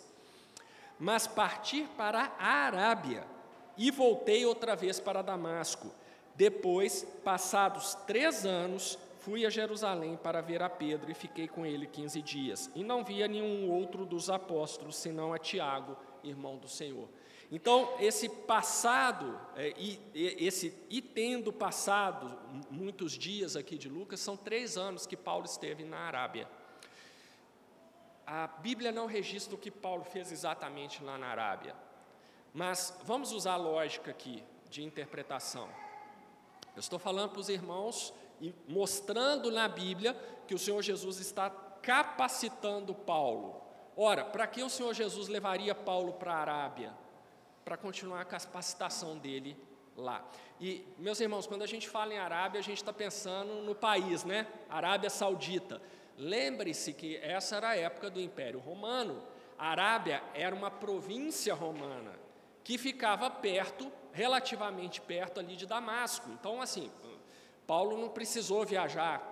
Mas 1.04 1.28
partir 1.28 1.86
para 1.98 2.32
a 2.40 2.48
Arábia 2.48 3.28
e 3.78 3.92
voltei 3.92 4.46
outra 4.46 4.74
vez 4.74 5.02
para 5.02 5.22
Damasco. 5.22 5.92
Depois, 6.34 7.06
passados 7.26 7.94
três 8.08 8.46
anos, 8.46 8.98
Fui 9.24 9.46
a 9.46 9.50
Jerusalém 9.50 10.18
para 10.18 10.42
ver 10.42 10.62
a 10.62 10.70
Pedro 10.70 11.10
e 11.10 11.14
fiquei 11.14 11.48
com 11.48 11.66
ele 11.66 11.88
quinze 11.88 12.22
dias. 12.22 12.70
E 12.76 12.84
não 12.84 13.06
via 13.06 13.26
nenhum 13.26 13.72
outro 13.72 14.06
dos 14.06 14.30
apóstolos, 14.30 14.98
senão 14.98 15.34
a 15.34 15.38
Tiago, 15.38 15.96
irmão 16.26 16.58
do 16.58 16.68
Senhor. 16.68 17.08
Então, 17.50 17.94
esse 18.02 18.28
passado, 18.28 19.40
é, 19.56 19.74
e, 19.78 19.98
esse, 20.14 20.74
e 20.90 21.02
tendo 21.02 21.54
passado 21.54 22.38
muitos 22.70 23.14
dias 23.14 23.56
aqui 23.56 23.78
de 23.78 23.88
Lucas, 23.88 24.20
são 24.20 24.36
três 24.36 24.76
anos 24.76 25.08
que 25.08 25.16
Paulo 25.16 25.46
esteve 25.46 25.86
na 25.86 26.00
Arábia. 26.00 26.46
A 28.26 28.48
Bíblia 28.48 28.92
não 28.92 29.06
registra 29.06 29.56
o 29.56 29.58
que 29.58 29.70
Paulo 29.70 30.04
fez 30.04 30.32
exatamente 30.32 31.04
lá 31.04 31.18
na 31.18 31.28
Arábia, 31.28 31.76
mas 32.54 32.98
vamos 33.04 33.32
usar 33.32 33.54
a 33.54 33.58
lógica 33.58 34.12
aqui 34.12 34.44
de 34.70 34.84
interpretação. 34.84 35.70
Eu 36.76 36.80
estou 36.80 36.98
falando 36.98 37.32
para 37.32 37.42
os 37.42 37.50
irmãos 37.50 38.14
e 38.42 38.54
mostrando 38.68 39.52
na 39.52 39.68
Bíblia 39.68 40.16
que 40.48 40.56
o 40.56 40.60
Senhor 40.60 40.82
Jesus 40.82 41.20
está 41.20 41.50
capacitando 41.50 42.94
Paulo. 42.96 43.62
Ora, 43.96 44.26
para 44.26 44.48
que 44.48 44.64
o 44.64 44.70
Senhor 44.70 44.94
Jesus 44.94 45.28
levaria 45.28 45.76
Paulo 45.76 46.14
para 46.14 46.34
a 46.34 46.38
Arábia? 46.38 46.94
Para 47.64 47.78
continuar 47.78 48.22
a 48.22 48.26
capacitação 48.26 49.18
dele 49.18 49.56
lá. 49.96 50.26
E, 50.60 50.86
meus 50.98 51.20
irmãos, 51.20 51.46
quando 51.46 51.62
a 51.62 51.68
gente 51.68 51.88
fala 51.88 52.14
em 52.14 52.18
Arábia, 52.18 52.60
a 52.60 52.64
gente 52.64 52.78
está 52.78 52.92
pensando 52.92 53.62
no 53.62 53.76
país, 53.76 54.24
né? 54.24 54.48
Arábia 54.70 55.10
Saudita. 55.10 55.82
Lembre-se 56.18 56.94
que 56.94 57.18
essa 57.18 57.58
era 57.58 57.70
a 57.70 57.78
época 57.78 58.10
do 58.10 58.22
Império 58.22 58.60
Romano. 58.60 59.24
A 59.58 59.70
Arábia 59.70 60.24
era 60.34 60.56
uma 60.56 60.70
província 60.70 61.54
romana 61.54 62.14
que 62.64 62.78
ficava 62.78 63.30
perto, 63.30 63.92
relativamente 64.12 65.02
perto 65.02 65.40
ali 65.40 65.56
de 65.56 65.66
Damasco. 65.66 66.30
Então, 66.32 66.62
assim, 66.62 66.92
Paulo 67.68 67.98
não 67.98 68.10
precisou 68.10 68.66
viajar 68.66 69.30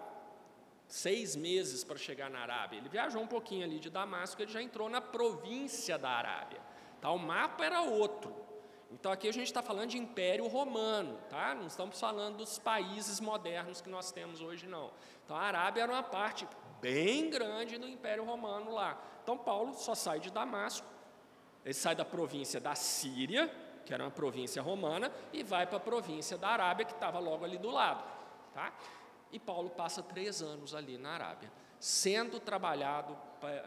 seis 0.88 1.36
meses 1.36 1.84
para 1.84 1.98
chegar 1.98 2.30
na 2.30 2.40
Arábia. 2.40 2.78
Ele 2.78 2.90
viajou 2.90 3.22
um 3.22 3.28
pouquinho 3.28 3.64
ali 3.64 3.80
de 3.80 3.90
Damasco, 3.90 4.42
ele 4.42 4.52
já 4.52 4.62
entrou 4.62 4.90
na 4.90 5.00
província 5.00 5.98
da 5.98 6.10
Arábia. 6.10 6.60
Tá? 7.00 7.10
O 7.12 7.18
mapa 7.18 7.64
era 7.64 7.82
outro. 7.82 8.36
Então 8.92 9.10
aqui 9.10 9.30
a 9.30 9.32
gente 9.32 9.48
está 9.48 9.62
falando 9.62 9.92
de 9.92 9.98
Império 9.98 10.46
Romano, 10.48 11.18
tá? 11.30 11.56
Não 11.56 11.68
estamos 11.68 11.98
falando 11.98 12.38
dos 12.38 12.60
países 12.60 13.22
modernos 13.22 13.80
que 13.80 13.90
nós 13.90 14.12
temos 14.12 14.42
hoje, 14.42 14.68
não. 14.68 14.92
Então 15.24 15.38
a 15.38 15.44
Arábia 15.44 15.84
era 15.84 15.92
uma 15.94 16.04
parte 16.04 16.46
bem 16.82 17.30
grande 17.30 17.78
do 17.78 17.88
Império 17.88 18.26
Romano 18.26 18.74
lá. 18.74 19.02
Então 19.24 19.38
Paulo 19.38 19.74
só 19.76 19.94
sai 19.96 20.20
de 20.20 20.32
Damasco, 20.32 20.88
ele 21.64 21.74
sai 21.74 21.96
da 21.96 22.04
província 22.04 22.60
da 22.60 22.76
Síria, 22.76 23.50
que 23.86 23.94
era 23.94 24.04
uma 24.04 24.12
província 24.12 24.62
romana, 24.62 25.12
e 25.32 25.44
vai 25.44 25.68
para 25.68 25.78
a 25.78 25.80
província 25.80 26.38
da 26.38 26.50
Arábia, 26.50 26.86
que 26.86 26.94
estava 26.94 27.20
logo 27.20 27.46
ali 27.46 27.58
do 27.58 27.70
lado. 27.70 28.04
Tá? 28.54 28.74
E 29.32 29.40
Paulo 29.40 29.70
passa 29.70 30.02
três 30.02 30.42
anos 30.42 30.76
ali 30.76 30.98
na 30.98 31.12
Arábia, 31.12 31.52
sendo 31.80 32.40
trabalhado 32.40 33.18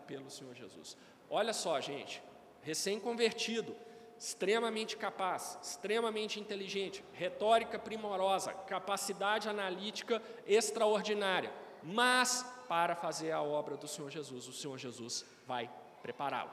pelo 0.06 0.28
Senhor 0.30 0.54
Jesus. 0.54 0.96
Olha 1.30 1.52
só, 1.52 1.80
gente, 1.80 2.22
recém-convertido, 2.62 3.74
extremamente 4.18 4.96
capaz, 4.96 5.58
extremamente 5.62 6.38
inteligente, 6.38 7.04
retórica 7.12 7.78
primorosa, 7.78 8.52
capacidade 8.52 9.48
analítica 9.48 10.22
extraordinária, 10.46 11.52
mas 11.84 12.44
para 12.68 12.96
fazer 12.96 13.30
a 13.30 13.42
obra 13.42 13.76
do 13.76 13.86
Senhor 13.86 14.10
Jesus, 14.10 14.48
o 14.48 14.52
Senhor 14.52 14.78
Jesus 14.78 15.24
vai 15.46 15.70
prepará-lo, 16.02 16.50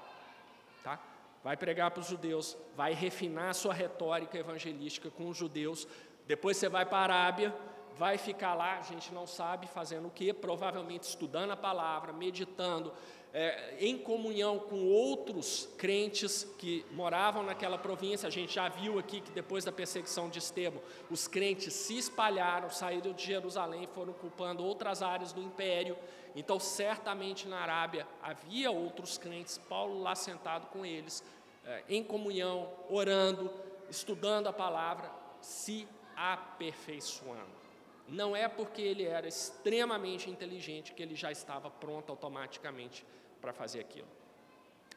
tá? 0.83 0.99
Vai 1.43 1.57
pregar 1.57 1.89
para 1.89 2.01
os 2.01 2.07
judeus, 2.07 2.55
vai 2.75 2.93
refinar 2.93 3.55
sua 3.55 3.73
retórica 3.73 4.37
evangelística 4.37 5.09
com 5.09 5.27
os 5.27 5.37
judeus. 5.37 5.87
Depois 6.27 6.57
você 6.57 6.69
vai 6.69 6.85
para 6.85 6.99
a 6.99 7.17
Arábia, 7.17 7.55
vai 7.97 8.17
ficar 8.17 8.53
lá, 8.53 8.77
a 8.77 8.81
gente 8.81 9.13
não 9.13 9.25
sabe 9.25 9.67
fazendo 9.67 10.07
o 10.07 10.11
que, 10.11 10.33
provavelmente 10.33 11.03
estudando 11.03 11.51
a 11.51 11.57
palavra, 11.57 12.13
meditando, 12.13 12.93
é, 13.33 13.75
em 13.79 13.97
comunhão 13.97 14.59
com 14.59 14.85
outros 14.87 15.69
crentes 15.77 16.43
que 16.57 16.85
moravam 16.91 17.43
naquela 17.43 17.77
província. 17.77 18.27
A 18.27 18.31
gente 18.31 18.55
já 18.55 18.67
viu 18.67 18.99
aqui 18.99 19.21
que 19.21 19.31
depois 19.31 19.63
da 19.63 19.71
perseguição 19.71 20.29
de 20.29 20.39
Estevão, 20.39 20.81
os 21.09 21.27
crentes 21.27 21.73
se 21.73 21.97
espalharam, 21.97 22.69
saíram 22.69 23.13
de 23.13 23.25
Jerusalém, 23.25 23.87
foram 23.93 24.11
ocupando 24.11 24.63
outras 24.63 25.01
áreas 25.01 25.31
do 25.31 25.41
império. 25.41 25.97
Então, 26.35 26.59
certamente 26.59 27.47
na 27.47 27.59
Arábia 27.59 28.07
havia 28.21 28.71
outros 28.71 29.17
crentes, 29.17 29.57
Paulo 29.57 30.01
lá 30.01 30.15
sentado 30.15 30.67
com 30.67 30.85
eles, 30.85 31.23
é, 31.65 31.83
em 31.89 32.03
comunhão, 32.03 32.69
orando, 32.89 33.51
estudando 33.89 34.47
a 34.47 34.53
palavra, 34.53 35.11
se 35.41 35.87
aperfeiçoando. 36.15 37.60
Não 38.07 38.35
é 38.35 38.47
porque 38.47 38.81
ele 38.81 39.03
era 39.03 39.27
extremamente 39.27 40.29
inteligente 40.29 40.93
que 40.93 41.01
ele 41.01 41.15
já 41.15 41.31
estava 41.31 41.69
pronto 41.69 42.09
automaticamente 42.09 43.05
para 43.39 43.53
fazer 43.53 43.79
aquilo. 43.79 44.07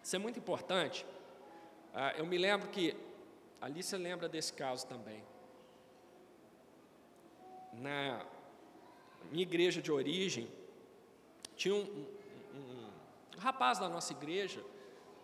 Isso 0.02 0.16
é 0.16 0.18
muito 0.18 0.38
importante. 0.38 1.06
Ah, 1.94 2.12
eu 2.16 2.26
me 2.26 2.36
lembro 2.36 2.68
que, 2.68 2.96
ali 3.60 3.82
você 3.82 3.96
lembra 3.96 4.28
desse 4.28 4.52
caso 4.52 4.86
também. 4.86 5.22
Na 7.72 8.26
minha 9.30 9.42
igreja 9.42 9.80
de 9.80 9.90
origem, 9.90 10.50
tinha 11.56 11.74
um, 11.74 11.78
um, 11.78 12.58
um, 12.58 12.90
um 13.36 13.38
rapaz 13.38 13.78
da 13.78 13.88
nossa 13.88 14.12
igreja, 14.12 14.62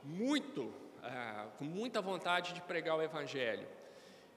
muito, 0.03 0.73
ah, 1.03 1.49
com 1.59 1.65
muita 1.65 2.01
vontade 2.01 2.53
de 2.53 2.63
pregar 2.63 2.97
o 2.97 3.03
Evangelho. 3.03 3.67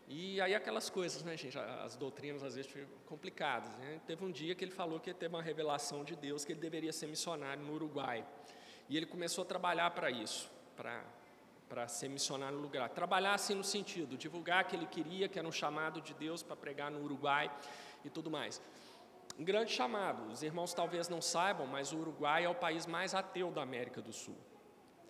E 0.07 0.39
aí 0.41 0.53
aquelas 0.53 0.89
coisas, 0.89 1.23
né, 1.23 1.35
gente, 1.37 1.57
as 1.57 1.95
doutrinas 1.95 2.43
às 2.43 2.55
vezes 2.55 2.71
complicadas. 3.05 3.73
Né? 3.77 4.01
Teve 4.05 4.23
um 4.25 4.31
dia 4.31 4.53
que 4.53 4.63
ele 4.63 4.71
falou 4.71 4.99
que 4.99 5.13
teve 5.13 5.33
uma 5.33 5.41
revelação 5.41 6.03
de 6.03 6.15
Deus 6.15 6.43
que 6.43 6.51
ele 6.51 6.59
deveria 6.59 6.91
ser 6.91 7.07
missionário 7.07 7.63
no 7.63 7.73
Uruguai. 7.73 8.25
E 8.89 8.97
ele 8.97 9.05
começou 9.05 9.43
a 9.43 9.47
trabalhar 9.47 9.89
para 9.91 10.11
isso, 10.11 10.51
para 10.75 11.03
para 11.73 11.87
ser 11.87 12.07
missionário 12.07 12.55
no 12.57 12.61
lugar. 12.61 12.87
Trabalhar 12.89 13.33
assim 13.33 13.55
no 13.55 13.63
sentido, 13.63 14.15
divulgar 14.15 14.63
que 14.65 14.75
ele 14.75 14.85
queria, 14.85 15.27
que 15.27 15.39
era 15.39 15.47
um 15.47 15.51
chamado 15.51 16.01
de 16.01 16.13
Deus 16.13 16.43
para 16.43 16.55
pregar 16.55 16.91
no 16.91 17.03
Uruguai 17.03 17.51
e 18.05 18.11
tudo 18.11 18.29
mais. 18.29 18.61
Um 19.39 19.43
grande 19.43 19.71
chamado. 19.71 20.31
Os 20.31 20.43
irmãos 20.43 20.71
talvez 20.71 21.09
não 21.09 21.19
saibam, 21.19 21.65
mas 21.65 21.91
o 21.91 21.97
Uruguai 21.97 22.43
é 22.43 22.49
o 22.49 22.53
país 22.53 22.85
mais 22.85 23.15
ateu 23.15 23.49
da 23.49 23.63
América 23.63 24.03
do 24.03 24.13
Sul. 24.13 24.37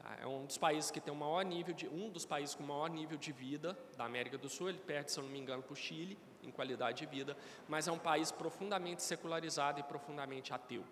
Tá? 0.04 0.18
É 0.22 0.28
um 0.28 0.46
dos 0.46 0.58
países 0.58 0.92
que 0.92 1.00
tem 1.00 1.14
o 1.14 1.18
maior 1.18 1.44
nível 1.44 1.74
de, 1.74 1.88
um 1.88 2.10
dos 2.10 2.26
países 2.26 2.54
com 2.54 2.64
o 2.64 2.68
maior 2.68 2.90
nível 2.90 3.18
de 3.18 3.32
vida 3.32 3.78
da 3.98 4.04
América 4.04 4.38
do 4.38 4.50
Sul. 4.50 4.70
Ele 4.70 4.78
perde, 4.78 5.12
se 5.12 5.20
eu 5.20 5.24
não 5.24 5.32
me 5.32 5.40
engano, 5.40 5.64
para 5.64 5.74
o 5.74 5.76
Chile 5.76 6.18
em 6.44 6.52
qualidade 6.52 7.00
de 7.00 7.06
vida, 7.06 7.38
mas 7.70 7.88
é 7.88 7.92
um 7.92 7.98
país 7.98 8.30
profundamente 8.30 9.02
secularizado 9.02 9.80
e 9.80 9.84
profundamente 9.84 10.54
ateu. 10.54 10.84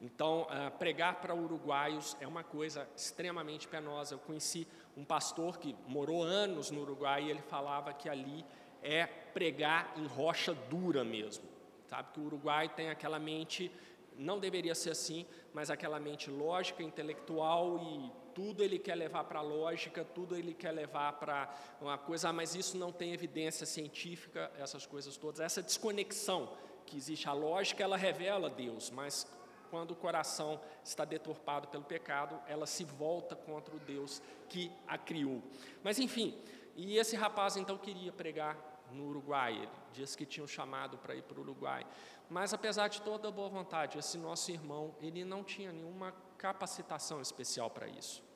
Então, 0.00 0.42
uh, 0.42 0.70
pregar 0.78 1.16
para 1.16 1.34
uruguaios 1.34 2.16
é 2.20 2.26
uma 2.26 2.42
coisa 2.42 2.88
extremamente 2.96 3.68
penosa. 3.68 4.14
Eu 4.14 4.18
conheci 4.18 4.66
um 4.96 5.04
pastor 5.04 5.58
que 5.58 5.76
morou 5.86 6.22
anos 6.22 6.70
no 6.70 6.82
Uruguai 6.82 7.24
e 7.24 7.30
ele 7.30 7.42
falava 7.42 7.92
que 7.92 8.08
ali 8.08 8.46
é 8.80 9.06
pregar 9.06 9.92
em 9.96 10.06
rocha 10.06 10.54
dura 10.54 11.04
mesmo. 11.04 11.44
Sabe 11.86 12.12
que 12.12 12.20
o 12.20 12.24
Uruguai 12.24 12.68
tem 12.68 12.90
aquela 12.90 13.18
mente, 13.18 13.72
não 14.16 14.38
deveria 14.38 14.74
ser 14.74 14.90
assim, 14.90 15.26
mas 15.52 15.68
aquela 15.68 15.98
mente 15.98 16.30
lógica, 16.30 16.82
intelectual 16.82 17.78
e 17.78 18.12
tudo 18.38 18.62
ele 18.62 18.78
quer 18.78 18.94
levar 18.94 19.24
para 19.24 19.40
a 19.40 19.42
lógica, 19.42 20.04
tudo 20.04 20.36
ele 20.36 20.54
quer 20.54 20.70
levar 20.70 21.14
para 21.14 21.52
uma 21.80 21.98
coisa, 21.98 22.32
mas 22.32 22.54
isso 22.54 22.78
não 22.78 22.92
tem 22.92 23.12
evidência 23.12 23.66
científica, 23.66 24.48
essas 24.56 24.86
coisas 24.86 25.16
todas. 25.16 25.40
Essa 25.40 25.60
desconexão 25.60 26.56
que 26.86 26.96
existe, 26.96 27.28
a 27.28 27.32
lógica, 27.32 27.82
ela 27.82 27.96
revela 27.96 28.48
Deus, 28.48 28.92
mas 28.92 29.26
quando 29.72 29.90
o 29.90 29.96
coração 29.96 30.60
está 30.84 31.04
deturpado 31.04 31.66
pelo 31.66 31.82
pecado, 31.82 32.40
ela 32.46 32.64
se 32.64 32.84
volta 32.84 33.34
contra 33.34 33.74
o 33.74 33.80
Deus 33.80 34.22
que 34.48 34.70
a 34.86 34.96
criou. 34.96 35.42
Mas 35.82 35.98
enfim, 35.98 36.40
e 36.76 36.96
esse 36.96 37.16
rapaz 37.16 37.56
então 37.56 37.76
queria 37.76 38.12
pregar 38.12 38.56
no 38.92 39.08
Uruguai, 39.08 39.56
ele 39.56 39.68
disse 39.92 40.16
que 40.16 40.24
tinha 40.24 40.44
um 40.44 40.48
chamado 40.48 40.96
para 40.96 41.12
ir 41.16 41.24
para 41.24 41.38
o 41.38 41.42
Uruguai. 41.42 41.84
Mas 42.30 42.54
apesar 42.54 42.86
de 42.86 43.02
toda 43.02 43.26
a 43.26 43.32
boa 43.32 43.48
vontade, 43.48 43.98
esse 43.98 44.16
nosso 44.16 44.52
irmão, 44.52 44.94
ele 45.00 45.24
não 45.24 45.42
tinha 45.42 45.72
nenhuma 45.72 46.14
capacitação 46.38 47.20
especial 47.20 47.68
para 47.68 47.88
isso. 47.88 48.27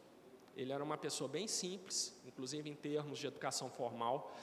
Ele 0.56 0.72
era 0.72 0.82
uma 0.82 0.98
pessoa 0.98 1.28
bem 1.28 1.46
simples, 1.46 2.14
inclusive 2.26 2.68
em 2.68 2.74
termos 2.74 3.18
de 3.18 3.26
educação 3.26 3.70
formal. 3.70 4.34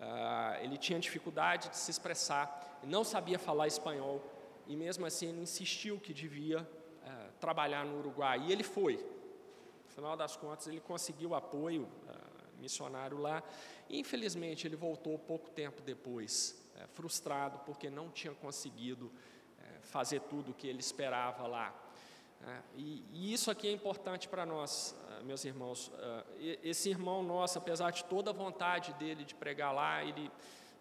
Uh, 0.00 0.62
ele 0.62 0.78
tinha 0.78 0.98
dificuldade 0.98 1.68
de 1.68 1.76
se 1.76 1.90
expressar, 1.90 2.78
não 2.84 3.02
sabia 3.02 3.38
falar 3.38 3.66
espanhol, 3.66 4.22
e 4.66 4.76
mesmo 4.76 5.04
assim 5.04 5.28
ele 5.28 5.40
insistiu 5.40 5.98
que 5.98 6.14
devia 6.14 6.60
uh, 6.60 7.32
trabalhar 7.40 7.84
no 7.84 7.98
Uruguai. 7.98 8.40
E 8.46 8.52
ele 8.52 8.62
foi. 8.62 8.96
No 8.96 9.90
final 9.94 10.16
das 10.16 10.36
contas, 10.36 10.68
ele 10.68 10.80
conseguiu 10.80 11.34
apoio 11.34 11.82
uh, 11.82 12.60
missionário 12.60 13.18
lá. 13.18 13.42
E, 13.88 13.98
infelizmente, 13.98 14.66
ele 14.66 14.76
voltou 14.76 15.18
pouco 15.18 15.50
tempo 15.50 15.82
depois, 15.82 16.56
frustrado, 16.92 17.58
porque 17.66 17.90
não 17.90 18.08
tinha 18.10 18.32
conseguido 18.34 19.10
fazer 19.80 20.20
tudo 20.20 20.50
o 20.52 20.54
que 20.54 20.66
ele 20.66 20.80
esperava 20.80 21.46
lá. 21.46 21.74
E, 22.76 23.04
e 23.12 23.32
isso 23.32 23.50
aqui 23.50 23.68
é 23.68 23.72
importante 23.72 24.28
para 24.28 24.46
nós, 24.46 24.94
ah, 25.08 25.22
meus 25.22 25.44
irmãos. 25.44 25.90
Ah, 25.96 26.24
esse 26.62 26.88
irmão 26.88 27.22
nosso, 27.22 27.58
apesar 27.58 27.90
de 27.90 28.04
toda 28.04 28.30
a 28.30 28.32
vontade 28.32 28.92
dele 28.94 29.24
de 29.24 29.34
pregar 29.34 29.74
lá, 29.74 30.02
ele, 30.04 30.30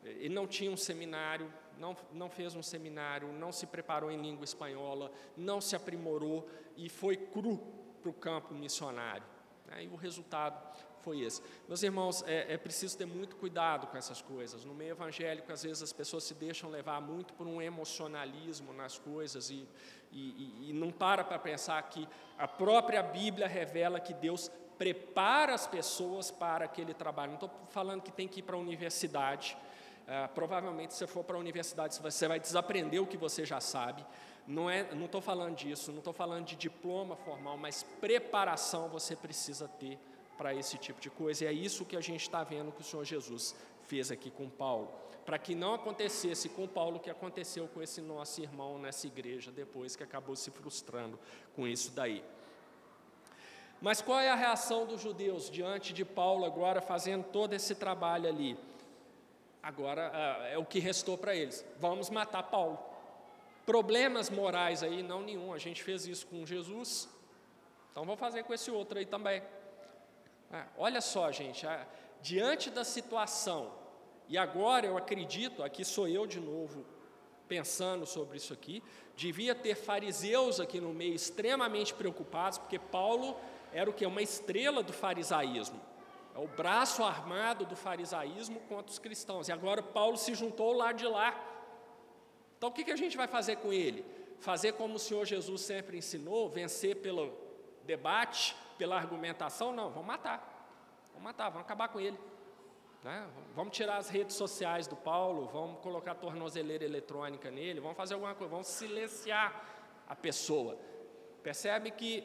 ele 0.04 0.34
não 0.34 0.48
tinha 0.48 0.72
um 0.72 0.78
seminário, 0.78 1.52
não, 1.78 1.96
não 2.14 2.30
fez 2.30 2.56
um 2.56 2.64
seminário, 2.64 3.32
não 3.34 3.52
se 3.52 3.66
preparou 3.66 4.12
em 4.12 4.22
língua 4.22 4.44
espanhola, 4.44 5.12
não 5.36 5.60
se 5.60 5.76
aprimorou 5.76 6.48
e 6.76 6.90
foi 6.90 7.18
cru 7.18 7.58
para 8.02 8.10
o 8.10 8.14
campo 8.14 8.54
missionário. 8.54 9.26
Né? 9.66 9.86
E 9.86 9.88
o 9.88 9.96
resultado 9.96 10.62
foi 11.08 11.22
esse. 11.22 11.42
Meus 11.68 11.84
irmãos, 11.84 12.24
é, 12.28 12.54
é, 12.54 12.58
preciso 12.58 12.98
ter 12.98 13.06
muito 13.06 13.36
cuidado 13.36 13.88
com 13.88 13.98
essas 13.98 14.22
coisas. 14.22 14.66
No 14.66 14.74
meio 14.74 14.92
evangélico, 14.92 15.52
às 15.52 15.64
vezes 15.64 15.82
as 15.84 15.94
pessoas 15.94 16.24
se 16.24 16.34
deixam 16.34 16.70
levar 16.70 17.02
muito 17.02 17.34
por 17.34 17.48
um 17.48 17.62
emocionalismo 17.62 18.74
nas 18.74 18.98
coisas 18.98 19.50
e, 19.50 19.68
e, 20.12 20.70
e 20.70 20.74
não 20.74 20.92
para 20.92 21.24
para 21.24 21.38
pensar 21.38 21.82
que 21.84 22.08
a 22.38 22.48
própria 22.48 23.02
Bíblia 23.04 23.48
revela 23.48 24.00
que 24.00 24.14
Deus 24.14 24.52
prepara 24.78 25.54
as 25.54 25.66
pessoas 25.66 26.30
para 26.32 26.66
aquele 26.66 26.94
trabalho. 26.94 27.32
Não 27.32 27.36
estou 27.36 27.52
falando 27.70 28.02
que 28.02 28.12
tem 28.12 28.28
que 28.28 28.40
ir 28.40 28.44
para 28.44 28.56
a 28.56 28.60
universidade. 28.60 29.58
Uh, 30.04 30.34
provavelmente, 30.34 30.94
se 30.94 31.00
você 31.00 31.08
for 31.08 31.24
para 31.24 31.36
a 31.36 31.40
universidade, 31.40 32.00
você 32.00 32.28
vai 32.28 32.40
desaprender 32.40 33.02
o 33.02 33.08
que 33.08 33.18
você 33.18 33.46
já 33.46 33.60
sabe. 33.60 34.06
Não 34.48 34.70
é, 34.70 34.84
não 34.96 35.06
estou 35.06 35.20
falando 35.20 35.56
disso, 35.56 35.92
não 35.92 35.98
estou 35.98 36.14
falando 36.14 36.46
de 36.46 36.56
diploma 36.56 37.16
formal, 37.18 37.58
mas 37.58 37.84
preparação 38.00 38.88
você 38.88 39.16
precisa 39.16 39.68
ter 39.68 40.00
para 40.38 40.54
esse 40.54 40.78
tipo 40.78 41.02
de 41.02 41.10
coisa. 41.10 41.44
E 41.44 41.48
é 41.48 41.52
isso 41.52 41.84
que 41.84 41.98
a 41.98 42.02
gente 42.02 42.22
está 42.22 42.44
vendo 42.44 42.72
que 42.72 42.80
o 42.82 42.84
Senhor 42.84 43.04
Jesus 43.04 43.56
fez 43.84 44.12
aqui 44.12 44.32
com 44.32 44.50
Paulo. 44.50 44.90
Para 45.28 45.38
que 45.38 45.54
não 45.54 45.74
acontecesse 45.74 46.48
com 46.48 46.66
Paulo 46.66 46.96
o 46.96 47.00
que 47.02 47.10
aconteceu 47.10 47.68
com 47.68 47.82
esse 47.82 48.00
nosso 48.00 48.40
irmão 48.42 48.80
nessa 48.80 49.08
igreja 49.08 49.52
depois, 49.52 49.94
que 49.94 50.02
acabou 50.02 50.38
se 50.38 50.50
frustrando 50.52 51.20
com 51.54 51.68
isso 51.68 51.92
daí. 51.92 52.24
Mas 53.82 54.02
qual 54.02 54.22
é 54.22 54.30
a 54.30 54.36
reação 54.36 54.86
dos 54.86 55.02
judeus 55.02 55.52
diante 55.52 55.92
de 55.92 56.06
Paulo 56.06 56.46
agora 56.46 56.80
fazendo 56.80 57.26
todo 57.26 57.52
esse 57.52 57.76
trabalho 57.76 58.30
ali? 58.30 58.58
Agora 59.62 60.12
ah, 60.14 60.48
é 60.48 60.58
o 60.58 60.64
que 60.64 60.80
restou 60.80 61.18
para 61.18 61.36
eles: 61.36 61.66
vamos 61.78 62.10
matar 62.10 62.44
Paulo. 62.44 62.80
Problemas 63.66 64.30
morais 64.30 64.82
aí, 64.82 65.04
não 65.04 65.22
nenhum, 65.22 65.52
a 65.52 65.58
gente 65.58 65.84
fez 65.84 66.08
isso 66.08 66.26
com 66.28 66.46
Jesus, 66.46 67.10
então 67.92 68.06
vamos 68.06 68.22
fazer 68.22 68.46
com 68.46 68.54
esse 68.54 68.72
outro 68.72 68.98
aí 68.98 69.06
também. 69.06 69.44
Ah, 70.50 70.68
olha 70.78 71.02
só, 71.02 71.30
gente, 71.34 71.68
ah, 71.68 71.86
diante 72.22 72.70
da 72.70 72.86
situação, 72.86 73.74
e 74.30 74.38
agora 74.38 74.86
eu 74.86 74.98
acredito, 74.98 75.64
aqui 75.64 75.86
sou 75.86 76.08
eu 76.08 76.28
de 76.28 76.40
novo 76.40 76.86
pensando 77.48 78.06
sobre 78.06 78.38
isso 78.38 78.52
aqui, 78.52 78.84
devia 79.16 79.56
ter 79.56 79.76
fariseus 79.76 80.60
aqui 80.60 80.82
no 80.82 80.94
meio 80.94 81.14
extremamente 81.14 81.94
preocupados, 81.94 82.58
porque 82.58 82.78
Paulo 82.78 83.38
era 83.72 83.90
o 83.90 83.94
que? 83.94 84.06
Uma 84.06 84.22
estrela 84.22 84.84
do 84.84 84.92
farisaísmo, 84.92 85.80
é 86.36 86.40
o 86.40 86.48
braço 86.48 87.04
armado 87.04 87.66
do 87.66 87.76
farisaísmo 87.76 88.60
contra 88.62 88.92
os 88.92 89.00
cristãos, 89.00 89.48
e 89.48 89.52
agora 89.52 89.82
Paulo 89.82 90.18
se 90.18 90.36
juntou 90.36 90.74
lá 90.74 90.92
de 90.92 91.06
lá. 91.06 91.34
Então 92.58 92.70
o 92.70 92.72
que, 92.74 92.84
que 92.84 92.92
a 92.92 92.98
gente 92.98 93.16
vai 93.16 93.28
fazer 93.28 93.58
com 93.58 93.72
ele? 93.72 94.06
Fazer 94.40 94.74
como 94.74 94.96
o 94.96 95.00
Senhor 95.00 95.26
Jesus 95.26 95.62
sempre 95.62 95.98
ensinou, 95.98 96.50
vencer 96.50 96.98
pelo 96.98 97.34
debate, 97.84 98.56
pela 98.78 98.98
argumentação, 98.98 99.72
não, 99.72 99.90
vamos 99.90 100.08
matar. 100.08 100.54
Vamos 101.12 101.24
matar, 101.24 101.50
vamos 101.50 101.66
acabar 101.66 101.88
com 101.88 102.00
ele. 102.00 102.18
Né? 103.04 103.28
Vamos 103.56 103.76
tirar 103.76 103.98
as 103.98 104.10
redes 104.10 104.36
sociais 104.36 104.88
do 104.88 104.96
Paulo, 104.96 105.48
vamos 105.48 105.80
colocar 105.82 106.16
tornozeleira 106.16 106.84
eletrônica 106.84 107.50
nele, 107.52 107.80
vamos 107.80 107.98
fazer 107.98 108.16
alguma 108.16 108.36
coisa, 108.36 108.52
vamos 108.52 108.68
silenciar 108.68 109.64
a 110.08 110.16
pessoa. 110.16 110.78
Percebe 111.44 111.92
que 111.92 112.24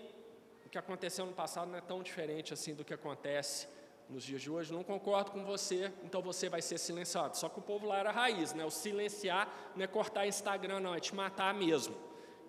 o 0.64 0.68
que 0.68 0.78
aconteceu 0.78 1.26
no 1.26 1.32
passado 1.32 1.70
não 1.70 1.78
é 1.78 1.80
tão 1.80 2.02
diferente 2.02 2.52
assim 2.52 2.74
do 2.74 2.84
que 2.84 2.94
acontece 2.94 3.68
nos 4.08 4.24
dias 4.24 4.42
de 4.42 4.50
hoje. 4.50 4.72
Não 4.72 4.82
concordo 4.84 5.30
com 5.30 5.44
você, 5.44 5.92
então 6.02 6.20
você 6.22 6.48
vai 6.48 6.62
ser 6.62 6.78
silenciado. 6.78 7.36
Só 7.36 7.48
que 7.48 7.58
o 7.58 7.62
povo 7.62 7.86
lá 7.86 7.98
era 7.98 8.10
raiz, 8.10 8.52
né? 8.52 8.64
O 8.64 8.70
silenciar 8.70 9.48
não 9.74 9.84
é 9.84 9.86
cortar 9.86 10.26
Instagram, 10.26 10.80
não, 10.80 10.94
é 10.94 11.00
te 11.00 11.14
matar 11.14 11.54
mesmo. 11.54 11.94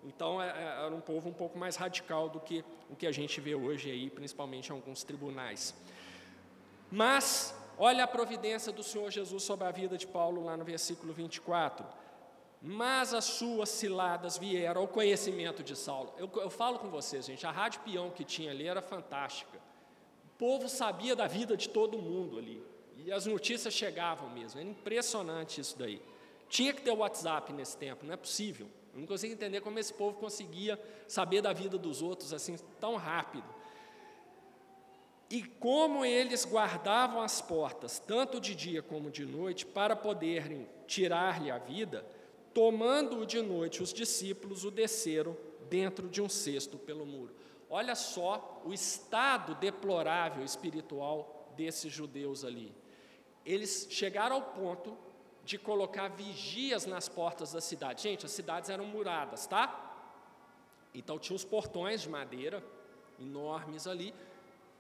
Então 0.04 0.42
é, 0.42 0.50
é, 0.50 0.86
era 0.86 0.94
um 0.94 1.02
povo 1.02 1.30
um 1.30 1.34
pouco 1.34 1.58
mais 1.58 1.76
radical 1.76 2.28
do 2.30 2.40
que 2.40 2.64
o 2.90 2.96
que 2.96 3.08
a 3.08 3.12
gente 3.12 3.40
vê 3.40 3.56
hoje 3.56 3.90
aí, 3.90 4.10
principalmente 4.10 4.70
em 4.70 4.74
alguns 4.74 5.04
tribunais. 5.04 5.74
Mas 6.92 7.56
olha 7.84 8.06
a 8.06 8.08
providência 8.08 8.72
do 8.72 8.82
Senhor 8.82 9.12
Jesus 9.12 9.44
sobre 9.44 9.68
a 9.68 9.72
vida 9.72 9.98
de 9.98 10.08
Paulo 10.08 10.42
lá 10.46 10.56
no 10.56 10.64
versículo 10.64 11.12
24. 11.12 11.86
Mas 12.62 13.14
as 13.14 13.26
suas 13.26 13.68
ciladas 13.68 14.38
vieram 14.38 14.80
ao 14.82 14.88
conhecimento 14.88 15.62
de 15.62 15.76
Saulo. 15.76 16.14
Eu, 16.18 16.32
eu 16.36 16.50
falo 16.50 16.80
com 16.80 16.90
vocês, 16.90 17.26
gente, 17.26 17.46
a 17.46 17.52
rádio 17.52 17.82
peão 17.82 18.10
que 18.10 18.24
tinha 18.24 18.52
ali 18.52 18.66
era 18.66 18.82
fantástica. 18.82 19.58
O 20.26 20.38
povo 20.38 20.70
sabia 20.70 21.14
da 21.14 21.28
vida 21.28 21.58
de 21.58 21.68
todo 21.68 21.98
mundo 21.98 22.38
ali. 22.38 22.64
E 22.96 23.12
as 23.12 23.26
notícias 23.26 23.74
chegavam 23.74 24.30
mesmo. 24.30 24.62
Era 24.62 24.70
impressionante 24.70 25.60
isso 25.60 25.78
daí. 25.78 26.02
Tinha 26.48 26.72
que 26.72 26.82
ter 26.82 26.92
WhatsApp 26.92 27.52
nesse 27.52 27.76
tempo, 27.76 28.06
não 28.06 28.14
é 28.14 28.18
possível. 28.18 28.70
Eu 28.94 29.02
não 29.02 29.08
consigo 29.08 29.34
entender 29.34 29.60
como 29.60 29.78
esse 29.78 29.94
povo 29.94 30.18
conseguia 30.18 30.80
saber 31.06 31.42
da 31.42 31.52
vida 31.52 31.78
dos 31.78 32.02
outros 32.02 32.32
assim 32.32 32.56
tão 32.80 32.96
rápido. 32.96 33.44
E 35.30 35.44
como 35.44 36.06
eles 36.06 36.46
guardavam 36.46 37.22
as 37.22 37.42
portas, 37.42 38.00
tanto 38.00 38.40
de 38.40 38.54
dia 38.54 38.82
como 38.84 39.10
de 39.10 39.26
noite, 39.26 39.66
para 39.66 39.96
poderem 39.96 40.68
tirar-lhe 40.86 41.50
a 41.50 41.58
vida, 41.58 42.06
tomando-o 42.54 43.26
de 43.26 43.42
noite, 43.42 43.82
os 43.82 43.92
discípulos 43.92 44.64
o 44.64 44.70
desceram 44.70 45.36
dentro 45.70 46.08
de 46.08 46.22
um 46.22 46.30
cesto 46.30 46.78
pelo 46.78 47.06
muro. 47.06 47.34
Olha 47.70 47.96
só 47.96 48.62
o 48.64 48.72
estado 48.72 49.56
deplorável 49.56 50.44
espiritual 50.46 51.52
desses 51.56 51.92
judeus 51.92 52.44
ali. 52.44 52.72
eles 53.46 53.88
chegaram 53.90 54.38
ao 54.38 54.42
ponto 54.42 54.98
de 55.44 55.58
colocar 55.58 56.08
vigias 56.08 56.86
nas 56.86 57.10
portas 57.10 57.52
da 57.52 57.60
cidade. 57.60 58.04
Gente, 58.04 58.26
as 58.26 58.32
cidades 58.32 58.70
eram 58.70 58.86
muradas, 58.86 59.46
tá? 59.46 59.90
Então 60.94 61.20
tinha 61.20 61.36
os 61.36 61.44
portões 61.44 62.02
de 62.02 62.10
madeira 62.10 62.64
enormes 63.20 63.88
ali. 63.88 64.14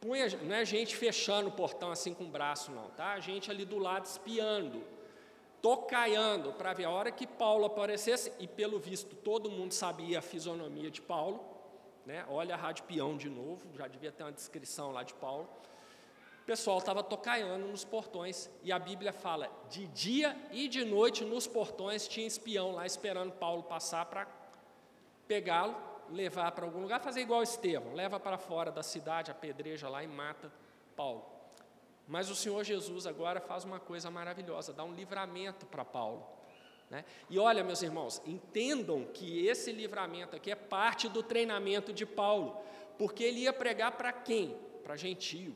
Não 0.05 0.55
é 0.55 0.65
gente 0.65 0.95
fechando 0.95 1.49
o 1.49 1.51
portão 1.51 1.91
assim 1.91 2.13
com 2.13 2.25
o 2.25 2.27
braço, 2.27 2.71
não, 2.71 2.89
tá? 2.89 3.13
A 3.13 3.19
gente 3.19 3.49
ali 3.49 3.63
do 3.63 3.77
lado 3.77 4.05
espiando, 4.05 4.83
tocaiando 5.61 6.51
para 6.53 6.73
ver 6.73 6.85
a 6.85 6.89
hora 6.89 7.11
que 7.11 7.25
Paulo 7.25 7.65
aparecesse, 7.65 8.31
e 8.39 8.47
pelo 8.47 8.79
visto 8.79 9.15
todo 9.15 9.49
mundo 9.49 9.73
sabia 9.73 10.19
a 10.19 10.21
fisionomia 10.21 10.91
de 10.91 11.01
Paulo, 11.01 11.43
né? 12.05 12.25
Olha 12.29 12.55
a 12.55 12.57
rádio 12.57 12.83
peão 12.83 13.15
de 13.15 13.29
novo, 13.29 13.65
já 13.75 13.87
devia 13.87 14.11
ter 14.11 14.23
uma 14.23 14.31
descrição 14.31 14.91
lá 14.91 15.03
de 15.03 15.13
Paulo. 15.13 15.47
O 16.41 16.45
pessoal 16.45 16.79
estava 16.79 17.01
tocaiando 17.01 17.65
nos 17.67 17.85
portões, 17.85 18.49
e 18.61 18.71
a 18.73 18.77
Bíblia 18.77 19.13
fala: 19.13 19.49
de 19.69 19.87
dia 19.87 20.35
e 20.51 20.67
de 20.67 20.83
noite 20.83 21.23
nos 21.23 21.47
portões 21.47 22.05
tinha 22.05 22.27
espião 22.27 22.73
lá 22.73 22.85
esperando 22.85 23.31
Paulo 23.31 23.63
passar 23.63 24.05
para 24.07 24.27
pegá-lo, 25.25 25.92
levar 26.13 26.51
para 26.51 26.65
algum 26.65 26.81
lugar, 26.81 27.01
fazer 27.01 27.21
igual 27.21 27.43
Estevão, 27.43 27.93
leva 27.93 28.19
para 28.19 28.37
fora 28.37 28.71
da 28.71 28.83
cidade, 28.83 29.31
apedreja 29.31 29.89
lá 29.89 30.03
e 30.03 30.07
mata 30.07 30.51
Paulo. 30.95 31.25
Mas 32.07 32.29
o 32.29 32.35
Senhor 32.35 32.63
Jesus 32.63 33.05
agora 33.05 33.41
faz 33.41 33.63
uma 33.63 33.79
coisa 33.79 34.09
maravilhosa, 34.11 34.71
dá 34.71 34.83
um 34.83 34.93
livramento 34.93 35.65
para 35.65 35.83
Paulo. 35.83 36.25
Né? 36.89 37.03
E 37.29 37.39
olha, 37.39 37.63
meus 37.63 37.81
irmãos, 37.81 38.21
entendam 38.25 39.05
que 39.13 39.47
esse 39.47 39.71
livramento 39.71 40.35
aqui 40.35 40.51
é 40.51 40.55
parte 40.55 41.09
do 41.09 41.23
treinamento 41.23 41.91
de 41.91 42.05
Paulo, 42.05 42.61
porque 42.97 43.23
ele 43.23 43.41
ia 43.41 43.53
pregar 43.53 43.93
para 43.93 44.11
quem? 44.11 44.57
Para 44.83 44.95
gentio 44.95 45.55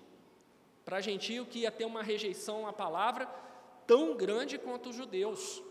para 0.88 1.01
gentio 1.01 1.45
que 1.45 1.60
ia 1.60 1.70
ter 1.70 1.84
uma 1.84 2.01
rejeição 2.01 2.66
à 2.66 2.72
palavra 2.72 3.30
tão 3.86 4.16
grande 4.16 4.58
quanto 4.58 4.88
os 4.88 4.95
judeus. 4.95 5.62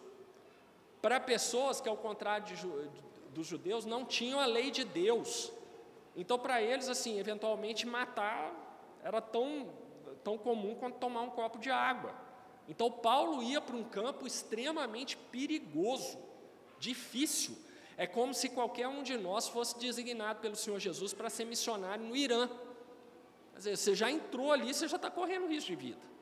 Para 1.01 1.19
pessoas 1.19 1.81
que, 1.81 1.89
ao 1.89 1.97
contrário 1.97 2.45
de, 2.45 2.55
dos 3.37 3.47
judeus, 3.47 3.85
não 3.85 4.05
tinham 4.05 4.41
a 4.41 4.47
lei 4.47 4.71
de 4.71 4.85
Deus. 4.85 5.53
Então, 6.17 6.39
para 6.39 6.63
eles, 6.63 6.89
assim, 6.89 7.19
eventualmente 7.19 7.87
matar 7.87 8.53
era 9.03 9.21
tão, 9.21 9.69
tão 10.25 10.39
comum 10.39 10.75
quanto 10.75 10.99
tomar 10.99 11.23
um 11.23 11.31
copo 11.31 11.59
de 11.59 11.71
água. 11.71 12.15
Então, 12.69 12.91
Paulo 12.91 13.43
ia 13.43 13.61
para 13.61 13.77
um 13.77 13.85
campo 13.85 14.27
extremamente 14.27 15.17
perigoso, 15.17 16.19
difícil. 16.79 17.57
É 17.97 18.07
como 18.07 18.35
se 18.35 18.49
qualquer 18.49 18.89
um 18.89 19.03
de 19.03 19.17
nós 19.17 19.49
fosse 19.49 19.79
designado 19.79 20.41
pelo 20.41 20.57
Senhor 20.57 20.79
Jesus 20.79 21.13
para 21.15 21.31
ser 21.31 21.45
missionário 21.45 22.05
no 22.05 22.17
Irã. 22.17 22.49
Quer 23.53 23.59
dizer, 23.59 23.77
você 23.77 23.95
já 23.95 24.11
entrou 24.11 24.53
ali, 24.53 24.75
você 24.75 24.89
já 24.89 24.97
está 24.97 25.11
correndo 25.11 25.47
risco 25.47 25.69
de 25.69 25.77
vida. 25.77 26.16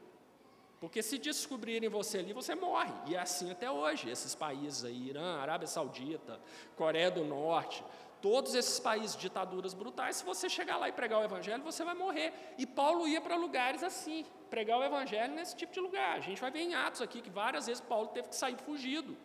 Porque 0.84 1.02
se 1.02 1.16
descobrirem 1.16 1.88
você 1.88 2.18
ali, 2.18 2.34
você 2.34 2.54
morre. 2.54 2.92
E 3.06 3.14
é 3.14 3.18
assim 3.18 3.50
até 3.50 3.70
hoje. 3.70 4.10
Esses 4.10 4.34
países 4.34 4.84
aí, 4.84 5.08
Irã, 5.08 5.38
Arábia 5.38 5.66
Saudita, 5.66 6.38
Coreia 6.76 7.10
do 7.10 7.24
Norte, 7.24 7.82
todos 8.20 8.54
esses 8.54 8.78
países, 8.78 9.16
ditaduras 9.16 9.72
brutais, 9.72 10.16
se 10.16 10.24
você 10.26 10.46
chegar 10.46 10.76
lá 10.76 10.86
e 10.86 10.92
pregar 10.92 11.20
o 11.20 11.24
Evangelho, 11.24 11.62
você 11.62 11.82
vai 11.84 11.94
morrer. 11.94 12.34
E 12.58 12.66
Paulo 12.66 13.08
ia 13.08 13.18
para 13.18 13.34
lugares 13.34 13.82
assim, 13.82 14.26
pregar 14.50 14.78
o 14.78 14.84
Evangelho 14.84 15.34
nesse 15.34 15.56
tipo 15.56 15.72
de 15.72 15.80
lugar. 15.80 16.18
A 16.18 16.20
gente 16.20 16.38
vai 16.38 16.50
ver 16.50 16.60
em 16.60 16.74
Atos 16.74 17.00
aqui 17.00 17.22
que 17.22 17.30
várias 17.30 17.66
vezes 17.66 17.80
Paulo 17.80 18.08
teve 18.08 18.28
que 18.28 18.36
sair 18.36 18.58
fugido 18.58 19.16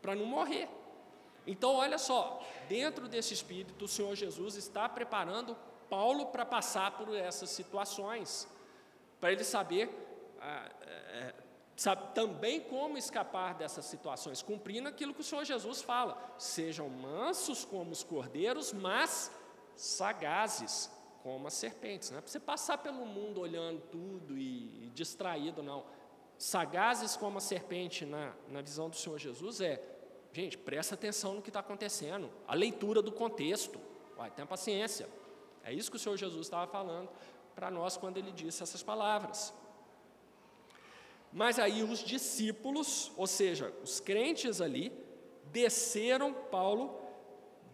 para 0.00 0.16
não 0.16 0.26
morrer. 0.26 0.68
Então, 1.46 1.76
olha 1.76 1.96
só, 1.96 2.44
dentro 2.68 3.06
desse 3.06 3.32
espírito, 3.32 3.84
o 3.84 3.88
Senhor 3.88 4.16
Jesus 4.16 4.56
está 4.56 4.88
preparando 4.88 5.56
Paulo 5.88 6.26
para 6.26 6.44
passar 6.44 6.90
por 6.96 7.14
essas 7.14 7.50
situações, 7.50 8.48
para 9.20 9.30
ele 9.30 9.44
saber 9.44 10.10
ah, 10.42 10.68
é, 10.82 11.34
sabe, 11.76 12.14
também 12.14 12.60
como 12.60 12.98
escapar 12.98 13.54
dessas 13.54 13.84
situações, 13.84 14.42
cumprindo 14.42 14.88
aquilo 14.88 15.14
que 15.14 15.20
o 15.20 15.24
Senhor 15.24 15.44
Jesus 15.44 15.80
fala: 15.82 16.18
sejam 16.36 16.88
mansos 16.88 17.64
como 17.64 17.92
os 17.92 18.02
cordeiros, 18.02 18.72
mas 18.72 19.30
sagazes 19.76 20.90
como 21.22 21.46
as 21.46 21.54
serpentes. 21.54 22.10
Não 22.10 22.18
é 22.18 22.20
para 22.20 22.30
você 22.30 22.40
passar 22.40 22.78
pelo 22.78 23.06
mundo 23.06 23.40
olhando 23.40 23.80
tudo 23.82 24.36
e, 24.36 24.86
e 24.86 24.90
distraído, 24.92 25.62
não. 25.62 25.84
Sagazes 26.36 27.16
como 27.16 27.38
a 27.38 27.40
serpente 27.40 28.04
na, 28.04 28.34
na 28.48 28.60
visão 28.60 28.90
do 28.90 28.96
Senhor 28.96 29.18
Jesus 29.18 29.60
é, 29.60 29.80
gente, 30.32 30.58
presta 30.58 30.96
atenção 30.96 31.34
no 31.34 31.42
que 31.42 31.50
está 31.50 31.60
acontecendo, 31.60 32.30
a 32.48 32.54
leitura 32.54 33.00
do 33.00 33.12
contexto, 33.12 33.78
vai, 34.16 34.30
tenha 34.30 34.46
paciência. 34.46 35.08
É 35.62 35.72
isso 35.72 35.88
que 35.88 35.96
o 35.96 36.00
Senhor 36.00 36.16
Jesus 36.16 36.46
estava 36.46 36.66
falando 36.66 37.08
para 37.54 37.70
nós 37.70 37.96
quando 37.96 38.16
ele 38.16 38.32
disse 38.32 38.62
essas 38.62 38.82
palavras. 38.82 39.54
Mas 41.32 41.58
aí 41.58 41.82
os 41.82 42.00
discípulos, 42.00 43.10
ou 43.16 43.26
seja, 43.26 43.72
os 43.82 44.00
crentes 44.00 44.60
ali, 44.60 44.92
desceram 45.46 46.32
Paulo 46.32 47.00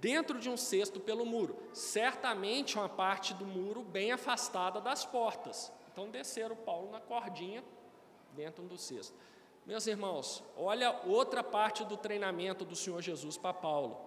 dentro 0.00 0.38
de 0.38 0.48
um 0.48 0.56
cesto 0.56 1.00
pelo 1.00 1.26
muro, 1.26 1.56
certamente 1.72 2.78
uma 2.78 2.88
parte 2.88 3.34
do 3.34 3.44
muro 3.44 3.82
bem 3.82 4.12
afastada 4.12 4.80
das 4.80 5.04
portas. 5.04 5.72
Então 5.92 6.09
desceram 6.09 6.54
Paulo 6.54 6.90
na 6.92 7.00
cordinha 7.00 7.64
dentro 8.36 8.62
do 8.64 8.76
cesto. 8.76 9.14
Meus 9.66 9.86
irmãos, 9.86 10.42
olha 10.56 11.00
outra 11.04 11.42
parte 11.42 11.84
do 11.84 11.96
treinamento 11.96 12.64
do 12.64 12.76
Senhor 12.76 13.02
Jesus 13.02 13.36
para 13.36 13.52
Paulo. 13.52 14.00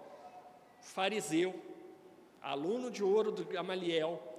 Fariseu, 0.80 1.54
aluno 2.40 2.90
de 2.90 3.04
ouro 3.04 3.30
do 3.30 3.44
Gamaliel, 3.44 4.31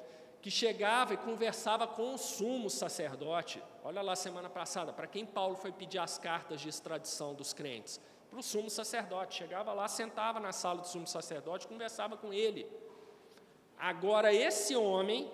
que 0.43 0.51
chegava 0.51 1.13
e 1.13 1.17
conversava 1.17 1.87
com 1.87 2.13
o 2.13 2.17
sumo 2.17 2.69
sacerdote. 2.69 3.63
Olha 3.81 4.01
lá, 4.01 4.13
semana 4.13 4.49
passada, 4.49 4.91
para 4.91 5.07
quem 5.07 5.25
Paulo 5.25 5.55
foi 5.55 5.71
pedir 5.71 5.99
as 5.99 6.17
cartas 6.17 6.59
de 6.59 6.67
extradição 6.67 7.33
dos 7.33 7.53
crentes? 7.53 7.97
Para 8.29 8.39
o 8.39 8.43
sumo 8.43 8.69
sacerdote. 8.69 9.35
Chegava 9.35 9.71
lá, 9.71 9.87
sentava 9.87 10.41
na 10.41 10.51
sala 10.51 10.81
do 10.81 10.87
sumo 10.87 11.07
sacerdote, 11.07 11.65
conversava 11.65 12.17
com 12.17 12.33
ele. 12.33 12.69
Agora, 13.79 14.33
esse 14.33 14.75
homem 14.75 15.31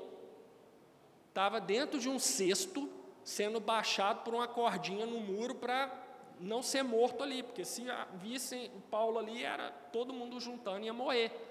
estava 1.30 1.60
dentro 1.60 1.99
de 1.99 2.07
um 2.07 2.20
cesto, 2.20 2.88
sendo 3.24 3.60
baixado 3.60 4.24
por 4.24 4.36
uma 4.36 4.47
cordinha 4.47 5.07
no 5.07 5.20
muro 5.20 5.55
para 5.55 5.91
não 6.39 6.62
ser 6.62 6.84
morto 6.84 7.24
ali, 7.24 7.41
porque 7.41 7.66
se 7.66 7.84
vissem 8.14 8.70
Paulo 8.91 9.18
ali, 9.18 9.43
era 9.43 9.72
todo 9.91 10.14
mundo 10.14 10.39
juntando 10.39 10.82
e 10.82 10.86
ia 10.86 10.93
morrer 10.93 11.49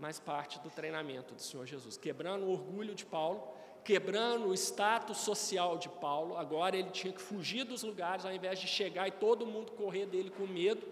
mas 0.00 0.18
parte 0.18 0.58
do 0.60 0.70
treinamento 0.70 1.34
do 1.34 1.42
Senhor 1.42 1.66
Jesus, 1.66 1.98
quebrando 1.98 2.46
o 2.46 2.50
orgulho 2.50 2.94
de 2.94 3.04
Paulo, 3.04 3.46
quebrando 3.84 4.48
o 4.48 4.54
status 4.54 5.18
social 5.18 5.76
de 5.76 5.90
Paulo. 5.90 6.38
Agora 6.38 6.74
ele 6.74 6.90
tinha 6.90 7.12
que 7.12 7.20
fugir 7.20 7.64
dos 7.64 7.82
lugares, 7.82 8.24
ao 8.24 8.32
invés 8.32 8.58
de 8.58 8.66
chegar 8.66 9.06
e 9.06 9.10
todo 9.12 9.46
mundo 9.46 9.72
correr 9.72 10.06
dele 10.06 10.30
com 10.30 10.46
medo. 10.46 10.86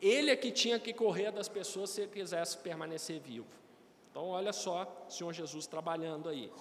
Ele 0.00 0.30
é 0.30 0.36
que 0.36 0.52
tinha 0.52 0.78
que 0.78 0.92
correr 0.92 1.32
das 1.32 1.48
pessoas 1.48 1.90
se 1.90 2.02
ele 2.02 2.12
quisesse 2.12 2.56
permanecer 2.58 3.20
vivo. 3.20 3.48
Então, 4.10 4.28
olha 4.28 4.52
só 4.52 5.04
o 5.08 5.10
Senhor 5.10 5.32
Jesus 5.32 5.66
trabalhando 5.66 6.28
aí. 6.28 6.52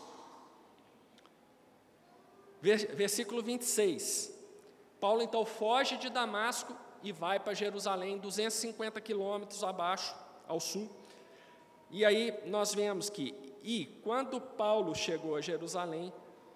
Versículo 2.60 3.44
26. 3.44 4.34
Paulo 5.00 5.22
então 5.22 5.46
foge 5.46 5.98
de 5.98 6.10
Damasco 6.10 6.76
e 7.04 7.12
vai 7.12 7.40
para 7.40 7.54
Jerusalém, 7.54 8.18
250 8.18 9.00
quilômetros 9.02 9.64
abaixo, 9.64 10.16
ao 10.48 10.60
sul. 10.60 10.90
E 11.94 12.04
aí 12.04 12.34
nós 12.48 12.74
vemos 12.74 13.08
que, 13.08 13.36
e 13.62 13.86
quando 14.04 14.42
Paulo 14.42 14.96
chegou 14.96 15.36
a 15.36 15.42
Jerusalém, 15.42 16.12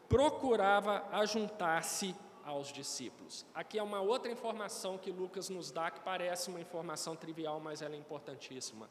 procurava 0.09 1.05
ajuntar-se 1.11 2.15
aos 2.43 2.73
discípulos. 2.73 3.45
Aqui 3.53 3.77
é 3.77 3.83
uma 3.83 4.01
outra 4.01 4.31
informação 4.31 4.97
que 4.97 5.11
Lucas 5.11 5.47
nos 5.47 5.69
dá, 5.69 5.91
que 5.91 5.99
parece 5.99 6.49
uma 6.49 6.59
informação 6.59 7.15
trivial, 7.15 7.59
mas 7.59 7.83
ela 7.83 7.93
é 7.93 7.99
importantíssima. 7.99 8.89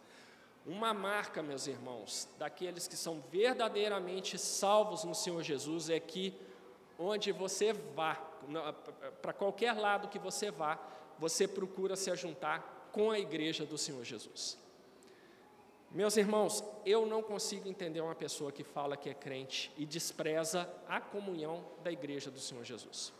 Uma 0.65 0.95
marca, 0.95 1.43
meus 1.43 1.67
irmãos, 1.67 2.29
daqueles 2.39 2.87
que 2.87 2.97
são 2.97 3.21
verdadeiramente 3.29 4.39
salvos 4.39 5.03
no 5.03 5.17
Senhor 5.17 5.43
Jesus 5.43 5.91
é 5.91 5.99
que 5.99 6.33
onde 6.97 7.33
você 7.33 7.73
vá, 7.73 8.15
para 9.21 9.33
qualquer 9.33 9.73
lado 9.73 10.07
que 10.07 10.19
você 10.21 10.53
vá, 10.53 10.79
você 11.19 11.49
procura 11.49 11.97
se 11.97 12.09
ajuntar 12.09 12.89
com 12.93 13.11
a 13.11 13.19
igreja 13.19 13.67
do 13.67 13.77
Senhor 13.77 14.05
Jesus. 14.05 14.65
Meus 15.91 16.17
irmãos, 16.17 16.63
eu 16.85 17.07
não 17.07 17.23
consigo 17.23 17.69
entender 17.69 18.01
uma 18.01 18.15
pessoa 18.15 18.53
que 18.53 18.65
fala 18.65 18.97
que 18.97 19.09
é 19.09 19.15
crente 19.15 19.73
e 19.77 19.87
despreza 19.87 20.69
a 20.89 21.01
comunhão 21.01 21.65
da 21.83 21.91
igreja 21.91 22.31
do 22.31 22.41
Senhor 22.41 22.65
Jesus. 22.65 23.13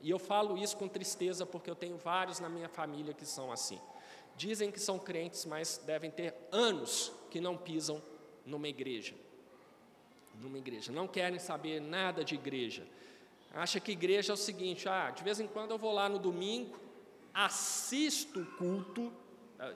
E 0.00 0.10
eu 0.10 0.18
falo 0.18 0.56
isso 0.56 0.76
com 0.76 0.88
tristeza 0.88 1.44
porque 1.44 1.70
eu 1.70 1.74
tenho 1.74 1.96
vários 1.96 2.40
na 2.40 2.48
minha 2.48 2.68
família 2.68 3.12
que 3.12 3.26
são 3.26 3.52
assim. 3.52 3.80
Dizem 4.36 4.70
que 4.70 4.78
são 4.78 4.98
crentes, 4.98 5.44
mas 5.44 5.78
devem 5.84 6.10
ter 6.10 6.34
anos 6.52 7.12
que 7.30 7.40
não 7.40 7.56
pisam 7.56 8.02
numa 8.46 8.68
igreja. 8.68 9.14
Numa 10.40 10.58
igreja. 10.58 10.92
Não 10.92 11.08
querem 11.08 11.38
saber 11.38 11.80
nada 11.80 12.24
de 12.24 12.36
igreja. 12.36 12.86
Acha 13.52 13.80
que 13.80 13.92
igreja 13.92 14.32
é 14.32 14.34
o 14.34 14.36
seguinte: 14.36 14.88
ah, 14.88 15.10
de 15.10 15.24
vez 15.24 15.40
em 15.40 15.46
quando 15.46 15.72
eu 15.72 15.78
vou 15.78 15.92
lá 15.92 16.08
no 16.08 16.18
domingo, 16.18 16.78
assisto 17.34 18.40
o 18.40 18.46
culto, 18.56 19.12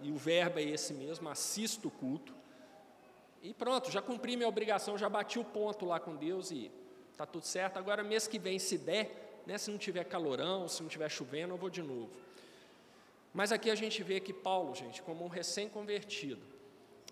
e 0.02 0.10
o 0.10 0.16
verbo 0.16 0.58
é 0.58 0.62
esse 0.62 0.94
mesmo, 0.94 1.28
assisto 1.28 1.88
o 1.88 1.90
culto, 1.90 2.34
e 3.42 3.52
pronto, 3.52 3.90
já 3.90 4.00
cumpri 4.00 4.36
minha 4.36 4.48
obrigação, 4.48 4.96
já 4.96 5.08
bati 5.08 5.38
o 5.38 5.44
ponto 5.44 5.84
lá 5.84 5.98
com 5.98 6.14
Deus 6.14 6.52
e 6.52 6.70
está 7.10 7.26
tudo 7.26 7.44
certo. 7.44 7.76
Agora, 7.76 8.04
mês 8.04 8.28
que 8.28 8.38
vem, 8.38 8.56
se 8.58 8.78
der, 8.78 9.42
né? 9.44 9.58
se 9.58 9.68
não 9.68 9.78
tiver 9.78 10.04
calorão, 10.04 10.68
se 10.68 10.80
não 10.80 10.88
tiver 10.88 11.08
chovendo, 11.08 11.52
eu 11.52 11.58
vou 11.58 11.68
de 11.68 11.82
novo. 11.82 12.10
Mas 13.34 13.50
aqui 13.50 13.68
a 13.68 13.74
gente 13.74 14.00
vê 14.02 14.20
que 14.20 14.32
Paulo, 14.32 14.74
gente, 14.76 15.02
como 15.02 15.24
um 15.24 15.28
recém-convertido, 15.28 16.42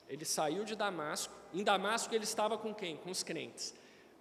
ele 0.08 0.24
saiu 0.24 0.64
de 0.64 0.76
Damasco, 0.76 1.34
em 1.52 1.64
Damasco 1.64 2.14
ele 2.14 2.24
estava 2.24 2.56
com 2.56 2.72
quem? 2.72 2.96
Com 2.96 3.10
os 3.10 3.24
crentes. 3.24 3.74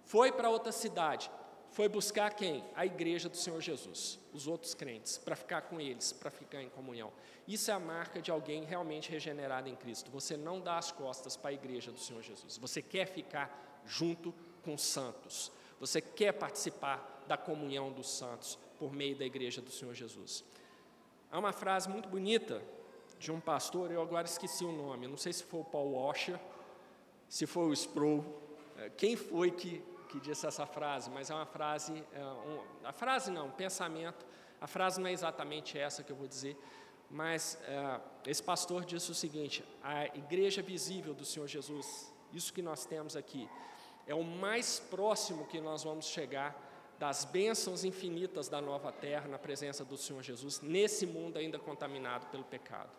Foi 0.04 0.32
para 0.32 0.50
outra 0.50 0.72
cidade, 0.72 1.30
foi 1.70 1.88
buscar 1.88 2.34
quem? 2.34 2.64
A 2.74 2.84
igreja 2.84 3.28
do 3.28 3.36
Senhor 3.36 3.60
Jesus, 3.60 4.18
os 4.32 4.46
outros 4.46 4.74
crentes, 4.74 5.18
para 5.18 5.36
ficar 5.36 5.62
com 5.62 5.80
eles, 5.80 6.12
para 6.12 6.30
ficar 6.30 6.62
em 6.62 6.68
comunhão. 6.68 7.12
Isso 7.46 7.70
é 7.70 7.74
a 7.74 7.78
marca 7.78 8.20
de 8.20 8.30
alguém 8.30 8.64
realmente 8.64 9.10
regenerado 9.10 9.68
em 9.68 9.76
Cristo. 9.76 10.10
Você 10.10 10.36
não 10.36 10.60
dá 10.60 10.78
as 10.78 10.90
costas 10.90 11.36
para 11.36 11.50
a 11.50 11.52
igreja 11.52 11.92
do 11.92 11.98
Senhor 11.98 12.22
Jesus. 12.22 12.56
Você 12.58 12.82
quer 12.82 13.06
ficar 13.06 13.82
junto 13.86 14.34
com 14.62 14.74
os 14.74 14.82
santos. 14.82 15.50
Você 15.78 16.00
quer 16.00 16.32
participar 16.32 17.24
da 17.26 17.36
comunhão 17.36 17.92
dos 17.92 18.08
santos 18.08 18.58
por 18.78 18.92
meio 18.92 19.16
da 19.16 19.24
igreja 19.24 19.60
do 19.60 19.70
Senhor 19.70 19.94
Jesus. 19.94 20.44
Há 21.30 21.38
uma 21.38 21.52
frase 21.52 21.88
muito 21.88 22.08
bonita 22.08 22.62
de 23.18 23.30
um 23.30 23.38
pastor, 23.38 23.90
eu 23.90 24.02
agora 24.02 24.26
esqueci 24.26 24.64
o 24.64 24.72
nome, 24.72 25.06
não 25.06 25.16
sei 25.16 25.32
se 25.32 25.44
foi 25.44 25.60
o 25.60 25.64
Paul 25.64 25.92
Washer, 25.92 26.40
se 27.28 27.46
foi 27.46 27.66
o 27.66 27.72
Sproul, 27.72 28.24
é, 28.78 28.88
quem 28.88 29.14
foi 29.14 29.50
que, 29.50 29.82
que 30.10 30.20
disse 30.20 30.46
essa 30.46 30.66
frase, 30.66 31.08
mas 31.08 31.30
é 31.30 31.34
uma 31.34 31.46
frase, 31.46 32.04
é 32.12 32.24
um, 32.24 32.60
a 32.84 32.92
frase 32.92 33.30
não, 33.30 33.46
um 33.46 33.50
pensamento, 33.52 34.26
a 34.60 34.66
frase 34.66 35.00
não 35.00 35.06
é 35.06 35.12
exatamente 35.12 35.78
essa 35.78 36.02
que 36.02 36.10
eu 36.10 36.16
vou 36.16 36.26
dizer, 36.26 36.56
mas 37.08 37.58
é, 37.62 38.00
esse 38.26 38.42
pastor 38.42 38.84
disse 38.84 39.10
o 39.10 39.14
seguinte: 39.14 39.64
a 39.82 40.06
igreja 40.06 40.62
visível 40.62 41.14
do 41.14 41.24
Senhor 41.24 41.46
Jesus, 41.46 42.12
isso 42.32 42.52
que 42.52 42.62
nós 42.62 42.84
temos 42.84 43.16
aqui, 43.16 43.48
é 44.06 44.14
o 44.14 44.24
mais 44.24 44.80
próximo 44.80 45.46
que 45.46 45.60
nós 45.60 45.84
vamos 45.84 46.06
chegar 46.06 46.68
das 46.98 47.24
bênçãos 47.24 47.84
infinitas 47.84 48.48
da 48.48 48.60
nova 48.60 48.92
terra 48.92 49.26
na 49.26 49.38
presença 49.38 49.84
do 49.84 49.96
Senhor 49.96 50.22
Jesus, 50.22 50.60
nesse 50.60 51.06
mundo 51.06 51.38
ainda 51.38 51.58
contaminado 51.58 52.26
pelo 52.26 52.44
pecado. 52.44 52.90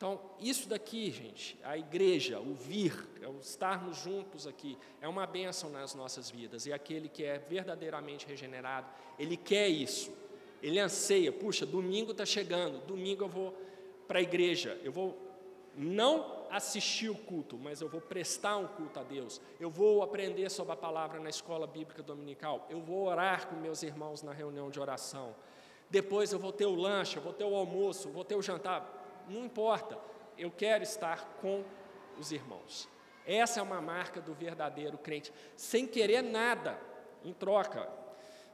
Então, 0.00 0.18
isso 0.40 0.66
daqui, 0.66 1.10
gente, 1.10 1.58
a 1.62 1.76
igreja, 1.76 2.40
o 2.40 2.54
vir, 2.54 3.06
é 3.20 3.28
o 3.28 3.38
estarmos 3.38 3.98
juntos 3.98 4.46
aqui, 4.46 4.78
é 4.98 5.06
uma 5.06 5.26
bênção 5.26 5.68
nas 5.68 5.94
nossas 5.94 6.30
vidas. 6.30 6.64
E 6.64 6.72
aquele 6.72 7.06
que 7.06 7.22
é 7.22 7.38
verdadeiramente 7.38 8.26
regenerado, 8.26 8.86
ele 9.18 9.36
quer 9.36 9.68
isso, 9.68 10.10
ele 10.62 10.78
anseia. 10.80 11.30
Puxa, 11.30 11.66
domingo 11.66 12.12
está 12.12 12.24
chegando, 12.24 12.80
domingo 12.86 13.24
eu 13.24 13.28
vou 13.28 13.54
para 14.08 14.20
a 14.20 14.22
igreja, 14.22 14.80
eu 14.82 14.90
vou 14.90 15.18
não 15.76 16.46
assistir 16.50 17.10
o 17.10 17.14
culto, 17.14 17.58
mas 17.58 17.82
eu 17.82 17.88
vou 17.90 18.00
prestar 18.00 18.56
um 18.56 18.68
culto 18.68 19.00
a 19.00 19.02
Deus. 19.02 19.38
Eu 19.60 19.68
vou 19.68 20.02
aprender 20.02 20.50
sobre 20.50 20.72
a 20.72 20.76
palavra 20.76 21.20
na 21.20 21.28
escola 21.28 21.66
bíblica 21.66 22.02
dominical. 22.02 22.66
Eu 22.70 22.80
vou 22.80 23.06
orar 23.06 23.48
com 23.48 23.56
meus 23.56 23.82
irmãos 23.82 24.22
na 24.22 24.32
reunião 24.32 24.70
de 24.70 24.80
oração. 24.80 25.36
Depois 25.90 26.32
eu 26.32 26.38
vou 26.38 26.52
ter 26.52 26.64
o 26.64 26.74
lanche, 26.74 27.18
eu 27.18 27.22
vou 27.22 27.34
ter 27.34 27.44
o 27.44 27.54
almoço, 27.54 28.08
eu 28.08 28.12
vou 28.12 28.24
ter 28.24 28.34
o 28.34 28.40
jantar. 28.40 28.96
Não 29.30 29.44
importa. 29.44 29.96
Eu 30.36 30.50
quero 30.50 30.82
estar 30.82 31.24
com 31.40 31.64
os 32.18 32.32
irmãos. 32.32 32.88
Essa 33.24 33.60
é 33.60 33.62
uma 33.62 33.80
marca 33.80 34.20
do 34.20 34.34
verdadeiro 34.34 34.98
crente, 34.98 35.32
sem 35.54 35.86
querer 35.86 36.22
nada 36.22 36.80
em 37.24 37.32
troca. 37.32 37.88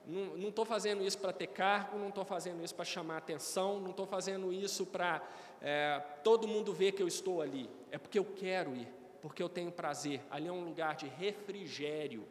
Não 0.07 0.51
estou 0.51 0.65
fazendo 0.65 1.03
isso 1.03 1.19
para 1.19 1.33
ter 1.33 1.49
cargo, 1.49 1.99
não 1.99 2.11
estou 2.11 2.25
fazendo 2.25 2.63
isso 2.63 2.75
para 2.75 2.85
chamar 2.85 3.17
atenção, 3.17 3.81
não 3.81 3.91
estou 3.91 4.07
fazendo 4.07 4.53
isso 4.53 4.87
para 4.87 5.21
é, 5.61 6.01
todo 6.23 6.47
mundo 6.47 6.73
ver 6.73 6.93
que 6.93 7.03
eu 7.03 7.09
estou 7.09 7.41
ali. 7.41 7.69
É 7.91 7.99
porque 7.99 8.19
eu 8.19 8.25
quero 8.25 8.77
ir, 8.77 8.89
porque 9.21 9.43
eu 9.43 9.49
tenho 9.49 9.73
prazer. 9.73 10.23
Ali 10.31 10.47
é 10.47 10.53
um 10.53 10.65
lugar 10.65 10.95
de 10.95 11.07
refrigério. 11.07 12.25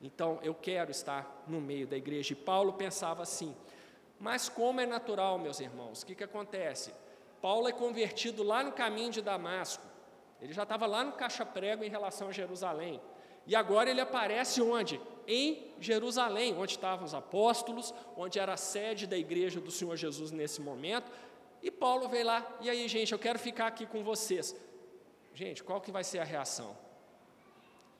Então 0.00 0.40
eu 0.42 0.54
quero 0.54 0.90
estar 0.90 1.44
no 1.46 1.60
meio 1.60 1.86
da 1.86 1.96
igreja. 1.96 2.32
E 2.32 2.36
Paulo 2.36 2.72
pensava 2.72 3.22
assim. 3.22 3.54
Mas 4.18 4.48
como 4.48 4.80
é 4.80 4.86
natural, 4.86 5.38
meus 5.38 5.60
irmãos, 5.60 6.02
o 6.02 6.06
que, 6.06 6.14
que 6.14 6.24
acontece? 6.24 6.92
Paulo 7.40 7.68
é 7.68 7.72
convertido 7.72 8.42
lá 8.42 8.62
no 8.62 8.72
caminho 8.72 9.10
de 9.10 9.22
Damasco. 9.22 9.82
Ele 10.40 10.52
já 10.52 10.64
estava 10.64 10.86
lá 10.86 11.04
no 11.04 11.12
caixa-prego 11.12 11.84
em 11.84 11.88
relação 11.88 12.28
a 12.28 12.32
Jerusalém. 12.32 13.00
E 13.46 13.54
agora 13.54 13.90
ele 13.90 14.00
aparece 14.00 14.60
onde? 14.60 15.00
Em 15.26 15.72
Jerusalém, 15.80 16.54
onde 16.56 16.72
estavam 16.72 17.04
os 17.04 17.14
apóstolos, 17.14 17.94
onde 18.16 18.38
era 18.38 18.54
a 18.54 18.56
sede 18.56 19.06
da 19.06 19.16
igreja 19.16 19.60
do 19.60 19.70
Senhor 19.70 19.96
Jesus 19.96 20.30
nesse 20.30 20.60
momento. 20.60 21.10
E 21.62 21.70
Paulo 21.70 22.08
veio 22.08 22.26
lá, 22.26 22.56
e 22.60 22.68
aí, 22.68 22.86
gente, 22.88 23.12
eu 23.12 23.18
quero 23.18 23.38
ficar 23.38 23.68
aqui 23.68 23.86
com 23.86 24.02
vocês. 24.02 24.54
Gente, 25.32 25.62
qual 25.62 25.80
que 25.80 25.90
vai 25.90 26.04
ser 26.04 26.18
a 26.18 26.24
reação? 26.24 26.76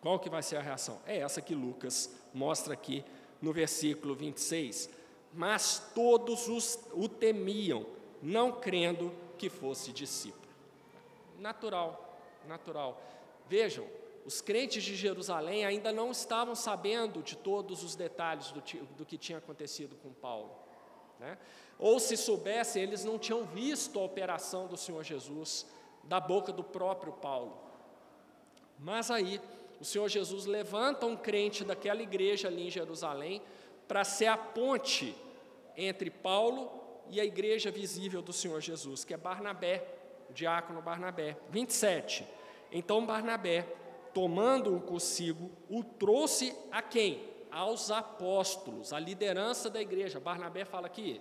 Qual 0.01 0.19
que 0.19 0.29
vai 0.29 0.43
ser 0.43 0.57
a 0.57 0.61
reação? 0.61 1.01
É 1.07 1.19
essa 1.19 1.41
que 1.41 1.55
Lucas 1.55 2.11
mostra 2.33 2.75
aqui 2.75 3.05
no 3.41 3.53
versículo 3.53 4.15
26. 4.15 4.91
Mas 5.33 5.91
todos 5.95 6.49
os, 6.49 6.79
o 6.93 7.09
temiam, 7.09 7.87
não 8.23 8.53
crendo 8.53 9.13
que 9.37 9.49
fosse 9.49 9.93
discípulo. 9.93 10.47
Natural, 11.39 12.19
natural. 12.47 13.01
Vejam, 13.49 13.87
os 14.25 14.41
crentes 14.41 14.83
de 14.83 14.97
Jerusalém 14.97 15.65
ainda 15.65 15.93
não 15.93 16.11
estavam 16.11 16.55
sabendo 16.55 17.23
de 17.23 17.37
todos 17.37 17.85
os 17.85 17.95
detalhes 17.95 18.51
do, 18.51 18.61
do 18.97 19.05
que 19.05 19.17
tinha 19.17 19.39
acontecido 19.39 19.97
com 20.03 20.13
Paulo. 20.13 20.51
Né? 21.21 21.39
Ou 21.79 22.01
se 22.01 22.17
soubessem, 22.17 22.83
eles 22.83 23.05
não 23.05 23.19
tinham 23.19 23.45
visto 23.45 23.99
a 23.99 24.03
operação 24.03 24.67
do 24.67 24.77
Senhor 24.77 25.05
Jesus 25.05 25.67
da 26.03 26.19
boca 26.19 26.53
do 26.53 26.65
próprio 26.65 27.13
Paulo. 27.13 27.57
Mas 28.79 29.11
aí, 29.11 29.41
o 29.81 29.85
Senhor 29.85 30.09
Jesus 30.09 30.47
levanta 30.47 31.07
um 31.07 31.17
crente 31.17 31.65
daquela 31.65 32.03
igreja 32.03 32.49
ali 32.49 32.67
em 32.67 32.71
Jerusalém 32.71 33.43
para 33.87 34.05
ser 34.05 34.27
a 34.27 34.37
ponte 34.37 35.15
entre 35.77 36.11
Paulo 36.11 36.86
e 37.11 37.21
a 37.21 37.25
igreja 37.25 37.71
visível 37.71 38.23
do 38.23 38.33
Senhor 38.33 38.61
Jesus, 38.61 39.05
que 39.05 39.15
é 39.15 39.17
Barnabé, 39.17 39.87
o 40.29 40.33
diácono 40.33 40.83
Barnabé. 40.83 41.37
27. 41.51 42.27
Então 42.73 43.05
Barnabé, 43.07 43.63
tomando-o 44.13 44.81
consigo, 44.81 45.51
o 45.69 45.83
trouxe 45.85 46.57
a 46.71 46.83
quem? 46.83 47.23
Aos 47.51 47.91
apóstolos, 47.91 48.93
a 48.93 48.99
liderança 48.99 49.71
da 49.71 49.81
igreja. 49.81 50.21
Barnabé 50.21 50.65
fala 50.65 50.87
aqui, 50.87 51.21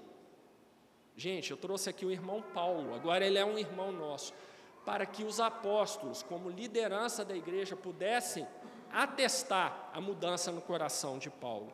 Gente, 1.17 1.51
eu 1.51 1.57
trouxe 1.57 1.89
aqui 1.89 2.05
o 2.05 2.11
irmão 2.11 2.41
Paulo, 2.41 2.93
agora 2.93 3.25
ele 3.25 3.37
é 3.37 3.45
um 3.45 3.57
irmão 3.57 3.89
nosso, 3.89 4.33
para 4.85 5.05
que 5.05 5.23
os 5.23 5.39
apóstolos, 5.39 6.21
como 6.21 6.49
liderança 6.49 7.23
da 7.23 7.33
igreja, 7.33 7.75
pudessem 7.75 8.45
atestar 8.91 9.89
a 9.93 10.01
mudança 10.01 10.51
no 10.51 10.61
coração 10.61 11.17
de 11.17 11.29
Paulo. 11.29 11.71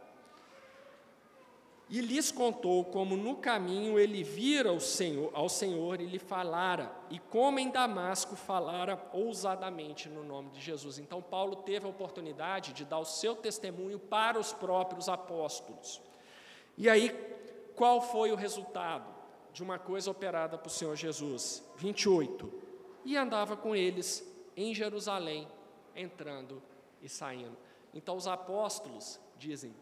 E 1.91 2.01
lhes 2.01 2.31
contou 2.31 2.85
como 2.85 3.15
no 3.15 3.35
caminho 3.35 3.99
ele 3.99 4.23
vira 4.23 4.79
Senhor, 4.79 5.29
ao 5.33 5.47
Senhor 5.47 6.01
e 6.01 6.05
lhe 6.05 6.17
falara, 6.17 6.91
e 7.09 7.19
como 7.19 7.59
em 7.59 7.69
Damasco 7.69 8.35
falara 8.35 8.99
ousadamente 9.13 10.09
no 10.09 10.23
nome 10.23 10.49
de 10.49 10.61
Jesus. 10.61 10.97
Então, 10.97 11.21
Paulo 11.21 11.57
teve 11.57 11.85
a 11.85 11.89
oportunidade 11.89 12.73
de 12.73 12.85
dar 12.85 12.99
o 12.99 13.05
seu 13.05 13.35
testemunho 13.35 13.99
para 13.99 14.39
os 14.39 14.53
próprios 14.53 15.09
apóstolos. 15.09 16.01
E 16.77 16.89
aí, 16.89 17.09
qual 17.75 18.01
foi 18.01 18.31
o 18.31 18.35
resultado? 18.35 19.21
de 19.53 19.63
uma 19.63 19.77
coisa 19.77 20.11
operada 20.11 20.57
por 20.57 20.69
Senhor 20.69 20.95
Jesus. 20.95 21.63
28. 21.77 22.51
E 23.05 23.17
andava 23.17 23.57
com 23.57 23.75
eles 23.75 24.25
em 24.55 24.73
Jerusalém, 24.73 25.47
entrando 25.95 26.61
e 27.01 27.09
saindo. 27.09 27.57
Então 27.93 28.15
os 28.15 28.27
apóstolos 28.27 29.19
dizem: 29.37 29.73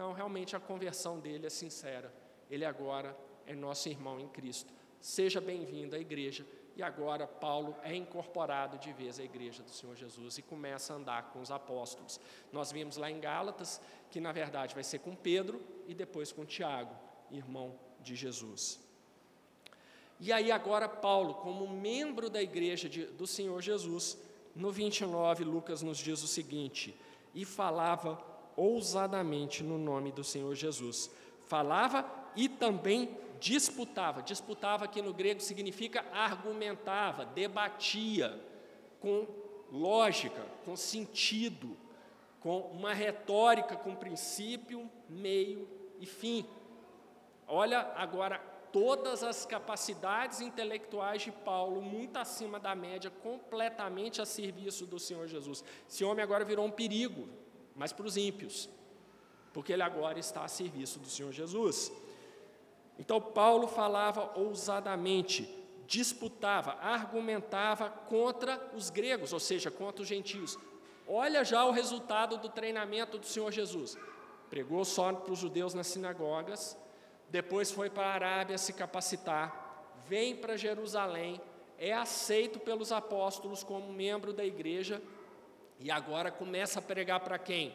não, 0.00 0.14
realmente 0.14 0.56
a 0.56 0.60
conversão 0.60 1.20
dele 1.20 1.46
é 1.46 1.50
sincera. 1.50 2.10
Ele 2.50 2.64
agora 2.64 3.14
é 3.46 3.54
nosso 3.54 3.86
irmão 3.86 4.18
em 4.18 4.26
Cristo. 4.28 4.72
Seja 4.98 5.42
bem-vindo 5.42 5.94
à 5.94 5.98
igreja. 5.98 6.46
E 6.74 6.82
agora 6.82 7.26
Paulo 7.26 7.76
é 7.82 7.94
incorporado 7.94 8.78
de 8.78 8.94
vez 8.94 9.20
à 9.20 9.24
igreja 9.24 9.62
do 9.62 9.70
Senhor 9.70 9.94
Jesus 9.94 10.38
e 10.38 10.42
começa 10.42 10.94
a 10.94 10.96
andar 10.96 11.24
com 11.30 11.42
os 11.42 11.50
apóstolos. 11.50 12.18
Nós 12.50 12.72
vimos 12.72 12.96
lá 12.96 13.10
em 13.10 13.20
Gálatas 13.20 13.78
que 14.10 14.22
na 14.22 14.32
verdade 14.32 14.74
vai 14.74 14.82
ser 14.82 15.00
com 15.00 15.14
Pedro 15.14 15.60
e 15.86 15.92
depois 15.92 16.32
com 16.32 16.46
Tiago, 16.46 16.94
irmão 17.30 17.78
de 18.00 18.16
Jesus. 18.16 18.80
E 20.18 20.32
aí, 20.32 20.50
agora, 20.50 20.88
Paulo, 20.88 21.34
como 21.34 21.68
membro 21.68 22.30
da 22.30 22.40
igreja 22.40 22.88
de, 22.88 23.04
do 23.04 23.26
Senhor 23.26 23.60
Jesus, 23.60 24.16
no 24.56 24.72
29, 24.72 25.44
Lucas 25.44 25.82
nos 25.82 25.98
diz 25.98 26.22
o 26.22 26.26
seguinte: 26.26 26.96
e 27.34 27.44
falava 27.44 28.29
ousadamente 28.56 29.62
no 29.62 29.78
nome 29.78 30.12
do 30.12 30.24
Senhor 30.24 30.54
Jesus. 30.54 31.10
Falava 31.46 32.04
e 32.36 32.48
também 32.48 33.16
disputava. 33.40 34.22
Disputava, 34.22 34.86
que 34.86 35.02
no 35.02 35.12
grego 35.12 35.40
significa 35.40 36.04
argumentava, 36.12 37.24
debatia, 37.24 38.38
com 39.00 39.26
lógica, 39.70 40.44
com 40.64 40.76
sentido, 40.76 41.76
com 42.40 42.60
uma 42.60 42.92
retórica 42.92 43.76
com 43.76 43.94
princípio, 43.94 44.90
meio 45.08 45.68
e 45.98 46.06
fim. 46.06 46.46
Olha 47.46 47.80
agora 47.96 48.38
todas 48.72 49.22
as 49.22 49.44
capacidades 49.44 50.40
intelectuais 50.40 51.22
de 51.22 51.32
Paulo, 51.32 51.82
muito 51.82 52.16
acima 52.16 52.58
da 52.58 52.74
média, 52.74 53.10
completamente 53.10 54.22
a 54.22 54.26
serviço 54.26 54.86
do 54.86 54.98
Senhor 54.98 55.26
Jesus. 55.26 55.64
Esse 55.88 56.04
homem 56.04 56.22
agora 56.22 56.44
virou 56.44 56.64
um 56.64 56.70
perigo, 56.70 57.28
mas 57.80 57.94
para 57.94 58.04
os 58.06 58.18
ímpios. 58.18 58.68
porque 59.54 59.72
ele 59.72 59.82
agora 59.82 60.16
está 60.16 60.44
a 60.44 60.48
serviço 60.48 61.00
do 61.00 61.08
Senhor 61.08 61.32
Jesus. 61.32 61.90
Então, 62.98 63.20
Paulo 63.20 63.66
falava 63.66 64.38
ousadamente, 64.38 65.48
disputava, 65.88 66.74
argumentava 66.74 67.90
contra 67.90 68.70
os 68.76 68.90
gregos, 68.90 69.32
ou 69.32 69.40
seja, 69.40 69.68
contra 69.68 70.02
os 70.02 70.08
gentios. 70.08 70.56
Olha 71.08 71.42
já 71.42 71.64
o 71.64 71.72
resultado 71.72 72.36
do 72.36 72.48
treinamento 72.48 73.18
do 73.18 73.26
Senhor 73.26 73.50
Jesus. 73.50 73.98
Pregou 74.48 74.84
só 74.84 75.12
para 75.12 75.32
os 75.32 75.40
judeus 75.40 75.74
nas 75.74 75.88
sinagogas, 75.88 76.78
depois 77.28 77.72
foi 77.72 77.90
para 77.90 78.06
a 78.08 78.14
Arábia 78.14 78.58
se 78.58 78.72
capacitar, 78.72 79.96
vem 80.06 80.36
para 80.36 80.56
Jerusalém, 80.56 81.40
é 81.76 81.92
aceito 81.92 82.60
pelos 82.60 82.92
apóstolos 82.92 83.64
como 83.64 83.92
membro 83.92 84.32
da 84.32 84.44
igreja 84.44 85.02
e 85.80 85.90
agora 85.90 86.30
começa 86.30 86.78
a 86.78 86.82
pregar 86.82 87.20
para 87.20 87.38
quem? 87.38 87.74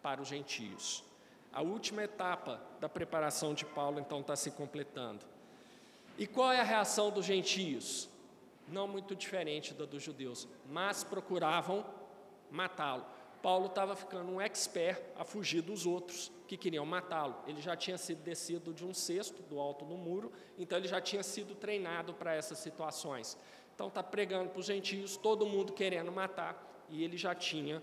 Para 0.00 0.22
os 0.22 0.28
gentios. 0.28 1.04
A 1.52 1.60
última 1.60 2.04
etapa 2.04 2.62
da 2.80 2.88
preparação 2.88 3.52
de 3.52 3.64
Paulo 3.64 3.98
então 3.98 4.20
está 4.20 4.36
se 4.36 4.52
completando. 4.52 5.24
E 6.16 6.26
qual 6.26 6.52
é 6.52 6.60
a 6.60 6.64
reação 6.64 7.10
dos 7.10 7.26
gentios? 7.26 8.08
Não 8.68 8.86
muito 8.86 9.14
diferente 9.16 9.74
da 9.74 9.84
dos 9.84 10.02
judeus, 10.02 10.46
mas 10.66 11.02
procuravam 11.02 11.84
matá-lo. 12.50 13.04
Paulo 13.42 13.66
estava 13.66 13.96
ficando 13.96 14.30
um 14.30 14.40
expert 14.40 15.02
a 15.18 15.24
fugir 15.24 15.62
dos 15.62 15.84
outros 15.84 16.30
que 16.46 16.56
queriam 16.56 16.86
matá-lo. 16.86 17.34
Ele 17.46 17.60
já 17.60 17.76
tinha 17.76 17.98
sido 17.98 18.22
descido 18.22 18.72
de 18.72 18.84
um 18.84 18.94
cesto 18.94 19.42
do 19.42 19.58
alto 19.58 19.84
do 19.84 19.96
muro, 19.96 20.30
então 20.56 20.78
ele 20.78 20.86
já 20.86 21.00
tinha 21.00 21.24
sido 21.24 21.56
treinado 21.56 22.14
para 22.14 22.34
essas 22.34 22.58
situações. 22.58 23.36
Então 23.74 23.88
está 23.88 24.02
pregando 24.02 24.50
para 24.50 24.60
os 24.60 24.66
gentios, 24.66 25.16
todo 25.16 25.44
mundo 25.44 25.72
querendo 25.72 26.12
matar, 26.12 26.71
e 26.92 27.02
ele 27.02 27.16
já 27.16 27.34
tinha 27.34 27.82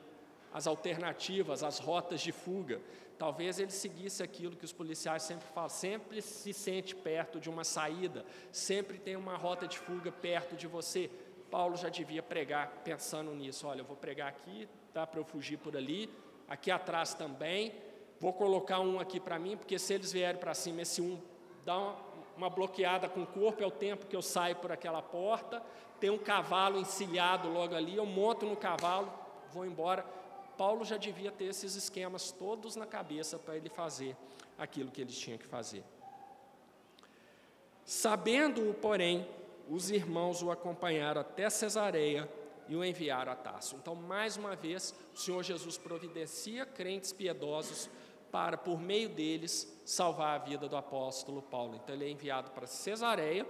as 0.53 0.67
alternativas, 0.67 1.63
as 1.63 1.79
rotas 1.79 2.21
de 2.21 2.31
fuga. 2.31 2.79
Talvez 3.17 3.59
ele 3.59 3.71
seguisse 3.71 4.23
aquilo 4.23 4.55
que 4.55 4.63
os 4.63 4.71
policiais 4.71 5.23
sempre 5.23 5.45
falam, 5.53 5.69
sempre 5.69 6.21
se 6.21 6.53
sente 6.53 6.95
perto 6.95 7.39
de 7.39 7.49
uma 7.49 7.63
saída, 7.63 8.25
sempre 8.51 8.97
tem 8.97 9.15
uma 9.15 9.35
rota 9.35 9.67
de 9.67 9.77
fuga 9.77 10.11
perto 10.11 10.55
de 10.55 10.67
você. 10.67 11.09
Paulo 11.51 11.75
já 11.75 11.89
devia 11.89 12.23
pregar 12.23 12.81
pensando 12.83 13.33
nisso. 13.33 13.67
Olha, 13.67 13.81
eu 13.81 13.85
vou 13.85 13.97
pregar 13.97 14.29
aqui, 14.29 14.69
dá 14.93 15.05
para 15.05 15.19
eu 15.19 15.25
fugir 15.25 15.57
por 15.57 15.75
ali, 15.75 16.09
aqui 16.47 16.71
atrás 16.71 17.13
também. 17.13 17.73
Vou 18.19 18.31
colocar 18.31 18.79
um 18.79 18.99
aqui 18.99 19.19
para 19.19 19.39
mim, 19.39 19.57
porque 19.57 19.79
se 19.79 19.93
eles 19.93 20.11
vierem 20.11 20.39
para 20.39 20.53
cima, 20.53 20.83
esse 20.83 21.01
um 21.01 21.19
dá 21.65 21.77
uma, 21.77 21.95
uma 22.37 22.49
bloqueada 22.49 23.09
com 23.09 23.23
o 23.23 23.27
corpo, 23.27 23.63
é 23.63 23.65
o 23.65 23.71
tempo 23.71 24.05
que 24.05 24.15
eu 24.15 24.21
saio 24.21 24.55
por 24.57 24.71
aquela 24.71 25.01
porta. 25.01 25.61
Tem 25.99 26.09
um 26.09 26.17
cavalo 26.17 26.79
encilhado 26.79 27.49
logo 27.49 27.75
ali, 27.75 27.95
eu 27.95 28.05
monto 28.05 28.45
no 28.45 28.55
cavalo, 28.55 29.11
vou 29.51 29.65
embora. 29.65 30.03
Paulo 30.57 30.83
já 30.83 30.97
devia 30.97 31.31
ter 31.31 31.45
esses 31.45 31.75
esquemas 31.75 32.31
todos 32.31 32.75
na 32.75 32.85
cabeça 32.85 33.37
para 33.37 33.55
ele 33.55 33.69
fazer 33.69 34.15
aquilo 34.57 34.91
que 34.91 35.01
ele 35.01 35.11
tinha 35.11 35.37
que 35.37 35.45
fazer. 35.45 35.83
Sabendo-o, 37.85 38.73
porém, 38.73 39.27
os 39.69 39.89
irmãos 39.89 40.43
o 40.43 40.51
acompanharam 40.51 41.21
até 41.21 41.49
Cesareia 41.49 42.29
e 42.67 42.75
o 42.75 42.85
enviaram 42.85 43.31
a 43.31 43.35
Tarso. 43.35 43.75
Então, 43.75 43.95
mais 43.95 44.37
uma 44.37 44.55
vez, 44.55 44.93
o 45.13 45.17
Senhor 45.17 45.41
Jesus 45.43 45.77
providencia 45.77 46.65
crentes 46.65 47.11
piedosos 47.11 47.89
para, 48.31 48.57
por 48.57 48.79
meio 48.79 49.09
deles, 49.09 49.81
salvar 49.85 50.35
a 50.35 50.43
vida 50.43 50.67
do 50.67 50.77
apóstolo 50.77 51.41
Paulo. 51.41 51.75
Então, 51.75 51.95
ele 51.95 52.05
é 52.05 52.09
enviado 52.09 52.51
para 52.51 52.67
Cesareia. 52.67 53.45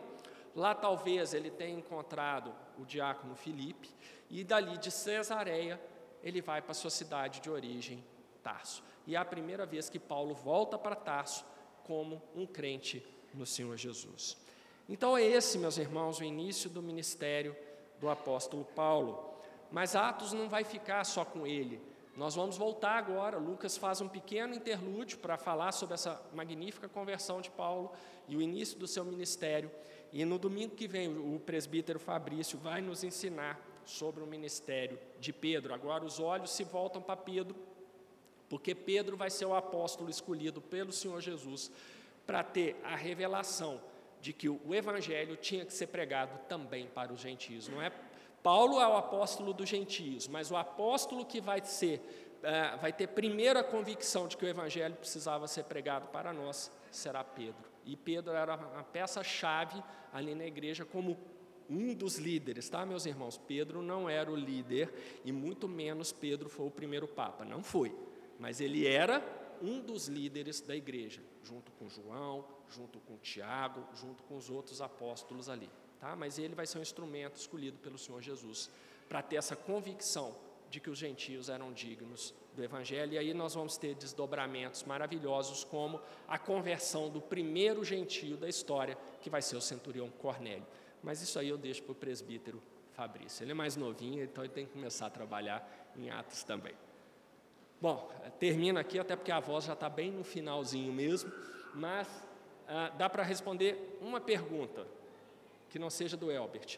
Lá, 0.55 0.73
talvez, 0.73 1.33
ele 1.33 1.49
tenha 1.49 1.77
encontrado 1.77 2.53
o 2.77 2.85
diácono 2.85 3.35
Filipe, 3.35 3.89
e 4.29 4.43
dali 4.43 4.77
de 4.77 4.91
Cesareia 4.91 5.79
ele 6.23 6.41
vai 6.41 6.61
para 6.61 6.73
sua 6.73 6.89
cidade 6.89 7.39
de 7.39 7.49
origem, 7.49 8.03
Tarso. 8.43 8.83
E 9.05 9.15
é 9.15 9.17
a 9.17 9.25
primeira 9.25 9.65
vez 9.65 9.89
que 9.89 9.99
Paulo 9.99 10.33
volta 10.33 10.77
para 10.77 10.95
Tarso 10.95 11.45
como 11.83 12.21
um 12.35 12.45
crente 12.45 13.05
no 13.33 13.45
Senhor 13.45 13.75
Jesus. 13.77 14.37
Então 14.87 15.17
é 15.17 15.23
esse, 15.23 15.57
meus 15.57 15.77
irmãos, 15.77 16.19
o 16.19 16.23
início 16.23 16.69
do 16.69 16.81
ministério 16.81 17.55
do 17.99 18.09
apóstolo 18.09 18.65
Paulo. 18.65 19.35
Mas 19.71 19.95
Atos 19.95 20.33
não 20.33 20.49
vai 20.49 20.63
ficar 20.63 21.03
só 21.03 21.23
com 21.23 21.45
ele. 21.45 21.81
Nós 22.15 22.35
vamos 22.35 22.57
voltar 22.57 22.97
agora. 22.97 23.37
Lucas 23.37 23.77
faz 23.77 24.01
um 24.01 24.07
pequeno 24.07 24.53
interlúdio 24.53 25.19
para 25.19 25.37
falar 25.37 25.71
sobre 25.71 25.93
essa 25.93 26.21
magnífica 26.33 26.89
conversão 26.89 27.39
de 27.39 27.51
Paulo 27.51 27.91
e 28.27 28.35
o 28.35 28.41
início 28.41 28.77
do 28.77 28.87
seu 28.87 29.05
ministério. 29.05 29.71
E 30.11 30.25
no 30.25 30.39
domingo 30.39 30.75
que 30.75 30.87
vem, 30.87 31.07
o 31.07 31.39
presbítero 31.39 31.99
Fabrício 31.99 32.57
vai 32.57 32.81
nos 32.81 33.03
ensinar 33.03 33.59
sobre 33.85 34.23
o 34.23 34.27
ministério 34.27 34.99
de 35.19 35.31
Pedro. 35.31 35.73
Agora 35.73 36.03
os 36.05 36.19
olhos 36.19 36.51
se 36.51 36.63
voltam 36.63 37.01
para 37.01 37.17
Pedro, 37.17 37.55
porque 38.47 38.73
Pedro 38.73 39.15
vai 39.15 39.29
ser 39.29 39.45
o 39.45 39.55
apóstolo 39.55 40.09
escolhido 40.09 40.61
pelo 40.61 40.91
Senhor 40.91 41.21
Jesus 41.21 41.71
para 42.25 42.43
ter 42.43 42.79
a 42.83 42.95
revelação 42.95 43.81
de 44.21 44.33
que 44.33 44.49
o 44.49 44.73
evangelho 44.73 45.35
tinha 45.35 45.65
que 45.65 45.73
ser 45.73 45.87
pregado 45.87 46.37
também 46.47 46.87
para 46.87 47.13
os 47.13 47.19
gentios. 47.19 47.67
Não 47.67 47.81
é 47.81 47.91
Paulo 48.41 48.79
é 48.79 48.87
o 48.87 48.95
apóstolo 48.95 49.53
dos 49.53 49.67
gentios, 49.67 50.27
mas 50.27 50.49
o 50.49 50.55
apóstolo 50.55 51.25
que 51.25 51.41
vai 51.41 51.63
ser 51.63 51.99
uh, 52.37 52.79
vai 52.79 52.93
ter 52.93 53.07
primeiro 53.07 53.59
a 53.59 53.63
convicção 53.63 54.27
de 54.27 54.37
que 54.37 54.45
o 54.45 54.47
evangelho 54.47 54.95
precisava 54.95 55.47
ser 55.47 55.65
pregado 55.65 56.07
para 56.07 56.31
nós 56.31 56.71
será 56.89 57.23
Pedro. 57.23 57.69
E 57.89 57.95
Pedro 57.95 58.33
era 58.33 58.53
a 58.53 58.83
peça 58.83 59.23
chave 59.23 59.83
ali 60.13 60.35
na 60.35 60.45
igreja 60.45 60.85
como 60.85 61.17
um 61.67 61.95
dos 61.95 62.17
líderes, 62.17 62.69
tá, 62.69 62.85
meus 62.85 63.07
irmãos? 63.07 63.35
Pedro 63.35 63.81
não 63.81 64.07
era 64.07 64.31
o 64.31 64.35
líder 64.35 64.93
e 65.25 65.31
muito 65.31 65.67
menos 65.67 66.11
Pedro 66.11 66.49
foi 66.49 66.67
o 66.67 66.71
primeiro 66.71 67.07
papa, 67.07 67.43
não 67.43 67.63
foi. 67.63 67.95
Mas 68.37 68.61
ele 68.61 68.85
era 68.85 69.23
um 69.59 69.81
dos 69.81 70.07
líderes 70.07 70.61
da 70.61 70.75
igreja, 70.75 71.19
junto 71.43 71.71
com 71.71 71.89
João, 71.89 72.45
junto 72.69 72.99
com 72.99 73.17
Tiago, 73.17 73.83
junto 73.95 74.21
com 74.23 74.37
os 74.37 74.51
outros 74.51 74.81
apóstolos 74.81 75.49
ali, 75.49 75.69
tá? 75.99 76.15
Mas 76.15 76.37
ele 76.37 76.53
vai 76.53 76.67
ser 76.67 76.77
um 76.77 76.83
instrumento 76.83 77.37
escolhido 77.37 77.79
pelo 77.79 77.97
Senhor 77.97 78.21
Jesus 78.21 78.69
para 79.07 79.23
ter 79.23 79.37
essa 79.37 79.55
convicção 79.55 80.35
de 80.69 80.79
que 80.79 80.89
os 80.89 80.97
gentios 80.97 81.49
eram 81.49 81.73
dignos 81.73 82.33
do 82.55 82.63
Evangelho, 82.63 83.13
e 83.13 83.17
aí 83.17 83.33
nós 83.33 83.55
vamos 83.55 83.77
ter 83.77 83.95
desdobramentos 83.95 84.83
maravilhosos, 84.83 85.63
como 85.63 86.01
a 86.27 86.37
conversão 86.37 87.09
do 87.09 87.21
primeiro 87.21 87.83
gentio 87.83 88.37
da 88.37 88.47
história, 88.47 88.97
que 89.21 89.29
vai 89.29 89.41
ser 89.41 89.55
o 89.55 89.61
centurião 89.61 90.09
Cornélio. 90.09 90.65
Mas 91.01 91.21
isso 91.21 91.39
aí 91.39 91.49
eu 91.49 91.57
deixo 91.57 91.81
para 91.83 91.93
o 91.93 91.95
presbítero 91.95 92.61
Fabrício. 92.93 93.43
Ele 93.43 93.51
é 93.51 93.55
mais 93.55 93.75
novinho, 93.75 94.23
então 94.23 94.43
ele 94.43 94.53
tem 94.53 94.65
que 94.65 94.73
começar 94.73 95.07
a 95.07 95.09
trabalhar 95.09 95.91
em 95.95 96.09
Atos 96.09 96.43
também. 96.43 96.73
Bom, 97.81 98.11
termina 98.39 98.81
aqui, 98.81 98.99
até 98.99 99.15
porque 99.15 99.31
a 99.31 99.39
voz 99.39 99.63
já 99.65 99.73
está 99.73 99.89
bem 99.89 100.11
no 100.11 100.23
finalzinho 100.23 100.91
mesmo, 100.91 101.31
mas 101.73 102.07
ah, 102.67 102.89
dá 102.89 103.09
para 103.09 103.23
responder 103.23 103.97
uma 104.01 104.19
pergunta, 104.19 104.85
que 105.69 105.79
não 105.79 105.89
seja 105.89 106.17
do 106.17 106.29
Elbert. 106.29 106.77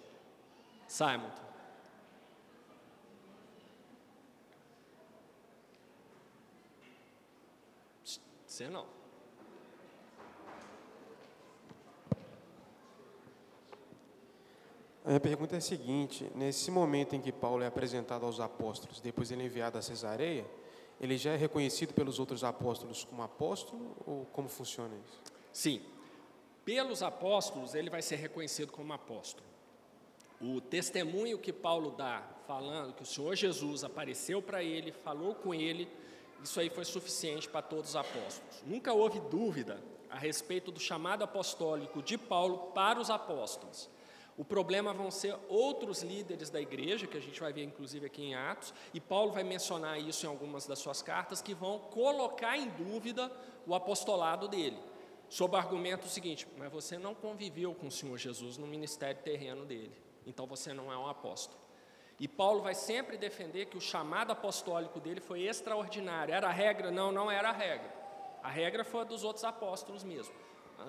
Simon. 0.88 1.32
Você 8.62 8.70
não. 8.70 8.86
A 15.04 15.08
minha 15.08 15.20
pergunta 15.20 15.56
é 15.56 15.58
a 15.58 15.62
seguinte: 15.62 16.30
nesse 16.36 16.70
momento 16.70 17.16
em 17.16 17.22
que 17.22 17.32
Paulo 17.32 17.64
é 17.64 17.66
apresentado 17.66 18.24
aos 18.24 18.40
apóstolos, 18.40 19.02
depois 19.02 19.32
ele 19.32 19.42
é 19.42 19.46
enviado 19.48 19.80
a 19.80 19.82
Cesareia, 19.82 20.46
ele 21.00 21.18
já 21.18 21.32
é 21.32 21.38
reconhecido 21.38 21.92
pelos 21.96 22.20
outros 22.20 22.44
apóstolos 22.44 23.04
como 23.04 23.24
apóstolo 23.24 23.98
ou 24.06 24.28
como 24.28 24.48
funciona 24.48 24.96
isso? 25.08 25.20
Sim. 25.52 25.82
Pelos 26.64 27.02
apóstolos, 27.02 27.74
ele 27.74 27.90
vai 27.90 28.04
ser 28.04 28.18
reconhecido 28.18 28.72
como 28.72 28.94
apóstolo. 28.94 29.48
O 30.40 30.62
testemunho 30.62 31.40
que 31.40 31.52
Paulo 31.52 31.96
dá, 31.98 32.22
falando 32.46 32.94
que 32.94 33.02
o 33.02 33.08
Senhor 33.08 33.36
Jesus 33.36 33.84
apareceu 33.84 34.40
para 34.40 34.64
ele, 34.64 34.92
falou 34.92 35.34
com 35.34 35.52
ele, 35.52 35.90
isso 36.44 36.60
aí 36.60 36.70
foi 36.70 36.86
suficiente 36.86 37.48
para 37.48 37.62
todos 37.62 37.92
os 37.92 37.96
apóstolos. 37.96 38.64
Nunca 38.66 38.94
houve 38.94 39.20
dúvida 39.20 39.82
a 40.10 40.18
respeito 40.18 40.72
do 40.72 40.80
chamado 40.80 41.24
apostólico 41.24 42.02
de 42.02 42.18
Paulo 42.18 42.72
para 42.74 43.00
os 43.00 43.10
apóstolos. 43.10 43.90
O 44.38 44.46
problema 44.46 44.94
vão 44.94 45.12
ser 45.12 45.38
outros 45.48 46.02
líderes 46.02 46.50
da 46.50 46.60
igreja, 46.60 47.06
que 47.06 47.18
a 47.18 47.22
gente 47.22 47.40
vai 47.40 47.54
ver 47.54 47.64
inclusive 47.64 48.06
aqui 48.06 48.24
em 48.24 48.36
Atos, 48.36 48.74
e 48.94 49.00
Paulo 49.00 49.32
vai 49.32 49.44
mencionar 49.44 50.00
isso 50.00 50.26
em 50.26 50.30
algumas 50.30 50.66
das 50.66 50.80
suas 50.80 51.02
cartas, 51.02 51.42
que 51.42 51.54
vão 51.54 51.80
colocar 51.80 52.58
em 52.58 52.70
dúvida 52.70 53.32
o 53.68 53.76
apostolado 53.76 54.48
dele, 54.48 54.80
sob 55.30 55.56
o 55.56 55.60
argumento 55.60 56.08
seguinte: 56.08 56.48
mas 56.58 56.72
você 56.72 56.98
não 56.98 57.14
conviveu 57.14 57.76
com 57.76 57.88
o 57.88 57.92
Senhor 57.92 58.18
Jesus 58.18 58.58
no 58.58 58.66
ministério 58.66 59.22
terreno 59.22 59.66
dele, 59.66 59.96
então 60.26 60.48
você 60.48 60.74
não 60.74 60.92
é 60.92 60.98
um 60.98 61.08
apóstolo. 61.08 61.60
E 62.22 62.28
Paulo 62.28 62.62
vai 62.62 62.74
sempre 62.74 63.18
defender 63.18 63.66
que 63.66 63.78
o 63.78 63.82
chamado 63.82 64.32
apostólico 64.32 65.00
dele 65.00 65.20
foi 65.20 65.42
extraordinário. 65.42 66.34
Era 66.34 66.48
a 66.48 66.52
regra? 66.52 66.90
Não, 66.90 67.12
não 67.12 67.30
era 67.30 67.50
a 67.50 67.52
regra. 67.52 67.92
A 68.42 68.50
regra 68.50 68.86
foi 68.86 69.02
a 69.02 69.04
dos 69.04 69.26
outros 69.26 69.44
apóstolos 69.44 70.06
mesmo 70.06 70.34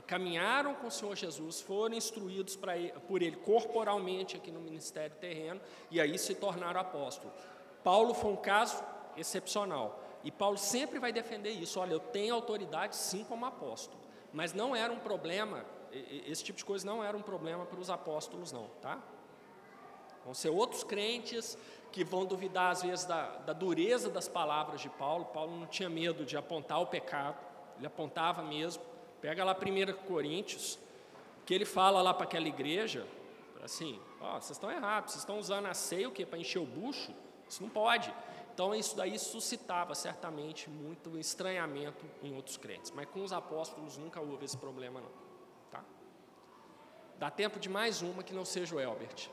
caminharam 0.06 0.74
com 0.74 0.86
o 0.86 0.90
Senhor 0.90 1.14
Jesus, 1.14 1.60
foram 1.60 1.94
instruídos 1.94 2.58
ele, 2.74 2.92
por 3.06 3.20
ele 3.20 3.36
corporalmente 3.36 4.36
aqui 4.36 4.50
no 4.50 4.60
ministério 4.60 5.14
terreno 5.16 5.60
e 5.90 6.00
aí 6.00 6.18
se 6.18 6.34
tornaram 6.34 6.80
apóstolos. 6.80 7.34
Paulo 7.84 8.14
foi 8.14 8.32
um 8.32 8.36
caso 8.36 8.82
excepcional. 9.16 10.00
E 10.24 10.30
Paulo 10.30 10.56
sempre 10.56 10.98
vai 10.98 11.12
defender 11.12 11.50
isso. 11.50 11.80
Olha, 11.80 11.92
eu 11.92 12.00
tenho 12.00 12.34
autoridade 12.34 12.96
sim 12.96 13.24
como 13.24 13.44
apóstolo. 13.44 14.00
Mas 14.32 14.54
não 14.54 14.74
era 14.74 14.92
um 14.92 14.98
problema, 14.98 15.64
esse 16.26 16.44
tipo 16.44 16.56
de 16.56 16.64
coisa 16.64 16.86
não 16.86 17.04
era 17.04 17.16
um 17.16 17.22
problema 17.22 17.66
para 17.66 17.78
os 17.78 17.90
apóstolos, 17.90 18.52
não, 18.52 18.68
tá? 18.80 19.02
Vão 20.24 20.34
ser 20.34 20.50
outros 20.50 20.84
crentes 20.84 21.58
que 21.90 22.02
vão 22.02 22.24
duvidar, 22.24 22.70
às 22.70 22.82
vezes, 22.82 23.04
da, 23.04 23.26
da 23.38 23.52
dureza 23.52 24.08
das 24.08 24.26
palavras 24.26 24.80
de 24.80 24.88
Paulo. 24.88 25.26
Paulo 25.26 25.56
não 25.56 25.66
tinha 25.66 25.88
medo 25.88 26.24
de 26.24 26.36
apontar 26.36 26.80
o 26.80 26.86
pecado, 26.86 27.36
ele 27.76 27.86
apontava 27.86 28.42
mesmo. 28.42 28.82
Pega 29.20 29.44
lá 29.44 29.54
1 29.54 30.06
Coríntios, 30.06 30.78
que 31.44 31.52
ele 31.54 31.64
fala 31.64 32.00
lá 32.02 32.14
para 32.14 32.24
aquela 32.24 32.48
igreja, 32.48 33.06
assim, 33.62 34.00
ó, 34.20 34.40
vocês 34.40 34.52
estão 34.52 34.70
errados, 34.70 35.12
vocês 35.12 35.22
estão 35.22 35.38
usando 35.38 35.66
a 35.66 35.74
ceia 35.74 36.08
o 36.08 36.12
quê? 36.12 36.26
Para 36.26 36.38
encher 36.38 36.58
o 36.58 36.66
bucho? 36.66 37.12
Isso 37.48 37.62
não 37.62 37.68
pode. 37.68 38.12
Então, 38.52 38.74
isso 38.74 38.96
daí 38.96 39.18
suscitava 39.18 39.94
certamente 39.94 40.68
muito 40.68 41.18
estranhamento 41.18 42.04
em 42.22 42.34
outros 42.34 42.56
crentes. 42.56 42.90
Mas 42.90 43.06
com 43.06 43.22
os 43.22 43.32
apóstolos 43.32 43.96
nunca 43.96 44.20
houve 44.20 44.44
esse 44.44 44.56
problema, 44.56 45.00
não. 45.00 45.10
Tá? 45.70 45.84
Dá 47.18 47.30
tempo 47.30 47.58
de 47.58 47.68
mais 47.68 48.02
uma 48.02 48.22
que 48.22 48.34
não 48.34 48.44
seja 48.44 48.74
o 48.74 48.80
Elbert. 48.80 49.30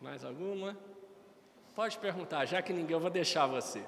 Mais 0.00 0.24
alguma? 0.24 0.76
Pode 1.74 1.98
perguntar, 1.98 2.44
já 2.46 2.62
que 2.62 2.72
ninguém, 2.72 2.92
eu 2.92 3.00
vou 3.00 3.10
deixar 3.10 3.46
você. 3.46 3.82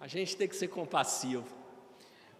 A 0.00 0.06
gente 0.06 0.36
tem 0.36 0.48
que 0.48 0.56
ser 0.56 0.68
compassivo. 0.68 1.44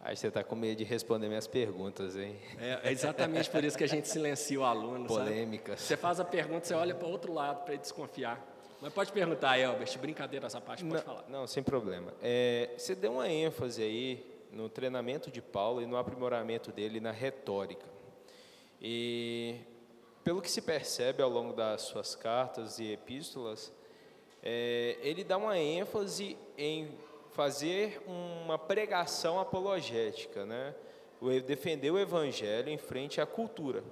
Aí 0.04 0.16
você 0.16 0.26
está 0.26 0.42
com 0.42 0.56
medo 0.56 0.78
de 0.78 0.84
responder 0.84 1.28
minhas 1.28 1.46
perguntas, 1.46 2.16
hein? 2.16 2.36
É, 2.58 2.88
é 2.88 2.92
exatamente 2.92 3.48
por 3.48 3.62
isso 3.62 3.78
que 3.78 3.84
a 3.84 3.88
gente 3.88 4.08
silencia 4.08 4.58
o 4.58 4.64
aluno. 4.64 5.06
Polêmicas. 5.06 5.80
Você 5.80 5.96
faz 5.96 6.18
a 6.18 6.24
pergunta, 6.24 6.66
você 6.66 6.74
olha 6.74 6.92
para 6.92 7.06
o 7.06 7.10
outro 7.10 7.32
lado 7.32 7.62
para 7.64 7.74
ele 7.74 7.82
desconfiar. 7.82 8.44
Mas 8.80 8.92
pode 8.92 9.12
perguntar, 9.12 9.56
Elbert, 9.60 9.96
brincadeira 10.00 10.46
essa 10.46 10.60
parte, 10.60 10.82
pode 10.82 10.96
não, 10.96 11.02
falar. 11.02 11.24
Não, 11.28 11.46
sem 11.46 11.62
problema. 11.62 12.12
É, 12.20 12.70
você 12.76 12.96
deu 12.96 13.12
uma 13.12 13.28
ênfase 13.28 13.80
aí 13.80 14.26
no 14.50 14.68
treinamento 14.68 15.30
de 15.30 15.40
Paulo 15.40 15.80
e 15.80 15.86
no 15.86 15.96
aprimoramento 15.96 16.72
dele 16.72 16.98
na 16.98 17.12
retórica. 17.12 17.86
E 18.80 19.60
pelo 20.24 20.40
que 20.40 20.50
se 20.50 20.62
percebe 20.62 21.22
ao 21.22 21.28
longo 21.28 21.52
das 21.52 21.82
suas 21.82 22.14
cartas 22.14 22.78
e 22.78 22.92
epístolas, 22.92 23.72
é, 24.42 24.96
ele 25.02 25.24
dá 25.24 25.36
uma 25.36 25.58
ênfase 25.58 26.36
em 26.56 26.96
fazer 27.32 28.02
uma 28.06 28.58
pregação 28.58 29.40
apologética, 29.40 30.44
né? 30.44 30.74
defender 31.46 31.90
o 31.90 31.98
evangelho 31.98 32.68
em 32.68 32.78
frente 32.78 33.20
à 33.20 33.26
cultura. 33.26 33.84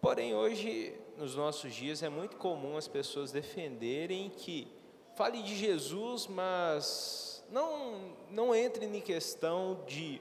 Porém, 0.00 0.34
hoje, 0.34 0.94
nos 1.16 1.34
nossos 1.34 1.74
dias, 1.74 2.02
é 2.02 2.08
muito 2.08 2.36
comum 2.36 2.76
as 2.76 2.86
pessoas 2.86 3.32
defenderem 3.32 4.30
que 4.30 4.68
fale 5.16 5.42
de 5.42 5.56
Jesus, 5.56 6.26
mas 6.26 7.44
não, 7.50 8.14
não 8.30 8.54
entre 8.54 8.84
em 8.84 9.00
questão 9.00 9.80
de 9.86 10.20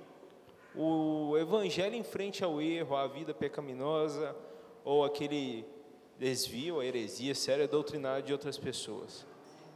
o 0.73 1.37
evangelho 1.37 1.95
em 1.95 2.03
frente 2.03 2.43
ao 2.43 2.61
erro, 2.61 2.95
à 2.95 3.05
vida 3.07 3.33
pecaminosa, 3.33 4.35
ou 4.83 5.03
aquele 5.03 5.65
desvio, 6.19 6.79
a 6.79 6.85
heresia 6.85 7.33
séria 7.33 7.67
doutrinária 7.67 8.21
de 8.21 8.31
outras 8.31 8.57
pessoas. 8.57 9.25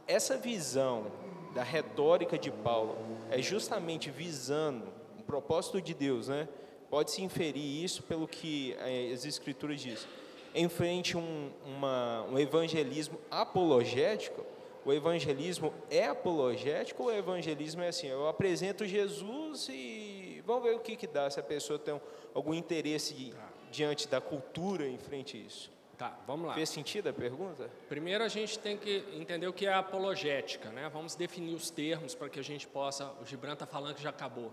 Essa 0.06 0.36
visão 0.36 1.06
da 1.54 1.62
retórica 1.62 2.38
de 2.38 2.50
Paulo 2.50 2.96
é 3.30 3.42
justamente 3.42 4.10
visando 4.10 4.86
o 5.18 5.22
propósito 5.22 5.80
de 5.80 5.94
Deus, 5.94 6.28
né? 6.28 6.48
Pode-se 6.88 7.22
inferir 7.22 7.82
isso 7.84 8.02
pelo 8.04 8.28
que 8.28 8.76
eh, 8.78 9.10
as 9.12 9.24
Escrituras 9.24 9.80
dizem. 9.80 10.08
Em 10.54 10.68
frente 10.68 11.16
a 11.16 11.18
um, 11.18 11.50
uma, 11.64 12.22
um 12.30 12.38
evangelismo 12.38 13.18
apologético, 13.30 14.44
o 14.84 14.92
evangelismo 14.92 15.74
é 15.90 16.06
apologético 16.06 17.02
ou 17.02 17.08
o 17.08 17.12
evangelismo 17.12 17.82
é 17.82 17.88
assim? 17.88 18.06
Eu 18.06 18.28
apresento 18.28 18.86
Jesus 18.86 19.68
e 19.68 20.40
vamos 20.46 20.62
ver 20.62 20.76
o 20.76 20.78
que, 20.78 20.94
que 20.94 21.08
dá, 21.08 21.28
se 21.28 21.40
a 21.40 21.42
pessoa 21.42 21.76
tem 21.76 22.00
algum 22.32 22.54
interesse 22.54 23.34
diante 23.76 24.08
da 24.08 24.20
cultura 24.20 24.88
em 24.88 24.98
frente 24.98 25.36
a 25.36 25.40
isso. 25.40 25.70
Tá, 25.98 26.18
vamos 26.26 26.46
lá. 26.46 26.54
Fez 26.54 26.68
sentido 26.68 27.08
a 27.08 27.12
pergunta? 27.12 27.70
Primeiro 27.88 28.24
a 28.24 28.28
gente 28.28 28.58
tem 28.58 28.76
que 28.76 29.04
entender 29.14 29.46
o 29.46 29.52
que 29.52 29.66
é 29.66 29.72
apologética, 29.72 30.70
né? 30.70 30.90
Vamos 30.92 31.14
definir 31.14 31.54
os 31.54 31.70
termos 31.70 32.14
para 32.14 32.28
que 32.28 32.40
a 32.40 32.42
gente 32.42 32.66
possa. 32.66 33.12
O 33.20 33.24
Gibran 33.24 33.52
está 33.54 33.66
falando 33.66 33.94
que 33.94 34.02
já 34.02 34.10
acabou. 34.10 34.52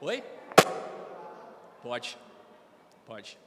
Oi? 0.00 0.22
Pode, 1.82 2.18
pode. 3.06 3.38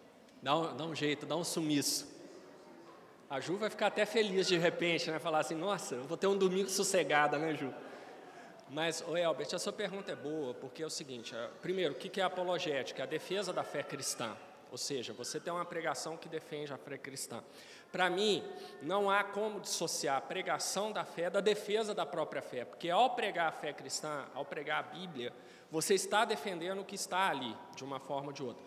Dá 0.42 0.56
um, 0.58 0.76
dá 0.76 0.84
um 0.86 0.96
jeito, 0.96 1.26
dá 1.26 1.36
um 1.36 1.44
sumiço. 1.44 2.10
A 3.30 3.40
Ju 3.40 3.58
vai 3.58 3.70
ficar 3.70 3.88
até 3.88 4.06
feliz 4.06 4.48
de 4.48 4.58
repente, 4.58 5.10
né? 5.10 5.20
Falar 5.20 5.40
assim, 5.40 5.56
nossa, 5.56 5.96
eu 5.96 6.04
vou 6.04 6.18
ter 6.18 6.28
um 6.28 6.38
domingo 6.38 6.70
sossegada, 6.70 7.38
né, 7.38 7.54
Ju? 7.54 7.74
Mas, 8.72 9.04
Albert, 9.26 9.54
a 9.54 9.60
sua 9.60 9.74
pergunta 9.74 10.14
é 10.14 10.16
boa, 10.16 10.54
porque 10.54 10.82
é 10.82 10.86
o 10.86 10.90
seguinte: 10.90 11.36
é, 11.36 11.50
primeiro, 11.62 11.94
o 11.94 11.98
que 11.98 12.22
é 12.22 12.24
apologética? 12.24 13.02
É 13.02 13.04
a 13.04 13.06
defesa 13.06 13.52
da 13.52 13.66
fé 13.66 13.84
cristã. 13.84 14.34
Ou 14.72 14.78
seja, 14.78 15.12
você 15.12 15.42
tem 15.42 15.52
uma 15.52 15.66
pregação 15.66 16.16
que 16.16 16.30
defende 16.30 16.72
a 16.72 16.78
fé 16.78 16.98
cristã. 16.98 17.44
Para 17.92 18.10
mim, 18.10 18.42
não 18.82 19.12
há 19.12 19.22
como 19.26 19.60
dissociar 19.60 20.16
a 20.16 20.22
pregação 20.22 20.94
da 20.94 21.04
fé 21.04 21.30
da 21.30 21.42
defesa 21.42 21.94
da 21.94 22.06
própria 22.06 22.42
fé, 22.42 22.64
porque 22.64 22.90
ao 22.90 23.10
pregar 23.10 23.50
a 23.50 23.52
fé 23.52 23.74
cristã, 23.74 24.26
ao 24.34 24.46
pregar 24.46 24.80
a 24.80 24.84
Bíblia, 24.84 25.34
você 25.70 25.94
está 25.94 26.24
defendendo 26.24 26.80
o 26.80 26.86
que 26.86 26.96
está 26.96 27.28
ali, 27.28 27.54
de 27.76 27.84
uma 27.84 28.00
forma 28.00 28.28
ou 28.28 28.34
de 28.34 28.42
outra. 28.42 28.64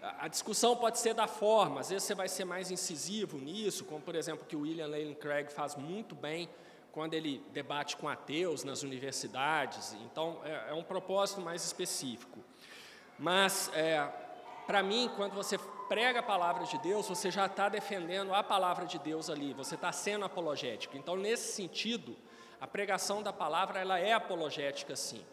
A 0.00 0.28
discussão 0.28 0.76
pode 0.76 1.00
ser 1.00 1.14
da 1.14 1.26
forma, 1.26 1.80
às 1.80 1.88
vezes 1.88 2.04
você 2.04 2.14
vai 2.14 2.28
ser 2.28 2.44
mais 2.44 2.70
incisivo 2.70 3.36
nisso, 3.38 3.84
como 3.84 4.00
por 4.00 4.14
exemplo 4.14 4.46
que 4.46 4.54
o 4.54 4.60
William 4.60 4.86
Lane 4.86 5.16
Craig 5.16 5.50
faz 5.50 5.74
muito 5.74 6.14
bem 6.14 6.48
quando 6.98 7.14
ele 7.14 7.40
debate 7.52 7.96
com 7.96 8.08
ateus 8.08 8.64
nas 8.64 8.82
universidades, 8.82 9.96
então 10.04 10.40
é, 10.44 10.70
é 10.70 10.74
um 10.74 10.82
propósito 10.82 11.40
mais 11.40 11.64
específico. 11.64 12.40
Mas 13.16 13.70
é, 13.72 14.04
para 14.66 14.82
mim, 14.82 15.08
quando 15.14 15.32
você 15.32 15.56
prega 15.88 16.18
a 16.18 16.22
palavra 16.24 16.64
de 16.64 16.76
Deus, 16.78 17.08
você 17.08 17.30
já 17.30 17.46
está 17.46 17.68
defendendo 17.68 18.34
a 18.34 18.42
palavra 18.42 18.84
de 18.84 18.98
Deus 18.98 19.30
ali, 19.30 19.52
você 19.52 19.76
está 19.76 19.92
sendo 19.92 20.24
apologético. 20.24 20.96
Então, 20.96 21.14
nesse 21.14 21.52
sentido, 21.52 22.16
a 22.60 22.66
pregação 22.66 23.22
da 23.22 23.32
palavra 23.32 23.78
ela 23.78 24.00
é 24.00 24.12
apologética, 24.12 24.96
sim. 24.96 25.24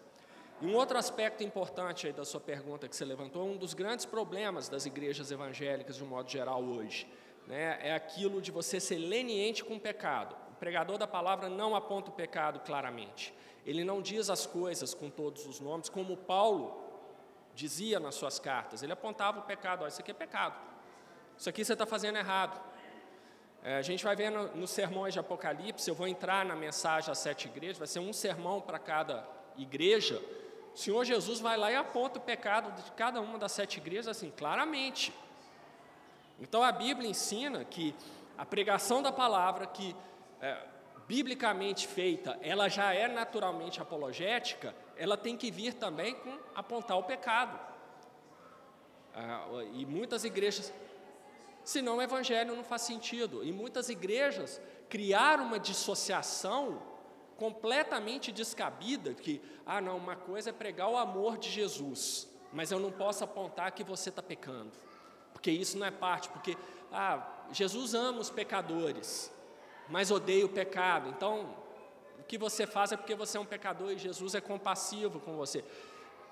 E 0.61 0.67
um 0.67 0.75
outro 0.75 0.99
aspecto 0.99 1.43
importante 1.43 2.05
aí 2.05 2.13
da 2.13 2.23
sua 2.23 2.39
pergunta 2.39 2.87
que 2.87 2.95
você 2.95 3.03
levantou, 3.03 3.43
um 3.43 3.57
dos 3.57 3.73
grandes 3.73 4.05
problemas 4.05 4.69
das 4.69 4.85
igrejas 4.85 5.31
evangélicas, 5.31 5.95
de 5.95 6.03
um 6.03 6.07
modo 6.07 6.29
geral, 6.29 6.63
hoje, 6.63 7.07
né, 7.47 7.79
é 7.81 7.95
aquilo 7.95 8.39
de 8.39 8.51
você 8.51 8.79
ser 8.79 8.99
leniente 8.99 9.63
com 9.63 9.77
o 9.77 9.79
pecado. 9.79 10.44
O 10.55 10.57
pregador 10.57 10.97
da 10.97 11.05
palavra 11.05 11.49
não 11.49 11.75
aponta 11.75 12.09
o 12.09 12.13
pecado 12.13 12.61
claramente. 12.61 13.33
Ele 13.65 13.83
não 13.83 14.01
diz 14.01 14.29
as 14.29 14.45
coisas 14.45 14.93
com 14.93 15.09
todos 15.09 15.45
os 15.45 15.59
nomes, 15.59 15.89
como 15.89 16.15
Paulo 16.15 16.81
dizia 17.53 17.99
nas 17.99 18.15
suas 18.15 18.39
cartas. 18.39 18.81
Ele 18.81 18.93
apontava 18.93 19.39
o 19.39 19.41
pecado, 19.41 19.83
ó, 19.83 19.87
isso 19.87 19.99
aqui 19.99 20.11
é 20.11 20.13
pecado. 20.13 20.55
Isso 21.37 21.49
aqui 21.49 21.65
você 21.65 21.73
está 21.73 21.85
fazendo 21.85 22.17
errado. 22.17 22.57
É, 23.61 23.75
a 23.75 23.81
gente 23.81 24.01
vai 24.01 24.15
ver 24.15 24.29
no, 24.29 24.55
nos 24.55 24.69
sermões 24.69 25.13
de 25.13 25.19
Apocalipse, 25.19 25.89
eu 25.89 25.95
vou 25.95 26.07
entrar 26.07 26.45
na 26.45 26.55
mensagem 26.55 27.11
às 27.11 27.17
sete 27.17 27.47
igrejas, 27.47 27.77
vai 27.77 27.87
ser 27.87 27.99
um 27.99 28.13
sermão 28.13 28.61
para 28.61 28.79
cada 28.79 29.27
igreja. 29.57 30.21
O 30.73 30.77
Senhor 30.77 31.03
Jesus 31.03 31.41
vai 31.41 31.57
lá 31.57 31.69
e 31.69 31.75
aponta 31.75 32.17
o 32.17 32.21
pecado 32.21 32.71
de 32.81 32.91
cada 32.91 33.19
uma 33.19 33.37
das 33.37 33.51
sete 33.51 33.77
igrejas, 33.77 34.07
assim, 34.07 34.31
claramente. 34.31 35.13
Então 36.39 36.63
a 36.63 36.71
Bíblia 36.71 37.09
ensina 37.09 37.65
que 37.65 37.93
a 38.37 38.45
pregação 38.45 39.01
da 39.01 39.11
palavra, 39.11 39.65
que 39.65 39.95
é, 40.41 40.57
biblicamente 41.07 41.87
feita, 41.87 42.37
ela 42.41 42.67
já 42.67 42.93
é 42.93 43.07
naturalmente 43.07 43.81
apologética, 43.81 44.75
ela 44.97 45.15
tem 45.15 45.37
que 45.37 45.51
vir 45.51 45.73
também 45.73 46.15
com 46.15 46.37
apontar 46.55 46.97
o 46.97 47.03
pecado. 47.03 47.59
Ah, 49.13 49.47
e 49.73 49.85
muitas 49.85 50.23
igrejas, 50.23 50.73
senão 51.63 51.97
o 51.97 52.01
evangelho 52.01 52.55
não 52.55 52.63
faz 52.63 52.81
sentido. 52.81 53.43
E 53.43 53.51
muitas 53.51 53.89
igrejas 53.89 54.59
criaram 54.89 55.45
uma 55.45 55.59
dissociação 55.59 56.81
completamente 57.37 58.31
descabida 58.31 59.13
que, 59.13 59.41
ah, 59.65 59.79
não, 59.79 59.97
uma 59.97 60.15
coisa 60.15 60.49
é 60.49 60.53
pregar 60.53 60.89
o 60.89 60.97
amor 60.97 61.37
de 61.37 61.49
Jesus, 61.49 62.27
mas 62.51 62.71
eu 62.71 62.79
não 62.79 62.91
posso 62.91 63.23
apontar 63.23 63.71
que 63.73 63.83
você 63.83 64.09
está 64.09 64.23
pecando, 64.23 64.71
porque 65.33 65.51
isso 65.51 65.77
não 65.77 65.85
é 65.85 65.91
parte, 65.91 66.29
porque, 66.29 66.57
ah, 66.91 67.45
Jesus 67.51 67.93
ama 67.93 68.19
os 68.19 68.29
pecadores, 68.29 69.31
mas 69.89 70.11
odeia 70.11 70.45
o 70.45 70.49
pecado, 70.49 71.09
então 71.09 71.55
o 72.19 72.23
que 72.23 72.37
você 72.37 72.65
faz 72.65 72.91
é 72.91 72.97
porque 72.97 73.15
você 73.15 73.37
é 73.37 73.39
um 73.39 73.45
pecador 73.45 73.91
e 73.91 73.97
Jesus 73.97 74.35
é 74.35 74.41
compassivo 74.41 75.19
com 75.19 75.35
você. 75.35 75.63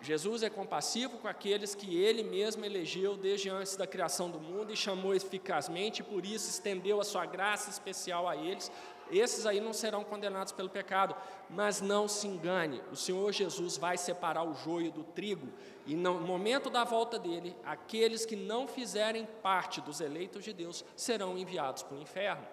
Jesus 0.03 0.43
é 0.43 0.49
compassivo 0.49 1.17
com 1.17 1.29
aqueles 1.29 1.73
que 1.73 1.97
ele 1.97 2.23
mesmo 2.23 2.65
elegeu 2.65 3.15
desde 3.15 3.49
antes 3.49 3.77
da 3.77 3.87
criação 3.87 4.29
do 4.29 4.37
mundo 4.37 4.73
e 4.73 4.75
chamou 4.75 5.15
eficazmente, 5.15 6.01
e 6.01 6.03
por 6.03 6.25
isso 6.25 6.49
estendeu 6.49 6.99
a 6.99 7.05
sua 7.05 7.25
graça 7.25 7.69
especial 7.69 8.27
a 8.27 8.35
eles. 8.35 8.69
Esses 9.09 9.45
aí 9.45 9.61
não 9.61 9.71
serão 9.71 10.03
condenados 10.03 10.51
pelo 10.51 10.69
pecado, 10.69 11.15
mas 11.49 11.79
não 11.79 12.07
se 12.07 12.27
engane, 12.27 12.81
o 12.91 12.97
Senhor 12.97 13.31
Jesus 13.31 13.77
vai 13.77 13.97
separar 13.97 14.43
o 14.43 14.53
joio 14.53 14.91
do 14.91 15.03
trigo, 15.03 15.47
e 15.85 15.95
no 15.95 16.15
momento 16.15 16.69
da 16.69 16.83
volta 16.83 17.17
dele, 17.17 17.55
aqueles 17.63 18.25
que 18.25 18.35
não 18.35 18.67
fizerem 18.67 19.25
parte 19.41 19.79
dos 19.79 20.01
eleitos 20.01 20.43
de 20.43 20.51
Deus 20.51 20.83
serão 20.97 21.37
enviados 21.37 21.81
para 21.81 21.95
o 21.95 22.01
inferno. 22.01 22.45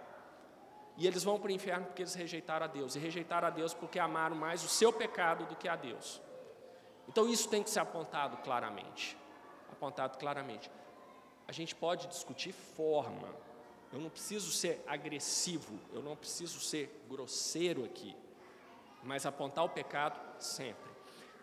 E 1.01 1.07
eles 1.07 1.25
vão 1.25 1.41
para 1.41 1.49
o 1.49 1.51
inferno 1.51 1.87
porque 1.87 2.03
eles 2.03 2.13
rejeitaram 2.13 2.67
a 2.67 2.69
Deus. 2.69 2.95
E 2.95 2.99
rejeitaram 2.99 3.49
a 3.49 3.51
Deus 3.51 3.73
porque 3.73 3.99
amaram 3.99 4.37
mais 4.37 4.63
o 4.63 4.69
seu 4.69 4.93
pecado 4.93 5.47
do 5.47 5.57
que 5.57 5.67
a 5.67 5.75
Deus. 5.75 6.21
Então 7.09 7.27
isso 7.27 7.49
tem 7.49 7.63
que 7.63 7.71
ser 7.71 7.81
apontado 7.81 8.37
claramente. 8.45 9.17
Apontado 9.73 10.19
claramente. 10.19 10.71
A 11.49 11.53
gente 11.53 11.75
pode 11.75 12.07
discutir 12.07 12.53
forma. 12.53 13.35
Eu 13.91 13.99
não 13.99 14.11
preciso 14.11 14.53
ser 14.53 14.85
agressivo, 14.87 15.81
eu 15.91 16.03
não 16.03 16.15
preciso 16.15 16.61
ser 16.61 17.03
grosseiro 17.09 17.83
aqui. 17.83 18.15
Mas 19.03 19.25
apontar 19.25 19.65
o 19.65 19.71
pecado 19.71 20.21
sempre. 20.39 20.91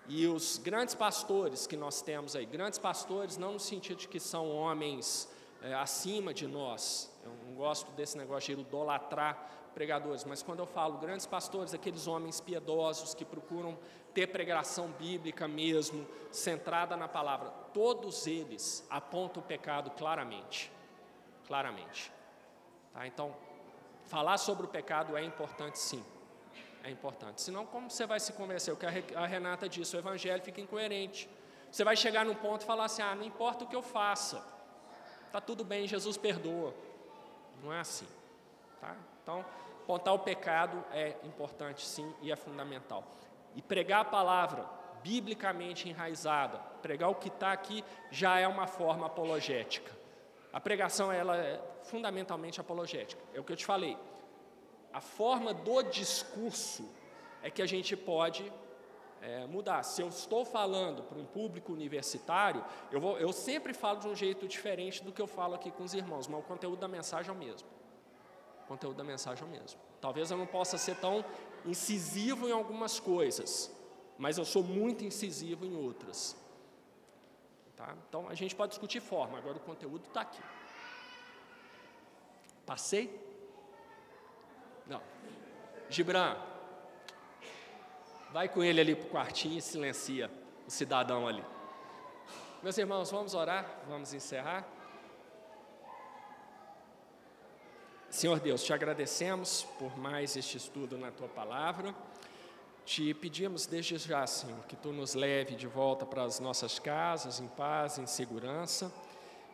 E 0.08 0.28
os 0.28 0.60
grandes 0.60 0.94
pastores 0.94 1.66
que 1.66 1.76
nós 1.76 2.00
temos 2.00 2.36
aí, 2.36 2.46
grandes 2.46 2.78
pastores 2.78 3.38
não 3.38 3.54
no 3.54 3.60
sentido 3.60 3.98
de 3.98 4.08
que 4.08 4.20
são 4.20 4.56
homens 4.56 5.28
é, 5.64 5.74
acima 5.74 6.32
de 6.32 6.46
nós, 6.46 7.12
eu 7.28 7.48
não 7.48 7.56
gosto 7.56 7.92
desse 7.92 8.18
negócio 8.18 8.56
de 8.56 8.62
idolatrar 8.62 9.70
pregadores, 9.74 10.24
mas 10.24 10.42
quando 10.42 10.60
eu 10.60 10.66
falo 10.66 10.98
grandes 10.98 11.26
pastores, 11.26 11.74
aqueles 11.74 12.08
homens 12.08 12.42
piedosos 12.42 13.14
que 13.14 13.24
procuram 13.24 13.78
ter 14.14 14.28
pregação 14.28 14.88
bíblica 14.90 15.48
mesmo, 15.48 16.08
centrada 16.32 16.98
na 16.98 17.08
palavra, 17.08 17.50
todos 17.74 18.26
eles 18.26 18.86
apontam 18.90 19.44
o 19.44 19.46
pecado 19.46 19.92
claramente. 19.92 20.72
Claramente. 21.46 22.12
Tá? 22.94 23.06
Então, 23.06 23.36
falar 24.06 24.38
sobre 24.38 24.66
o 24.66 24.70
pecado 24.70 25.16
é 25.16 25.24
importante 25.24 25.78
sim 25.78 26.04
é 26.84 26.90
importante. 26.90 27.42
Senão, 27.42 27.66
como 27.66 27.90
você 27.90 28.06
vai 28.06 28.20
se 28.20 28.32
convencer? 28.32 28.74
O 28.74 28.78
que 28.78 28.86
a 28.86 29.26
Renata 29.26 29.68
disse, 29.68 29.96
o 29.96 30.00
evangelho 30.00 30.42
fica 30.42 30.62
incoerente. 30.62 31.30
Você 31.70 31.84
vai 31.84 31.98
chegar 31.98 32.26
num 32.26 32.34
ponto 32.36 32.62
e 32.62 32.66
falar 32.66 32.86
assim: 32.86 33.02
ah, 33.02 33.14
não 33.14 33.24
importa 33.24 33.66
o 33.66 33.68
que 33.68 33.76
eu 33.76 33.82
faça, 33.82 34.44
está 35.26 35.42
tudo 35.42 35.64
bem, 35.64 35.86
Jesus 35.86 36.18
perdoa. 36.18 36.74
Não 37.64 37.74
é 37.74 37.80
assim. 37.80 38.08
Tá? 38.80 38.96
Então, 39.22 39.46
apontar 39.84 40.14
o 40.14 40.20
pecado 40.20 40.84
é 40.92 41.16
importante 41.24 41.86
sim 41.86 42.14
e 42.22 42.32
é 42.32 42.36
fundamental. 42.36 43.04
E 43.56 43.62
pregar 43.62 44.02
a 44.02 44.06
palavra 44.06 44.66
biblicamente 45.04 45.88
enraizada, 45.88 46.60
pregar 46.82 47.10
o 47.10 47.16
que 47.16 47.30
está 47.30 47.52
aqui, 47.52 47.84
já 48.12 48.40
é 48.40 48.48
uma 48.48 48.68
forma 48.68 49.08
apologética. 49.08 49.92
A 50.52 50.60
pregação 50.60 51.12
ela 51.12 51.38
é 51.38 51.62
fundamentalmente 51.84 52.60
apologética. 52.60 53.22
É 53.34 53.40
o 53.40 53.44
que 53.44 53.52
eu 53.52 53.58
te 53.58 53.66
falei 53.66 53.98
a 54.98 55.02
forma 55.02 55.54
do 55.54 55.84
discurso 55.84 56.90
é 57.44 57.52
que 57.52 57.62
a 57.62 57.68
gente 57.68 57.96
pode 57.96 58.52
é, 59.22 59.46
mudar. 59.46 59.84
Se 59.84 60.02
eu 60.02 60.08
estou 60.08 60.46
falando 60.46 61.04
para 61.04 61.18
um 61.18 61.26
público 61.26 61.74
universitário, 61.74 62.64
eu, 62.92 63.00
vou, 63.00 63.18
eu 63.18 63.32
sempre 63.34 63.74
falo 63.74 64.00
de 64.00 64.08
um 64.08 64.16
jeito 64.16 64.48
diferente 64.48 65.04
do 65.04 65.12
que 65.12 65.22
eu 65.22 65.28
falo 65.28 65.56
aqui 65.56 65.72
com 65.72 65.84
os 65.84 65.94
irmãos, 65.94 66.28
mas 66.28 66.40
o 66.40 66.44
conteúdo 66.44 66.80
da 66.80 66.88
mensagem 66.88 67.30
é 67.30 67.34
o 67.34 67.38
mesmo. 67.38 67.68
O 68.64 68.68
conteúdo 68.68 68.98
da 68.98 69.04
mensagem 69.04 69.44
é 69.44 69.48
o 69.48 69.50
mesmo. 69.50 69.80
Talvez 70.00 70.30
eu 70.30 70.38
não 70.38 70.46
possa 70.46 70.78
ser 70.78 70.96
tão 70.98 71.24
incisivo 71.66 72.48
em 72.48 72.52
algumas 72.52 73.00
coisas, 73.00 73.72
mas 74.18 74.38
eu 74.38 74.46
sou 74.46 74.64
muito 74.64 75.04
incisivo 75.04 75.66
em 75.66 75.76
outras. 75.76 76.36
Tá? 77.76 77.96
Então 78.08 78.28
a 78.28 78.34
gente 78.34 78.56
pode 78.56 78.72
discutir 78.72 79.00
forma, 79.00 79.38
agora 79.38 79.58
o 79.58 79.62
conteúdo 79.62 80.06
está 80.08 80.22
aqui. 80.22 80.42
Passei? 82.66 83.26
Não. 84.86 85.02
Gibran, 85.90 86.36
vai 88.32 88.50
com 88.50 88.64
ele 88.64 88.82
ali 88.82 88.96
para 88.96 89.08
o 89.08 89.10
quartinho 89.10 89.58
e 89.58 89.62
silencia 89.62 90.30
o 90.68 90.72
cidadão 90.72 91.28
ali. 91.28 91.44
Meus 92.62 92.78
irmãos, 92.78 93.10
vamos 93.12 93.34
orar, 93.34 93.84
vamos 93.88 94.14
encerrar. 94.14 94.68
Senhor 98.10 98.40
Deus, 98.40 98.64
te 98.64 98.74
agradecemos 98.74 99.64
por 99.78 99.98
mais 99.98 100.36
este 100.36 100.58
estudo 100.58 100.98
na 100.98 101.12
tua 101.12 101.28
palavra. 101.28 101.94
Te 102.86 103.14
pedimos 103.14 103.66
desde 103.66 103.98
já, 103.98 104.26
Senhor, 104.26 104.66
que 104.66 104.76
tu 104.76 104.94
nos 104.94 105.14
leve 105.14 105.56
de 105.56 105.68
volta 105.68 106.06
para 106.06 106.24
as 106.24 106.40
nossas 106.40 106.80
casas, 106.80 107.40
em 107.40 107.48
paz, 107.48 107.98
em 107.98 108.08
segurança, 108.08 108.92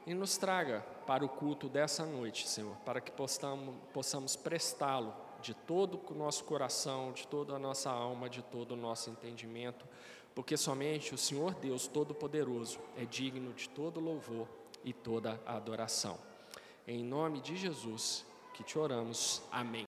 e 0.05 0.13
nos 0.13 0.37
traga 0.37 0.85
para 1.05 1.25
o 1.25 1.29
culto 1.29 1.67
dessa 1.67 2.05
noite, 2.05 2.47
Senhor, 2.47 2.75
para 2.85 3.01
que 3.01 3.11
possamos, 3.11 3.75
possamos 3.91 4.35
prestá-lo 4.35 5.13
de 5.43 5.53
todo 5.53 5.99
o 6.09 6.13
nosso 6.15 6.45
coração, 6.45 7.11
de 7.11 7.27
toda 7.27 7.53
a 7.53 7.59
nossa 7.59 7.91
alma, 7.91 8.29
de 8.29 8.41
todo 8.41 8.71
o 8.71 8.77
nosso 8.77 9.09
entendimento, 9.09 9.85
porque 10.33 10.55
somente 10.55 11.13
o 11.13 11.17
Senhor 11.17 11.53
Deus 11.55 11.85
Todo-Poderoso 11.85 12.79
é 12.97 13.03
digno 13.03 13.53
de 13.53 13.69
todo 13.69 13.99
louvor 13.99 14.47
e 14.83 14.93
toda 14.93 15.39
adoração. 15.45 16.17
Em 16.87 17.03
nome 17.03 17.41
de 17.41 17.55
Jesus 17.57 18.25
que 18.53 18.63
te 18.63 18.79
oramos. 18.79 19.43
Amém. 19.51 19.85